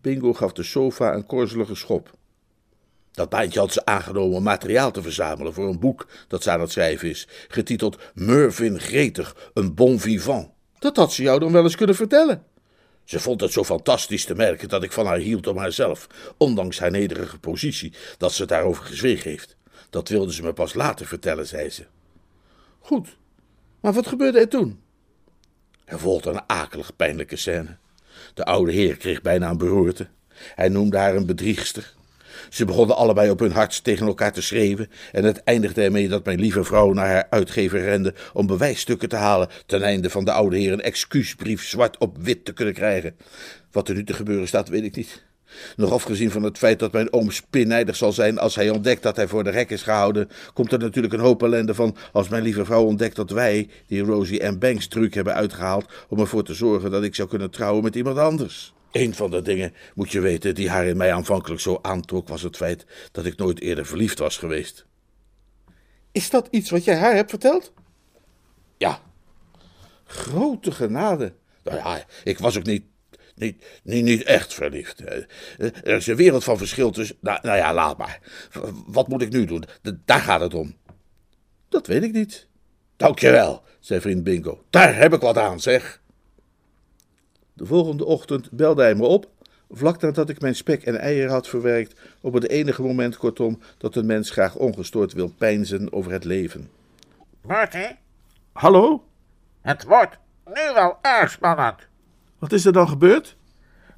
Bingo 0.00 0.32
gaf 0.32 0.52
de 0.52 0.62
sofa 0.62 1.14
een 1.14 1.26
korzelige 1.26 1.74
schop. 1.74 2.10
Dat 3.12 3.28
baantje 3.28 3.58
had 3.58 3.72
ze 3.72 3.84
aangenomen 3.84 4.36
om 4.36 4.42
materiaal 4.42 4.90
te 4.90 5.02
verzamelen 5.02 5.54
voor 5.54 5.68
een 5.68 5.80
boek 5.80 6.06
dat 6.28 6.42
ze 6.42 6.50
aan 6.50 6.60
het 6.60 6.70
schrijven 6.70 7.08
is, 7.08 7.28
getiteld 7.48 7.98
Mervyn 8.14 8.80
Gretig, 8.80 9.50
een 9.54 9.74
bon 9.74 10.00
vivant. 10.00 10.50
Dat 10.78 10.96
had 10.96 11.12
ze 11.12 11.22
jou 11.22 11.40
dan 11.40 11.52
wel 11.52 11.62
eens 11.62 11.76
kunnen 11.76 11.96
vertellen. 11.96 12.44
Ze 13.04 13.20
vond 13.20 13.40
het 13.40 13.52
zo 13.52 13.64
fantastisch 13.64 14.24
te 14.24 14.34
merken 14.34 14.68
dat 14.68 14.82
ik 14.82 14.92
van 14.92 15.06
haar 15.06 15.18
hield 15.18 15.46
om 15.46 15.56
haarzelf, 15.56 16.06
ondanks 16.36 16.78
haar 16.78 16.90
nederige 16.90 17.38
positie, 17.38 17.92
dat 18.18 18.32
ze 18.32 18.46
daarover 18.46 18.84
gezwegen 18.84 19.30
heeft. 19.30 19.56
Dat 19.90 20.08
wilde 20.08 20.32
ze 20.32 20.42
me 20.42 20.52
pas 20.52 20.74
later 20.74 21.06
vertellen, 21.06 21.46
zei 21.46 21.70
ze. 21.70 21.86
Goed, 22.80 23.16
maar 23.80 23.92
wat 23.92 24.06
gebeurde 24.06 24.38
er 24.38 24.48
toen? 24.48 24.80
Er 25.84 25.98
volgde 25.98 26.30
een 26.30 26.42
akelig 26.46 26.96
pijnlijke 26.96 27.36
scène. 27.36 27.76
De 28.34 28.44
oude 28.44 28.72
heer 28.72 28.96
kreeg 28.96 29.22
bijna 29.22 29.50
een 29.50 29.58
beroerte. 29.58 30.08
Hij 30.54 30.68
noemde 30.68 30.96
haar 30.96 31.16
een 31.16 31.26
bedriegster. 31.26 31.94
Ze 32.52 32.64
begonnen 32.64 32.96
allebei 32.96 33.30
op 33.30 33.38
hun 33.38 33.52
hart 33.52 33.84
tegen 33.84 34.06
elkaar 34.06 34.32
te 34.32 34.42
schreeuwen 34.42 34.90
en 35.12 35.24
het 35.24 35.42
eindigde 35.44 35.82
ermee 35.82 36.08
dat 36.08 36.24
mijn 36.24 36.40
lieve 36.40 36.64
vrouw 36.64 36.92
naar 36.92 37.06
haar 37.06 37.26
uitgever 37.30 37.80
rende 37.80 38.14
om 38.32 38.46
bewijsstukken 38.46 39.08
te 39.08 39.16
halen 39.16 39.48
ten 39.66 39.82
einde 39.82 40.10
van 40.10 40.24
de 40.24 40.32
oude 40.32 40.56
heer 40.56 40.72
een 40.72 40.82
excuusbrief 40.82 41.68
zwart 41.68 41.98
op 41.98 42.16
wit 42.20 42.44
te 42.44 42.52
kunnen 42.52 42.74
krijgen. 42.74 43.16
Wat 43.70 43.88
er 43.88 43.94
nu 43.94 44.04
te 44.04 44.14
gebeuren 44.14 44.48
staat, 44.48 44.68
weet 44.68 44.84
ik 44.84 44.96
niet. 44.96 45.24
Nog 45.76 45.92
afgezien 45.92 46.30
van 46.30 46.42
het 46.42 46.58
feit 46.58 46.78
dat 46.78 46.92
mijn 46.92 47.12
oom 47.12 47.30
spinnijdig 47.30 47.96
zal 47.96 48.12
zijn 48.12 48.38
als 48.38 48.54
hij 48.54 48.70
ontdekt 48.70 49.02
dat 49.02 49.16
hij 49.16 49.28
voor 49.28 49.44
de 49.44 49.50
rek 49.50 49.70
is 49.70 49.82
gehouden, 49.82 50.28
komt 50.54 50.72
er 50.72 50.78
natuurlijk 50.78 51.14
een 51.14 51.20
hoop 51.20 51.42
ellende 51.42 51.74
van 51.74 51.96
als 52.12 52.28
mijn 52.28 52.42
lieve 52.42 52.64
vrouw 52.64 52.84
ontdekt 52.84 53.16
dat 53.16 53.30
wij 53.30 53.68
die 53.86 54.02
Rosie 54.02 54.40
en 54.40 54.58
Banks 54.58 54.88
truc 54.88 55.14
hebben 55.14 55.34
uitgehaald 55.34 55.92
om 56.08 56.18
ervoor 56.20 56.44
te 56.44 56.54
zorgen 56.54 56.90
dat 56.90 57.02
ik 57.02 57.14
zou 57.14 57.28
kunnen 57.28 57.50
trouwen 57.50 57.82
met 57.82 57.96
iemand 57.96 58.18
anders. 58.18 58.72
Een 58.92 59.14
van 59.14 59.30
de 59.30 59.42
dingen, 59.42 59.74
moet 59.94 60.12
je 60.12 60.20
weten, 60.20 60.54
die 60.54 60.70
haar 60.70 60.86
in 60.86 60.96
mij 60.96 61.12
aanvankelijk 61.12 61.60
zo 61.60 61.78
aantrok, 61.82 62.28
was 62.28 62.42
het 62.42 62.56
feit 62.56 62.86
dat 63.12 63.24
ik 63.24 63.36
nooit 63.36 63.60
eerder 63.60 63.86
verliefd 63.86 64.18
was 64.18 64.36
geweest. 64.38 64.86
Is 66.12 66.30
dat 66.30 66.48
iets 66.50 66.70
wat 66.70 66.84
jij 66.84 66.96
haar 66.96 67.14
hebt 67.14 67.30
verteld? 67.30 67.72
Ja. 68.78 69.00
Grote 70.04 70.72
genade. 70.72 71.34
Nou 71.64 71.76
ja, 71.76 72.04
ik 72.24 72.38
was 72.38 72.56
ook 72.56 72.64
niet, 72.64 72.84
niet, 73.34 73.64
niet, 73.82 74.04
niet 74.04 74.22
echt 74.22 74.54
verliefd. 74.54 75.00
Er 75.60 75.84
is 75.84 76.06
een 76.06 76.16
wereld 76.16 76.44
van 76.44 76.58
verschil 76.58 76.90
tussen. 76.90 77.16
Nou, 77.20 77.38
nou 77.42 77.56
ja, 77.56 77.74
laat 77.74 77.98
maar. 77.98 78.20
Wat 78.86 79.08
moet 79.08 79.22
ik 79.22 79.32
nu 79.32 79.44
doen? 79.44 79.64
Daar 80.04 80.20
gaat 80.20 80.40
het 80.40 80.54
om. 80.54 80.76
Dat 81.68 81.86
weet 81.86 82.02
ik 82.02 82.12
niet. 82.12 82.48
Dankjewel, 82.96 83.62
zei 83.80 84.00
vriend 84.00 84.24
Bingo. 84.24 84.64
Daar 84.70 84.96
heb 84.96 85.12
ik 85.12 85.20
wat 85.20 85.38
aan, 85.38 85.60
zeg. 85.60 86.01
De 87.52 87.66
volgende 87.66 88.04
ochtend 88.04 88.50
belde 88.50 88.82
hij 88.82 88.94
me 88.94 89.06
op, 89.06 89.26
vlak 89.70 90.00
nadat 90.00 90.28
ik 90.28 90.40
mijn 90.40 90.54
spek 90.54 90.82
en 90.82 91.00
eieren 91.00 91.30
had 91.30 91.48
verwerkt, 91.48 92.00
op 92.20 92.32
het 92.32 92.48
enige 92.48 92.82
moment 92.82 93.16
kortom 93.16 93.58
dat 93.78 93.96
een 93.96 94.06
mens 94.06 94.30
graag 94.30 94.54
ongestoord 94.56 95.12
wil 95.12 95.32
peinzen 95.38 95.92
over 95.92 96.12
het 96.12 96.24
leven. 96.24 96.70
Marty? 97.42 97.86
Hallo? 98.52 99.04
Het 99.60 99.84
wordt 99.84 100.18
nu 100.44 100.74
wel 100.74 100.98
erg 101.02 101.30
spannend. 101.30 101.76
Wat 102.38 102.52
is 102.52 102.64
er 102.64 102.72
dan 102.72 102.88
gebeurd? 102.88 103.36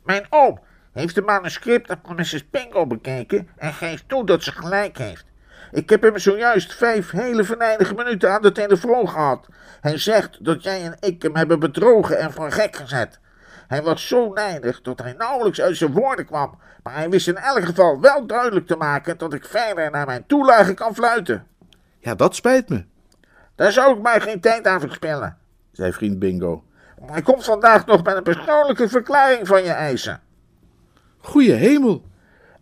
Mijn 0.02 0.26
oom 0.30 0.60
heeft 0.92 1.14
de 1.14 1.22
manuscripten 1.22 2.00
van 2.02 2.16
Mrs. 2.16 2.50
Bingo 2.50 2.86
bekeken 2.86 3.48
en 3.56 3.72
geeft 3.72 4.08
toe 4.08 4.26
dat 4.26 4.42
ze 4.42 4.52
gelijk 4.52 4.98
heeft. 4.98 5.24
Ik 5.72 5.90
heb 5.90 6.02
hem 6.02 6.18
zojuist 6.18 6.74
vijf 6.74 7.10
hele 7.10 7.44
venijnige 7.44 7.94
minuten 7.94 8.32
aan 8.32 8.42
de 8.42 8.52
telefoon 8.52 9.08
gehad. 9.08 9.48
Hij 9.80 9.98
zegt 9.98 10.44
dat 10.44 10.62
jij 10.62 10.82
en 10.82 10.96
ik 11.00 11.22
hem 11.22 11.36
hebben 11.36 11.60
bedrogen 11.60 12.18
en 12.18 12.32
voor 12.32 12.52
gek 12.52 12.76
gezet. 12.76 13.20
Hij 13.68 13.82
was 13.82 14.08
zo 14.08 14.32
nijdig 14.32 14.82
dat 14.82 15.02
hij 15.02 15.12
nauwelijks 15.12 15.60
uit 15.60 15.76
zijn 15.76 15.92
woorden 15.92 16.26
kwam, 16.26 16.58
maar 16.82 16.94
hij 16.94 17.10
wist 17.10 17.28
in 17.28 17.36
elk 17.36 17.64
geval 17.64 18.00
wel 18.00 18.26
duidelijk 18.26 18.66
te 18.66 18.76
maken 18.76 19.18
dat 19.18 19.34
ik 19.34 19.44
verder 19.44 19.90
naar 19.90 20.06
mijn 20.06 20.26
toelage 20.26 20.74
kan 20.74 20.94
fluiten. 20.94 21.46
Ja, 21.98 22.14
dat 22.14 22.34
spijt 22.34 22.68
me. 22.68 22.84
Daar 23.54 23.72
zou 23.72 23.96
ik 23.96 24.02
maar 24.02 24.20
geen 24.20 24.40
tijd 24.40 24.66
aan 24.66 24.80
verspillen, 24.80 25.38
zei 25.72 25.92
vriend 25.92 26.18
Bingo. 26.18 26.64
Hij 27.06 27.22
komt 27.22 27.44
vandaag 27.44 27.86
nog 27.86 28.02
met 28.02 28.16
een 28.16 28.22
persoonlijke 28.22 28.88
verklaring 28.88 29.46
van 29.46 29.62
je 29.62 29.70
eisen. 29.70 30.20
Goeie 31.18 31.52
hemel. 31.52 32.04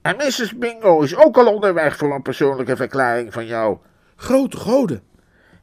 En 0.03 0.17
Mrs. 0.17 0.59
Bingo 0.59 1.01
is 1.01 1.17
ook 1.17 1.37
al 1.37 1.55
onderweg 1.55 1.97
voor 1.97 2.15
een 2.15 2.23
persoonlijke 2.23 2.77
verklaring 2.77 3.33
van 3.33 3.47
jou. 3.47 3.79
Grote 4.17 4.57
goden. 4.57 5.03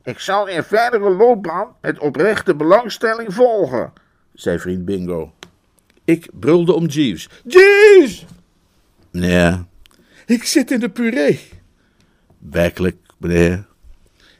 Ik 0.03 0.19
zal 0.19 0.49
je 0.49 0.63
verdere 0.63 1.09
loopbaan 1.09 1.75
met 1.81 1.99
oprechte 1.99 2.55
belangstelling 2.55 3.33
volgen 3.33 3.93
zei 4.39 4.59
vriend 4.59 4.85
Bingo. 4.85 5.33
Ik 6.03 6.29
brulde 6.39 6.73
om 6.73 6.85
Jeeves. 6.85 7.29
Jeeves! 7.45 8.25
Ja. 9.11 9.67
Ik 10.25 10.43
zit 10.43 10.71
in 10.71 10.79
de 10.79 10.89
puree. 10.89 11.39
Werkelijk, 12.37 12.97
meneer? 13.17 13.67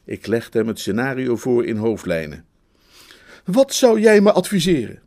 Ik 0.06 0.28
legde 0.28 0.58
hem 0.58 0.68
het 0.68 0.80
scenario 0.80 1.36
voor 1.36 1.66
in 1.66 1.78
hoofdlijnen. 1.78 2.46
Wat 3.46 3.74
zou 3.74 4.00
jij 4.00 4.22
me 4.22 4.32
adviseren? 4.32 5.00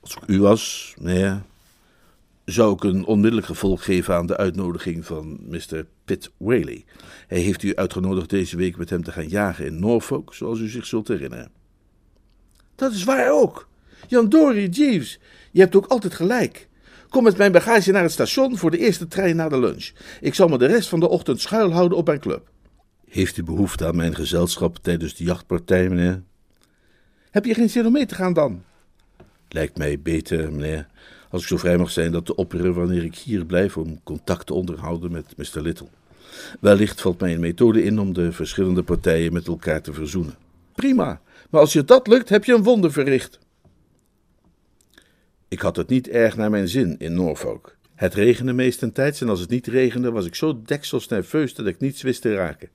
Als 0.00 0.14
ik 0.14 0.22
u 0.26 0.40
was, 0.40 0.94
meneer, 0.98 1.42
zou 2.44 2.74
ik 2.74 2.82
een 2.82 3.04
onmiddellijk 3.04 3.46
gevolg 3.46 3.84
geven 3.84 4.14
aan 4.14 4.26
de 4.26 4.36
uitnodiging 4.36 5.06
van 5.06 5.38
Mr. 5.48 5.86
Pitt 6.04 6.30
Whaley. 6.36 6.84
Hij 7.26 7.40
heeft 7.40 7.62
u 7.62 7.76
uitgenodigd 7.76 8.30
deze 8.30 8.56
week 8.56 8.76
met 8.76 8.90
hem 8.90 9.02
te 9.02 9.12
gaan 9.12 9.28
jagen 9.28 9.66
in 9.66 9.80
Norfolk, 9.80 10.34
zoals 10.34 10.60
u 10.60 10.68
zich 10.68 10.86
zult 10.86 11.08
herinneren. 11.08 11.57
Dat 12.78 12.92
is 12.92 13.04
waar 13.04 13.30
ook. 13.30 13.68
Jan 14.08 14.28
Dory 14.28 14.68
Jeeves, 14.68 15.18
je 15.50 15.60
hebt 15.60 15.76
ook 15.76 15.86
altijd 15.86 16.14
gelijk. 16.14 16.68
Kom 17.08 17.22
met 17.24 17.36
mijn 17.36 17.52
bagage 17.52 17.92
naar 17.92 18.02
het 18.02 18.12
station 18.12 18.58
voor 18.58 18.70
de 18.70 18.78
eerste 18.78 19.08
trein 19.08 19.36
na 19.36 19.48
de 19.48 19.58
lunch. 19.58 19.90
Ik 20.20 20.34
zal 20.34 20.48
me 20.48 20.58
de 20.58 20.66
rest 20.66 20.88
van 20.88 21.00
de 21.00 21.08
ochtend 21.08 21.40
schuilhouden 21.40 21.98
op 21.98 22.06
mijn 22.06 22.20
club. 22.20 22.50
Heeft 23.08 23.36
u 23.36 23.42
behoefte 23.42 23.86
aan 23.86 23.96
mijn 23.96 24.14
gezelschap 24.14 24.76
tijdens 24.82 25.14
de 25.14 25.24
jachtpartij, 25.24 25.88
meneer? 25.88 26.22
Heb 27.30 27.44
je 27.44 27.54
geen 27.54 27.70
zin 27.70 27.86
om 27.86 27.92
mee 27.92 28.06
te 28.06 28.14
gaan 28.14 28.32
dan? 28.32 28.62
Lijkt 29.48 29.78
mij 29.78 30.00
beter, 30.00 30.52
meneer, 30.52 30.86
als 31.30 31.42
ik 31.42 31.48
zo 31.48 31.56
vrij 31.56 31.78
mag 31.78 31.90
zijn 31.90 32.12
dat 32.12 32.26
te 32.26 32.34
opperen 32.34 32.74
wanneer 32.74 33.04
ik 33.04 33.14
hier 33.14 33.44
blijf 33.44 33.76
om 33.76 34.02
contact 34.02 34.46
te 34.46 34.54
onderhouden 34.54 35.12
met 35.12 35.34
Mr. 35.36 35.60
Little. 35.60 35.88
Wellicht 36.60 37.00
valt 37.00 37.20
mij 37.20 37.34
een 37.34 37.40
methode 37.40 37.82
in 37.82 37.98
om 37.98 38.12
de 38.12 38.32
verschillende 38.32 38.82
partijen 38.82 39.32
met 39.32 39.46
elkaar 39.46 39.82
te 39.82 39.92
verzoenen. 39.92 40.34
Prima, 40.74 41.20
maar 41.48 41.60
als 41.60 41.72
je 41.72 41.84
dat 41.84 42.06
lukt, 42.06 42.28
heb 42.28 42.44
je 42.44 42.54
een 42.54 42.62
wonder 42.62 42.92
verricht. 42.92 43.38
Ik 45.48 45.60
had 45.60 45.76
het 45.76 45.88
niet 45.88 46.08
erg 46.08 46.36
naar 46.36 46.50
mijn 46.50 46.68
zin 46.68 46.98
in 46.98 47.14
Norfolk. 47.14 47.76
Het 47.94 48.14
regende 48.14 48.52
meestentijds 48.52 49.20
en 49.20 49.28
als 49.28 49.40
het 49.40 49.50
niet 49.50 49.66
regende 49.66 50.10
was 50.10 50.26
ik 50.26 50.34
zo 50.34 50.62
deksels 50.62 51.08
nerveus 51.08 51.54
dat 51.54 51.66
ik 51.66 51.80
niets 51.80 52.02
wist 52.02 52.22
te 52.22 52.34
raken. 52.34 52.68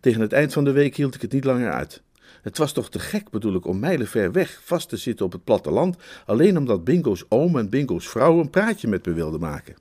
Tegen 0.00 0.20
het 0.20 0.32
eind 0.32 0.52
van 0.52 0.64
de 0.64 0.72
week 0.72 0.96
hield 0.96 1.14
ik 1.14 1.22
het 1.22 1.32
niet 1.32 1.44
langer 1.44 1.72
uit. 1.72 2.02
Het 2.42 2.58
was 2.58 2.72
toch 2.72 2.90
te 2.90 2.98
gek, 2.98 3.30
bedoel 3.30 3.54
ik, 3.54 3.66
om 3.66 3.78
mijlenver 3.78 4.32
weg 4.32 4.60
vast 4.64 4.88
te 4.88 4.96
zitten 4.96 5.26
op 5.26 5.32
het 5.32 5.44
platteland, 5.44 5.96
alleen 6.26 6.56
omdat 6.56 6.84
Bingo's 6.84 7.24
oom 7.28 7.58
en 7.58 7.68
Bingo's 7.68 8.08
vrouw 8.08 8.40
een 8.40 8.50
praatje 8.50 8.88
met 8.88 9.06
me 9.06 9.12
wilden 9.12 9.40
maken. 9.40 9.74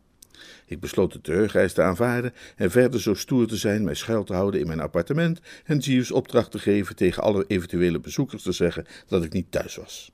Ik 0.69 0.79
besloot 0.79 1.13
de 1.13 1.21
terugreis 1.21 1.73
te 1.73 1.81
aanvaarden 1.81 2.33
en 2.55 2.71
verder 2.71 3.01
zo 3.01 3.13
stoer 3.13 3.47
te 3.47 3.57
zijn 3.57 3.83
mij 3.83 3.93
schuil 3.93 4.23
te 4.23 4.33
houden 4.33 4.59
in 4.59 4.67
mijn 4.67 4.79
appartement 4.79 5.39
en 5.65 5.77
Jeeves 5.77 6.11
opdracht 6.11 6.51
te 6.51 6.59
geven 6.59 6.95
tegen 6.95 7.23
alle 7.23 7.45
eventuele 7.47 7.99
bezoekers 7.99 8.43
te 8.43 8.51
zeggen 8.51 8.85
dat 9.07 9.23
ik 9.23 9.33
niet 9.33 9.51
thuis 9.51 9.75
was. 9.75 10.11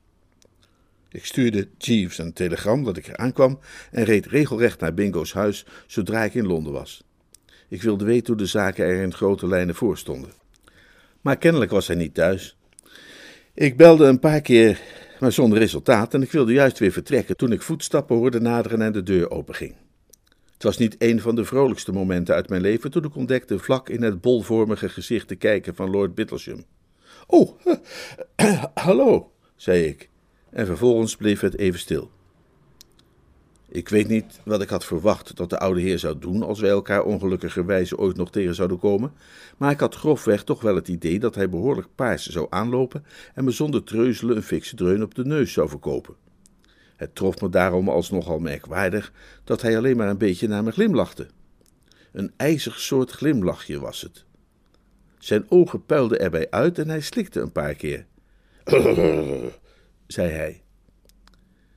Ik 1.08 1.24
stuurde 1.24 1.68
Jeeves 1.78 2.18
een 2.18 2.32
telegram 2.32 2.84
dat 2.84 2.96
ik 2.96 3.06
er 3.06 3.16
aankwam 3.16 3.58
en 3.90 4.04
reed 4.04 4.26
regelrecht 4.26 4.80
naar 4.80 4.94
Bingo's 4.94 5.32
huis 5.32 5.66
zodra 5.86 6.24
ik 6.24 6.34
in 6.34 6.46
Londen 6.46 6.72
was. 6.72 7.04
Ik 7.68 7.82
wilde 7.82 8.04
weten 8.04 8.26
hoe 8.26 8.36
de 8.42 8.46
zaken 8.46 8.84
er 8.84 9.02
in 9.02 9.14
grote 9.14 9.46
lijnen 9.46 9.74
voor 9.74 9.98
stonden. 9.98 10.30
Maar 11.20 11.36
kennelijk 11.36 11.70
was 11.70 11.86
hij 11.86 11.96
niet 11.96 12.14
thuis. 12.14 12.56
Ik 13.54 13.76
belde 13.76 14.06
een 14.06 14.20
paar 14.20 14.40
keer, 14.40 14.80
maar 15.20 15.32
zonder 15.32 15.58
resultaat, 15.58 16.14
en 16.14 16.22
ik 16.22 16.32
wilde 16.32 16.52
juist 16.52 16.78
weer 16.78 16.92
vertrekken 16.92 17.36
toen 17.36 17.52
ik 17.52 17.62
voetstappen 17.62 18.16
hoorde 18.16 18.40
naderen 18.40 18.82
en 18.82 18.92
de 18.92 19.02
deur 19.02 19.30
openging. 19.30 19.74
Het 20.56 20.64
was 20.64 20.78
niet 20.78 20.96
een 20.98 21.20
van 21.20 21.34
de 21.34 21.44
vrolijkste 21.44 21.92
momenten 21.92 22.34
uit 22.34 22.48
mijn 22.48 22.60
leven 22.60 22.90
toen 22.90 23.04
ik 23.04 23.16
ontdekte 23.16 23.58
vlak 23.58 23.88
in 23.88 24.02
het 24.02 24.20
bolvormige 24.20 24.88
gezicht 24.88 25.28
te 25.28 25.34
kijken 25.34 25.74
van 25.74 25.90
Lord 25.90 26.14
Bittlesham. 26.14 26.64
Oh, 27.26 27.60
hallo, 28.74 29.32
zei 29.56 29.84
ik, 29.84 30.08
en 30.50 30.66
vervolgens 30.66 31.16
bleef 31.16 31.40
het 31.40 31.58
even 31.58 31.78
stil. 31.78 32.10
Ik 33.68 33.88
weet 33.88 34.08
niet 34.08 34.40
wat 34.44 34.62
ik 34.62 34.68
had 34.68 34.84
verwacht 34.84 35.36
dat 35.36 35.50
de 35.50 35.58
oude 35.58 35.80
heer 35.80 35.98
zou 35.98 36.18
doen 36.18 36.42
als 36.42 36.60
wij 36.60 36.70
elkaar 36.70 37.02
ongelukkigerwijze 37.02 37.98
ooit 37.98 38.16
nog 38.16 38.30
tegen 38.30 38.54
zouden 38.54 38.78
komen, 38.78 39.12
maar 39.56 39.70
ik 39.70 39.80
had 39.80 39.94
grofweg 39.94 40.44
toch 40.44 40.62
wel 40.62 40.74
het 40.74 40.88
idee 40.88 41.18
dat 41.18 41.34
hij 41.34 41.48
behoorlijk 41.48 41.88
paars 41.94 42.26
zou 42.26 42.46
aanlopen 42.50 43.04
en 43.34 43.44
me 43.44 43.50
zonder 43.50 43.84
treuzelen 43.84 44.36
een 44.36 44.42
fikse 44.42 44.76
dreun 44.76 45.02
op 45.02 45.14
de 45.14 45.24
neus 45.24 45.52
zou 45.52 45.68
verkopen. 45.68 46.14
Het 46.96 47.14
trof 47.14 47.40
me 47.40 47.48
daarom 47.48 47.88
als 47.88 48.10
nogal 48.10 48.38
merkwaardig 48.38 49.12
dat 49.44 49.62
hij 49.62 49.76
alleen 49.76 49.96
maar 49.96 50.08
een 50.08 50.18
beetje 50.18 50.48
naar 50.48 50.62
me 50.62 50.70
glimlachte. 50.70 51.26
Een 52.12 52.32
ijzig 52.36 52.80
soort 52.80 53.10
glimlachje 53.10 53.80
was 53.80 54.00
het. 54.00 54.24
Zijn 55.18 55.46
ogen 55.48 55.84
puilden 55.84 56.20
erbij 56.20 56.50
uit 56.50 56.78
en 56.78 56.88
hij 56.88 57.00
slikte 57.00 57.40
een 57.40 57.52
paar 57.52 57.74
keer. 57.74 58.06
zei 60.06 60.30
hij. 60.30 60.62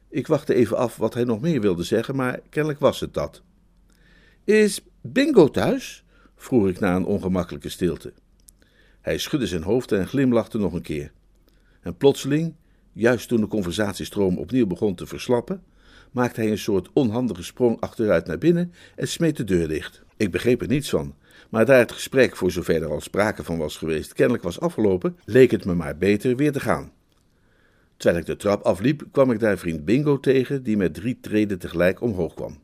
Ik 0.10 0.28
wachtte 0.28 0.54
even 0.54 0.78
af 0.78 0.98
wat 0.98 1.14
hij 1.14 1.24
nog 1.24 1.42
meer 1.42 1.62
wilde 1.62 1.84
zeggen, 1.84 2.16
maar 2.16 2.40
kennelijk 2.50 2.80
was 2.80 3.00
het 3.00 3.14
dat. 3.14 3.42
Is 4.44 4.82
Bingo 5.02 5.50
thuis? 5.50 6.04
vroeg 6.36 6.68
ik 6.68 6.80
na 6.80 6.96
een 6.96 7.06
ongemakkelijke 7.06 7.70
stilte. 7.70 8.14
Hij 9.02 9.18
schudde 9.18 9.48
zijn 9.48 9.64
hoofd 9.64 9.92
en 9.92 10.08
glimlachte 10.08 10.58
nog 10.58 10.74
een 10.74 10.82
keer. 10.82 11.12
En 11.82 11.98
plotseling, 11.98 12.56
juist 13.00 13.28
toen 13.28 13.42
de 13.42 13.48
conversatiestroom 13.48 14.38
opnieuw 14.38 14.68
begon 14.68 14.96
te 14.96 15.08
verslappen, 15.08 15.64
maakte 16.12 16.42
hij 16.42 16.52
een 16.52 16.58
soort 16.58 16.90
onhandige 16.94 17.44
sprong 17.44 17.82
achteruit 17.82 18.26
naar 18.26 18.38
binnen 18.38 18.74
en 18.96 19.08
smeet 19.08 19.38
de 19.38 19.44
deur 19.44 19.68
dicht. 19.68 20.04
Ik 20.18 20.32
begreep 20.32 20.62
er 20.62 20.68
niets 20.68 20.90
van, 20.90 21.16
maar 21.50 21.66
daar 21.66 21.80
het 21.80 21.92
gesprek, 21.92 22.36
voor 22.36 22.52
zover 22.52 22.82
er 22.82 22.92
al 22.92 23.02
sprake 23.02 23.44
van 23.44 23.58
was 23.58 23.78
geweest, 23.78 24.14
kennelijk 24.14 24.44
was 24.44 24.60
afgelopen, 24.60 25.18
leek 25.26 25.52
het 25.52 25.66
me 25.66 25.76
maar 25.76 25.98
beter 25.98 26.36
weer 26.36 26.52
te 26.52 26.60
gaan. 26.60 26.92
Terwijl 27.98 28.22
ik 28.22 28.28
de 28.28 28.36
trap 28.36 28.64
afliep, 28.64 29.04
kwam 29.12 29.32
ik 29.32 29.40
daar 29.40 29.58
vriend 29.58 29.86
Bingo 29.86 30.20
tegen, 30.20 30.64
die 30.64 30.78
met 30.78 30.94
drie 30.94 31.18
treden 31.22 31.60
tegelijk 31.60 32.02
omhoog 32.02 32.34
kwam. 32.34 32.58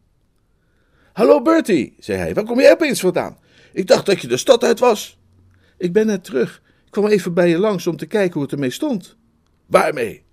Hallo 1.14 1.42
Bertie, 1.42 1.96
zei 2.00 2.18
hij, 2.20 2.34
waar 2.34 2.44
kom 2.46 2.60
je 2.60 2.72
opeens 2.72 3.00
vandaan? 3.00 3.38
Ik 3.74 3.88
dacht 3.88 4.06
dat 4.06 4.22
je 4.22 4.28
de 4.28 4.38
stad 4.38 4.64
uit 4.64 4.80
was. 4.80 5.20
Ik 5.78 5.94
ben 5.94 6.06
net 6.06 6.24
terug. 6.24 6.62
Ik 6.86 6.92
kwam 6.92 7.08
even 7.08 7.34
bij 7.34 7.50
je 7.50 7.58
langs 7.58 7.88
om 7.88 7.98
te 7.98 8.06
kijken 8.06 8.34
hoe 8.34 8.44
het 8.44 8.52
ermee 8.52 8.70
stond. 8.70 9.18
Waarmee? 9.66 10.25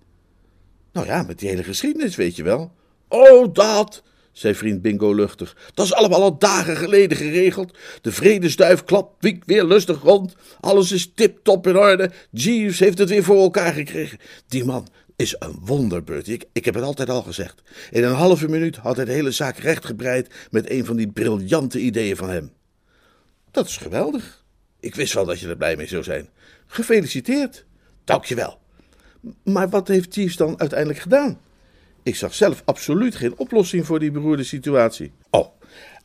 Nou 0.93 1.07
ja, 1.07 1.23
met 1.23 1.39
die 1.39 1.49
hele 1.49 1.63
geschiedenis, 1.63 2.15
weet 2.15 2.35
je 2.35 2.43
wel. 2.43 2.71
Oh, 3.07 3.53
dat, 3.53 4.03
zei 4.31 4.55
vriend 4.55 4.81
Bingo 4.81 5.13
luchtig. 5.13 5.57
Dat 5.73 5.85
is 5.85 5.93
allemaal 5.93 6.21
al 6.21 6.37
dagen 6.37 6.77
geleden 6.77 7.17
geregeld. 7.17 7.77
De 8.01 8.11
vredesduif 8.11 8.83
klapt 8.83 9.15
wiek 9.19 9.43
weer 9.45 9.63
lustig 9.63 10.01
rond. 10.01 10.35
Alles 10.59 10.91
is 10.91 11.11
tip-top 11.15 11.67
in 11.67 11.77
orde. 11.77 12.11
Jeeves 12.31 12.79
heeft 12.79 12.97
het 12.97 13.09
weer 13.09 13.23
voor 13.23 13.37
elkaar 13.37 13.73
gekregen. 13.73 14.17
Die 14.47 14.65
man 14.65 14.87
is 15.15 15.35
een 15.39 15.57
wonderbeurt. 15.61 16.27
Ik, 16.27 16.45
ik 16.51 16.65
heb 16.65 16.73
het 16.73 16.83
altijd 16.83 17.09
al 17.09 17.21
gezegd. 17.21 17.61
In 17.91 18.03
een 18.03 18.13
halve 18.13 18.49
minuut 18.49 18.75
had 18.75 18.95
hij 18.95 19.05
de 19.05 19.11
hele 19.11 19.31
zaak 19.31 19.57
rechtgebreid 19.57 20.33
met 20.51 20.69
een 20.69 20.85
van 20.85 20.95
die 20.95 21.11
briljante 21.11 21.79
ideeën 21.79 22.15
van 22.15 22.29
hem. 22.29 22.51
Dat 23.51 23.67
is 23.67 23.77
geweldig. 23.77 24.43
Ik 24.79 24.95
wist 24.95 25.13
wel 25.13 25.25
dat 25.25 25.39
je 25.39 25.47
er 25.47 25.57
blij 25.57 25.75
mee 25.75 25.87
zou 25.87 26.03
zijn. 26.03 26.29
Gefeliciteerd. 26.65 27.65
Dank 28.03 28.25
je 28.25 28.35
wel. 28.35 28.61
Maar 29.43 29.69
wat 29.69 29.87
heeft 29.87 30.15
Jeeves 30.15 30.35
dan 30.35 30.59
uiteindelijk 30.59 30.99
gedaan? 30.99 31.39
Ik 32.03 32.15
zag 32.15 32.33
zelf 32.33 32.61
absoluut 32.65 33.15
geen 33.15 33.37
oplossing 33.37 33.85
voor 33.85 33.99
die 33.99 34.11
beroerde 34.11 34.43
situatie. 34.43 35.11
Oh, 35.29 35.47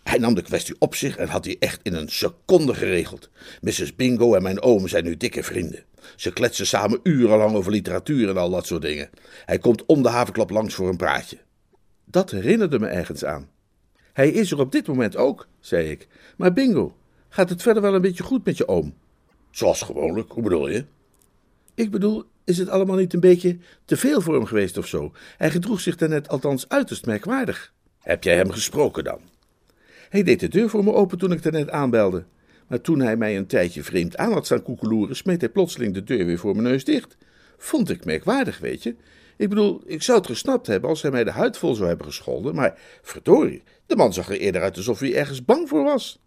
hij 0.03 0.19
nam 0.19 0.35
de 0.35 0.43
kwestie 0.43 0.75
op 0.79 0.95
zich 0.95 1.17
en 1.17 1.29
had 1.29 1.43
die 1.43 1.57
echt 1.59 1.81
in 1.83 1.95
een 1.95 2.09
seconde 2.09 2.75
geregeld. 2.75 3.31
Mrs. 3.61 3.97
Bingo 3.97 4.35
en 4.35 4.43
mijn 4.43 4.63
oom 4.63 4.89
zijn 4.89 5.05
nu 5.05 5.17
dikke 5.17 5.43
vrienden. 5.43 5.85
Ze 6.17 6.33
kletsen 6.33 6.67
samen 6.67 7.01
urenlang 7.03 7.55
over 7.55 7.73
literatuur 7.73 8.29
en 8.29 8.37
al 8.37 8.51
dat 8.51 8.67
soort 8.67 8.83
dingen. 8.83 9.11
Hij 9.45 9.59
komt 9.59 9.87
om 9.87 10.03
de 10.03 10.09
havenklap 10.09 10.51
langs 10.51 10.75
voor 10.75 10.89
een 10.89 10.97
praatje. 10.97 11.39
Dat 12.05 12.31
herinnerde 12.31 12.79
me 12.79 12.87
ergens 12.87 13.25
aan. 13.25 13.49
Hij 14.13 14.31
is 14.31 14.51
er 14.51 14.59
op 14.59 14.73
dit 14.73 14.87
moment 14.87 15.17
ook, 15.17 15.49
zei 15.61 15.91
ik. 15.91 16.09
Maar 16.37 16.53
Bingo, 16.53 16.97
gaat 17.29 17.49
het 17.49 17.63
verder 17.63 17.83
wel 17.83 17.95
een 17.95 18.01
beetje 18.01 18.23
goed 18.23 18.45
met 18.45 18.57
je 18.57 18.69
oom? 18.69 18.95
Zoals 19.51 19.83
gewoonlijk, 19.83 20.33
hoe 20.33 20.43
bedoel 20.43 20.69
je? 20.69 20.85
Ik 21.75 21.91
bedoel, 21.91 22.25
is 22.49 22.59
het 22.59 22.69
allemaal 22.69 22.97
niet 22.97 23.15
een 23.15 23.21
beetje 23.21 23.59
te 23.85 23.97
veel 23.97 24.21
voor 24.21 24.35
hem 24.35 24.45
geweest 24.45 24.79
of 24.79 24.87
zo? 24.87 25.13
Hij 25.37 25.51
gedroeg 25.51 25.81
zich 25.81 25.97
daarnet 25.97 26.29
althans 26.29 26.69
uiterst 26.69 27.07
merkwaardig. 27.07 27.73
Heb 27.99 28.25
jij 28.25 28.37
hem 28.37 28.51
gesproken 28.51 29.05
dan? 29.05 29.21
Hij 30.09 30.23
deed 30.23 30.41
de 30.41 30.49
deur 30.49 30.69
voor 30.69 30.85
me 30.85 30.93
open 30.93 31.19
toen 31.19 31.33
ik 31.33 31.43
daarnet 31.43 31.71
aanbelde. 31.71 32.25
Maar 32.67 32.81
toen 32.81 33.01
hij 33.01 33.17
mij 33.17 33.37
een 33.37 33.47
tijdje 33.47 33.83
vreemd 33.83 34.17
aan 34.17 34.33
had 34.33 34.45
staan 34.45 34.63
koekeloeren, 34.63 35.17
smeet 35.17 35.41
hij 35.41 35.51
plotseling 35.51 35.95
de 35.95 36.05
deur 36.05 36.27
weer 36.27 36.39
voor 36.39 36.57
mijn 36.57 36.69
neus 36.69 36.85
dicht. 36.85 37.17
Vond 37.57 37.91
ik 37.91 38.05
merkwaardig, 38.05 38.59
weet 38.59 38.83
je. 38.83 38.95
Ik 39.37 39.49
bedoel, 39.49 39.83
ik 39.87 40.03
zou 40.03 40.19
het 40.19 40.27
gesnapt 40.27 40.67
hebben 40.67 40.91
als 40.91 41.03
hij 41.03 41.11
mij 41.11 41.25
de 41.25 41.31
huid 41.31 41.57
vol 41.57 41.75
zou 41.75 41.89
hebben 41.89 42.07
gescholden, 42.07 42.55
maar 42.55 42.79
verdorie, 43.03 43.63
de 43.87 43.97
man 43.97 44.13
zag 44.13 44.29
er 44.29 44.39
eerder 44.39 44.63
uit 44.63 44.77
alsof 44.77 44.99
hij 44.99 45.15
ergens 45.15 45.45
bang 45.45 45.69
voor 45.69 45.85
was. 45.85 46.23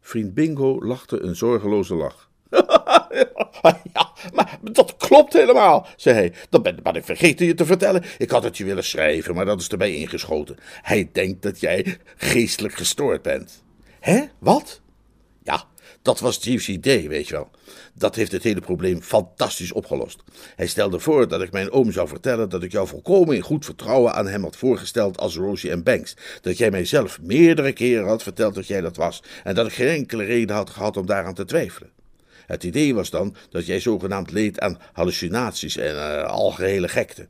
Vriend 0.00 0.34
Bingo 0.34 0.84
lachte 0.84 1.20
een 1.20 1.36
zorgeloze 1.36 1.94
lach. 1.94 2.30
ja, 3.94 4.12
maar 4.32 4.58
dat 4.62 4.96
klopt 4.96 5.32
helemaal, 5.32 5.86
zei 5.96 6.16
hij. 6.16 6.32
Dat 6.50 6.62
ben, 6.62 6.82
ben 6.82 6.94
ik 6.94 7.04
vergeten 7.04 7.46
je 7.46 7.54
te 7.54 7.66
vertellen. 7.66 8.04
Ik 8.18 8.30
had 8.30 8.42
het 8.42 8.56
je 8.56 8.64
willen 8.64 8.84
schrijven, 8.84 9.34
maar 9.34 9.44
dat 9.44 9.60
is 9.60 9.68
erbij 9.68 9.94
ingeschoten. 9.94 10.56
Hij 10.82 11.08
denkt 11.12 11.42
dat 11.42 11.60
jij 11.60 11.98
geestelijk 12.16 12.74
gestoord 12.74 13.22
bent. 13.22 13.62
Hè? 14.00 14.24
Wat? 14.38 14.80
Ja, 15.42 15.64
dat 16.02 16.20
was 16.20 16.44
Jeeves 16.44 16.68
idee, 16.68 17.08
weet 17.08 17.28
je 17.28 17.34
wel. 17.34 17.50
Dat 17.94 18.14
heeft 18.14 18.32
het 18.32 18.42
hele 18.42 18.60
probleem 18.60 19.02
fantastisch 19.02 19.72
opgelost. 19.72 20.22
Hij 20.56 20.66
stelde 20.66 20.98
voor 21.00 21.28
dat 21.28 21.42
ik 21.42 21.52
mijn 21.52 21.70
oom 21.70 21.92
zou 21.92 22.08
vertellen 22.08 22.48
dat 22.48 22.62
ik 22.62 22.72
jou 22.72 22.86
volkomen 22.86 23.34
in 23.34 23.42
goed 23.42 23.64
vertrouwen 23.64 24.14
aan 24.14 24.26
hem 24.26 24.42
had 24.42 24.56
voorgesteld 24.56 25.18
als 25.18 25.36
Rosie 25.36 25.70
en 25.70 25.82
Banks. 25.82 26.16
Dat 26.40 26.58
jij 26.58 26.70
mij 26.70 26.84
zelf 26.84 27.20
meerdere 27.20 27.72
keren 27.72 28.06
had 28.06 28.22
verteld 28.22 28.54
dat 28.54 28.66
jij 28.66 28.80
dat 28.80 28.96
was 28.96 29.22
en 29.44 29.54
dat 29.54 29.66
ik 29.66 29.72
geen 29.72 29.88
enkele 29.88 30.24
reden 30.24 30.56
had 30.56 30.70
gehad 30.70 30.96
om 30.96 31.06
daaraan 31.06 31.34
te 31.34 31.44
twijfelen. 31.44 31.90
Het 32.46 32.64
idee 32.64 32.94
was 32.94 33.10
dan 33.10 33.34
dat 33.50 33.66
jij 33.66 33.80
zogenaamd 33.80 34.32
leed 34.32 34.60
aan 34.60 34.78
hallucinaties 34.92 35.76
en 35.76 35.94
uh, 35.94 36.24
algehele 36.24 36.88
gekte. 36.88 37.26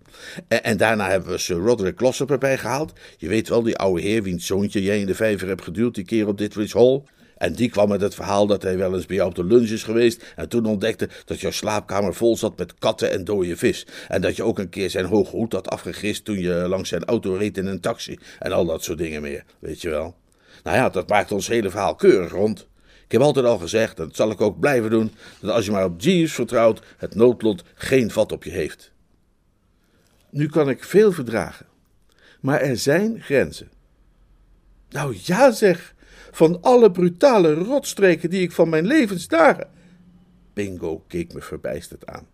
En, 0.48 0.64
en, 0.64 0.76
daarna 0.76 1.10
hebben 1.10 1.30
we 1.30 1.38
Sir 1.38 1.56
Roderick 1.56 1.98
Glossop 1.98 2.30
erbij 2.30 2.58
gehaald. 2.58 2.92
Je 3.16 3.28
weet 3.28 3.48
wel, 3.48 3.62
die 3.62 3.76
oude 3.76 4.02
heer 4.02 4.22
wiens 4.22 4.46
zoontje 4.46 4.82
jij 4.82 5.00
in 5.00 5.06
de 5.06 5.14
vijver 5.14 5.48
hebt 5.48 5.62
geduwd 5.62 5.94
die 5.94 6.04
keer 6.04 6.26
op 6.26 6.38
Ditwich 6.38 6.72
Hall. 6.72 7.02
En 7.36 7.52
die 7.52 7.70
kwam 7.70 7.88
met 7.88 8.00
het 8.00 8.14
verhaal 8.14 8.46
dat 8.46 8.62
hij 8.62 8.78
wel 8.78 8.94
eens 8.94 9.06
bij 9.06 9.16
jou 9.16 9.28
op 9.28 9.34
de 9.34 9.44
lunch 9.44 9.68
is 9.68 9.82
geweest 9.82 10.24
en 10.36 10.48
toen 10.48 10.66
ontdekte 10.66 11.08
dat 11.24 11.40
jouw 11.40 11.50
slaapkamer 11.50 12.14
vol 12.14 12.36
zat 12.36 12.58
met 12.58 12.74
katten 12.78 13.10
en 13.10 13.24
dode 13.24 13.56
vis. 13.56 13.86
En 14.08 14.20
dat 14.20 14.36
je 14.36 14.42
ook 14.42 14.58
een 14.58 14.68
keer 14.68 14.90
zijn 14.90 15.04
hoge 15.04 15.36
hoed 15.36 15.52
had 15.52 15.68
afgegist 15.68 16.24
toen 16.24 16.38
je 16.38 16.52
langs 16.52 16.88
zijn 16.88 17.04
auto 17.04 17.34
reed 17.34 17.58
in 17.58 17.66
een 17.66 17.80
taxi 17.80 18.18
en 18.38 18.52
al 18.52 18.64
dat 18.64 18.84
soort 18.84 18.98
dingen 18.98 19.22
meer, 19.22 19.44
weet 19.58 19.80
je 19.80 19.88
wel. 19.88 20.14
Nou 20.62 20.76
ja, 20.76 20.88
dat 20.88 21.08
maakt 21.08 21.32
ons 21.32 21.48
hele 21.48 21.70
verhaal 21.70 21.94
keurig 21.94 22.32
rond. 22.32 22.66
Ik 23.06 23.12
heb 23.12 23.20
altijd 23.20 23.46
al 23.46 23.58
gezegd, 23.58 23.98
en 23.98 24.06
dat 24.06 24.16
zal 24.16 24.30
ik 24.30 24.40
ook 24.40 24.60
blijven 24.60 24.90
doen, 24.90 25.12
dat 25.40 25.50
als 25.50 25.64
je 25.64 25.70
maar 25.70 25.84
op 25.84 26.00
Jeeves 26.00 26.34
vertrouwt, 26.34 26.82
het 26.96 27.14
noodlot 27.14 27.62
geen 27.74 28.10
vat 28.10 28.32
op 28.32 28.44
je 28.44 28.50
heeft. 28.50 28.92
Nu 30.30 30.48
kan 30.48 30.68
ik 30.68 30.84
veel 30.84 31.12
verdragen, 31.12 31.66
maar 32.40 32.60
er 32.60 32.76
zijn 32.76 33.22
grenzen. 33.22 33.70
Nou 34.88 35.16
ja, 35.22 35.50
zeg, 35.50 35.94
van 36.30 36.62
alle 36.62 36.90
brutale 36.90 37.54
rotstreken 37.54 38.30
die 38.30 38.42
ik 38.42 38.52
van 38.52 38.68
mijn 38.68 38.86
levensdagen. 38.86 39.70
Bingo 40.52 41.04
keek 41.06 41.32
me 41.32 41.40
verbijsterd 41.40 42.06
aan. 42.06 42.26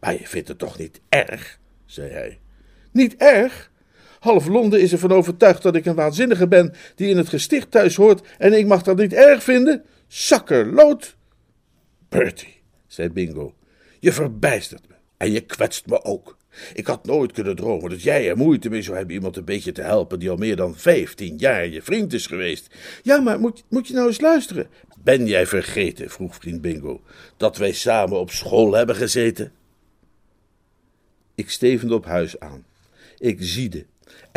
Maar 0.00 0.12
je 0.12 0.26
vindt 0.26 0.48
het 0.48 0.58
toch 0.58 0.78
niet 0.78 1.00
erg, 1.08 1.58
zei 1.86 2.10
hij. 2.10 2.40
Niet 2.92 3.16
erg? 3.16 3.70
Half 4.28 4.46
Londen 4.46 4.80
is 4.80 4.92
ervan 4.92 5.12
overtuigd 5.12 5.62
dat 5.62 5.74
ik 5.74 5.86
een 5.86 5.94
waanzinnige 5.94 6.48
ben 6.48 6.74
die 6.94 7.08
in 7.08 7.16
het 7.16 7.28
gesticht 7.28 7.70
thuis 7.70 7.96
hoort 7.96 8.26
en 8.38 8.52
ik 8.52 8.66
mag 8.66 8.82
dat 8.82 8.96
niet 8.96 9.12
erg 9.12 9.42
vinden? 9.42 9.84
Zakkerlood! 10.06 11.16
Bertie, 12.08 12.60
zei 12.86 13.08
Bingo, 13.08 13.54
je 13.98 14.12
verbijstert 14.12 14.88
me 14.88 14.94
en 15.16 15.32
je 15.32 15.40
kwetst 15.40 15.86
me 15.86 16.04
ook. 16.04 16.36
Ik 16.74 16.86
had 16.86 17.06
nooit 17.06 17.32
kunnen 17.32 17.56
dromen 17.56 17.90
dat 17.90 18.02
jij 18.02 18.28
er 18.28 18.36
moeite 18.36 18.68
mee 18.68 18.82
zou 18.82 18.96
hebben 18.96 19.14
iemand 19.14 19.36
een 19.36 19.44
beetje 19.44 19.72
te 19.72 19.82
helpen 19.82 20.18
die 20.18 20.30
al 20.30 20.36
meer 20.36 20.56
dan 20.56 20.76
vijftien 20.76 21.36
jaar 21.36 21.66
je 21.66 21.82
vriend 21.82 22.12
is 22.12 22.26
geweest. 22.26 22.74
Ja, 23.02 23.20
maar 23.20 23.40
moet, 23.40 23.64
moet 23.68 23.88
je 23.88 23.94
nou 23.94 24.06
eens 24.06 24.20
luisteren? 24.20 24.68
Ben 25.02 25.26
jij 25.26 25.46
vergeten, 25.46 26.10
vroeg 26.10 26.34
vriend 26.34 26.60
Bingo, 26.60 27.00
dat 27.36 27.56
wij 27.56 27.72
samen 27.72 28.18
op 28.18 28.30
school 28.30 28.74
hebben 28.74 28.96
gezeten? 28.96 29.52
Ik 31.34 31.50
stevende 31.50 31.94
op 31.94 32.04
huis 32.04 32.40
aan. 32.40 32.64
Ik 33.18 33.36
ziede 33.40 33.86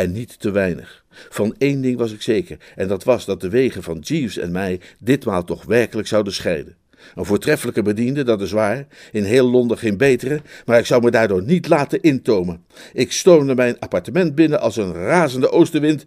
en 0.01 0.11
niet 0.11 0.39
te 0.39 0.51
weinig. 0.51 1.05
Van 1.09 1.55
één 1.57 1.81
ding 1.81 1.97
was 1.97 2.11
ik 2.11 2.21
zeker, 2.21 2.57
en 2.75 2.87
dat 2.87 3.03
was 3.03 3.25
dat 3.25 3.41
de 3.41 3.49
wegen 3.49 3.83
van 3.83 3.99
Jeeves 3.99 4.37
en 4.37 4.51
mij 4.51 4.79
ditmaal 4.99 5.43
toch 5.43 5.65
werkelijk 5.65 6.07
zouden 6.07 6.33
scheiden. 6.33 6.75
Een 7.15 7.25
voortreffelijke 7.25 7.81
bediende, 7.81 8.23
dat 8.23 8.41
is 8.41 8.51
waar, 8.51 8.87
in 9.11 9.23
heel 9.23 9.49
Londen 9.49 9.77
geen 9.77 9.97
betere, 9.97 10.41
maar 10.65 10.79
ik 10.79 10.85
zou 10.85 11.03
me 11.03 11.11
daardoor 11.11 11.43
niet 11.43 11.67
laten 11.67 12.01
intomen. 12.01 12.65
Ik 12.93 13.11
stoomde 13.11 13.55
mijn 13.55 13.79
appartement 13.79 14.35
binnen 14.35 14.61
als 14.61 14.77
een 14.77 14.93
razende 14.93 15.51
oostenwind. 15.51 16.05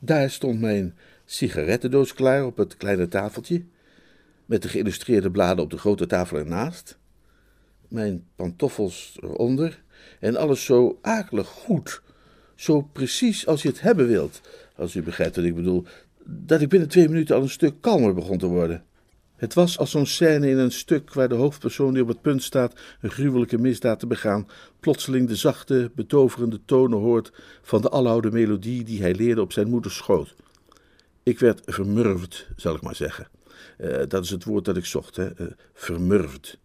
Daar 0.00 0.30
stond 0.30 0.60
mijn 0.60 0.96
sigarettendoos 1.24 2.14
klaar 2.14 2.44
op 2.44 2.56
het 2.56 2.76
kleine 2.76 3.08
tafeltje, 3.08 3.64
met 4.46 4.62
de 4.62 4.68
geïllustreerde 4.68 5.30
bladen 5.30 5.64
op 5.64 5.70
de 5.70 5.78
grote 5.78 6.06
tafel 6.06 6.38
ernaast, 6.38 6.98
mijn 7.88 8.24
pantoffels 8.36 9.18
eronder 9.22 9.82
en 10.20 10.36
alles 10.36 10.64
zo 10.64 10.98
akelig 11.02 11.46
goed, 11.46 12.02
zo 12.58 12.80
precies 12.92 13.46
als 13.46 13.62
je 13.62 13.68
het 13.68 13.80
hebben 13.80 14.06
wilt, 14.06 14.40
als 14.76 14.94
u 14.94 15.02
begrijpt 15.02 15.36
wat 15.36 15.44
ik 15.44 15.54
bedoel, 15.54 15.84
dat 16.24 16.60
ik 16.60 16.68
binnen 16.68 16.88
twee 16.88 17.08
minuten 17.08 17.36
al 17.36 17.42
een 17.42 17.48
stuk 17.48 17.74
kalmer 17.80 18.14
begon 18.14 18.38
te 18.38 18.46
worden. 18.46 18.84
Het 19.36 19.54
was 19.54 19.78
als 19.78 19.90
zo'n 19.90 20.06
scène 20.06 20.48
in 20.48 20.58
een 20.58 20.72
stuk 20.72 21.14
waar 21.14 21.28
de 21.28 21.34
hoofdpersoon 21.34 21.92
die 21.92 22.02
op 22.02 22.08
het 22.08 22.20
punt 22.20 22.42
staat 22.42 22.80
een 23.00 23.10
gruwelijke 23.10 23.58
misdaad 23.58 23.98
te 23.98 24.06
begaan, 24.06 24.48
plotseling 24.80 25.28
de 25.28 25.36
zachte, 25.36 25.90
betoverende 25.94 26.60
tonen 26.64 26.98
hoort 26.98 27.32
van 27.62 27.80
de 27.80 27.90
aloude 27.90 28.30
melodie 28.30 28.84
die 28.84 29.00
hij 29.00 29.14
leerde 29.14 29.40
op 29.40 29.52
zijn 29.52 29.68
moeders 29.68 29.96
schoot. 29.96 30.34
Ik 31.22 31.38
werd 31.38 31.60
vermurwd, 31.64 32.48
zal 32.56 32.74
ik 32.74 32.82
maar 32.82 32.96
zeggen. 32.96 33.28
Uh, 33.78 34.02
dat 34.08 34.24
is 34.24 34.30
het 34.30 34.44
woord 34.44 34.64
dat 34.64 34.76
ik 34.76 34.84
zocht, 34.84 35.16
hè? 35.16 35.28
Vermurwd. 35.74 36.58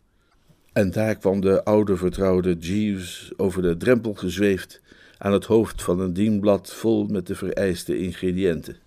En 0.74 0.92
daar 0.92 1.16
kwam 1.16 1.42
de 1.42 1.64
oude 1.64 1.98
vertrouwde 1.98 2.58
Jeeves 2.58 3.32
over 3.38 3.62
de 3.62 3.78
drempel 3.78 4.14
gezweefd 4.14 4.82
aan 5.24 5.34
het 5.34 5.46
hoofd 5.46 5.84
van 5.84 6.00
een 6.00 6.14
dienblad 6.14 6.74
vol 6.74 7.06
met 7.06 7.28
de 7.28 7.36
vereiste 7.36 7.98
ingrediënten. 7.98 8.78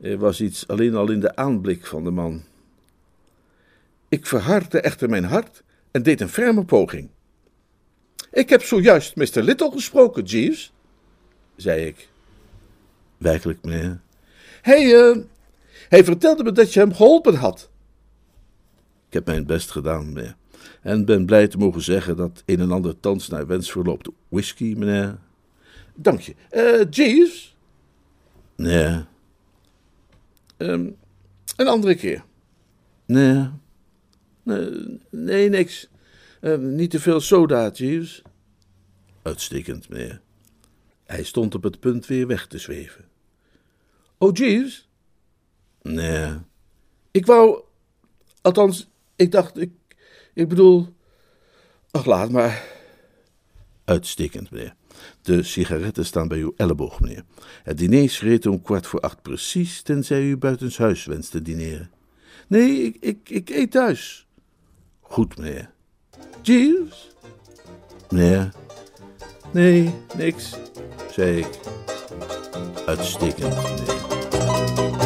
Er 0.00 0.18
was 0.18 0.40
iets 0.40 0.68
alleen 0.68 0.94
al 0.94 1.10
in 1.10 1.20
de 1.20 1.36
aanblik 1.36 1.86
van 1.86 2.04
de 2.04 2.10
man. 2.10 2.42
Ik 4.08 4.26
verhardde 4.26 4.80
echter 4.80 5.08
mijn 5.08 5.24
hart 5.24 5.62
en 5.90 6.02
deed 6.02 6.20
een 6.20 6.28
ferme 6.28 6.64
poging. 6.64 7.08
Ik 8.32 8.48
heb 8.48 8.62
zojuist 8.62 9.16
Mr. 9.16 9.42
Little 9.42 9.70
gesproken, 9.70 10.24
Jeeves, 10.24 10.72
zei 11.56 11.86
ik. 11.86 12.08
Werkelijk, 13.16 13.64
meneer. 13.64 14.00
Hij, 14.62 14.84
uh, 14.84 15.16
hij 15.88 16.04
vertelde 16.04 16.44
me 16.44 16.52
dat 16.52 16.72
je 16.72 16.80
hem 16.80 16.94
geholpen 16.94 17.34
had. 17.34 17.70
Ik 19.06 19.12
heb 19.12 19.26
mijn 19.26 19.46
best 19.46 19.70
gedaan, 19.70 20.12
meneer. 20.12 20.36
En 20.82 21.04
ben 21.04 21.26
blij 21.26 21.48
te 21.48 21.58
mogen 21.58 21.82
zeggen 21.82 22.16
dat 22.16 22.42
een 22.46 22.60
en 22.60 22.70
ander 22.70 23.00
thans 23.00 23.28
naar 23.28 23.46
wens 23.46 23.70
verloopt. 23.70 24.08
Whisky, 24.28 24.74
meneer. 24.76 25.22
Dank 25.94 26.20
je. 26.20 26.34
Uh, 26.50 26.90
Jeeves? 26.90 27.56
Nee. 28.56 29.04
Um, 30.58 30.96
een 31.56 31.68
andere 31.68 31.94
keer. 31.94 32.24
Nee. 33.06 33.48
Nee, 34.42 35.00
nee 35.10 35.48
niks. 35.48 35.88
Uh, 36.40 36.56
niet 36.58 36.90
te 36.90 37.00
veel 37.00 37.20
soda, 37.20 37.70
Jeeves. 37.70 38.22
Uitstekend, 39.22 39.88
meneer. 39.88 40.20
Hij 41.04 41.22
stond 41.22 41.54
op 41.54 41.62
het 41.62 41.80
punt 41.80 42.06
weer 42.06 42.26
weg 42.26 42.46
te 42.46 42.58
zweven. 42.58 43.04
Oh, 44.18 44.36
Jeeves? 44.36 44.88
Nee. 45.82 46.32
Ik 47.10 47.26
wou. 47.26 47.62
Althans, 48.40 48.88
ik 49.16 49.32
dacht, 49.32 49.58
ik. 49.58 49.72
Ik 50.34 50.48
bedoel. 50.48 50.88
Ach, 51.90 52.04
laat 52.04 52.30
maar. 52.30 52.64
Uitstekend, 53.84 54.50
meneer. 54.50 54.74
De 55.22 55.42
sigaretten 55.42 56.04
staan 56.04 56.28
bij 56.28 56.38
uw 56.38 56.52
elleboog, 56.56 57.00
meneer. 57.00 57.24
Het 57.62 57.78
diner 57.78 58.02
is 58.02 58.18
gereed 58.18 58.46
om 58.46 58.62
kwart 58.62 58.86
voor 58.86 59.00
acht 59.00 59.22
precies, 59.22 59.82
tenzij 59.82 60.22
u 60.22 60.36
buitenshuis 60.36 61.04
wenst 61.04 61.30
te 61.30 61.42
dineren. 61.42 61.90
Nee, 62.48 62.82
ik, 62.82 62.96
ik, 63.00 63.30
ik 63.30 63.50
eet 63.50 63.70
thuis. 63.70 64.26
Goed, 65.00 65.38
meneer. 65.38 65.70
Jeeves? 66.42 67.10
Meneer? 68.10 68.52
Nee, 69.52 69.94
niks, 70.16 70.54
zei 71.12 71.38
ik. 71.38 71.58
Uitstekend, 72.86 73.54
meneer. 73.62 75.03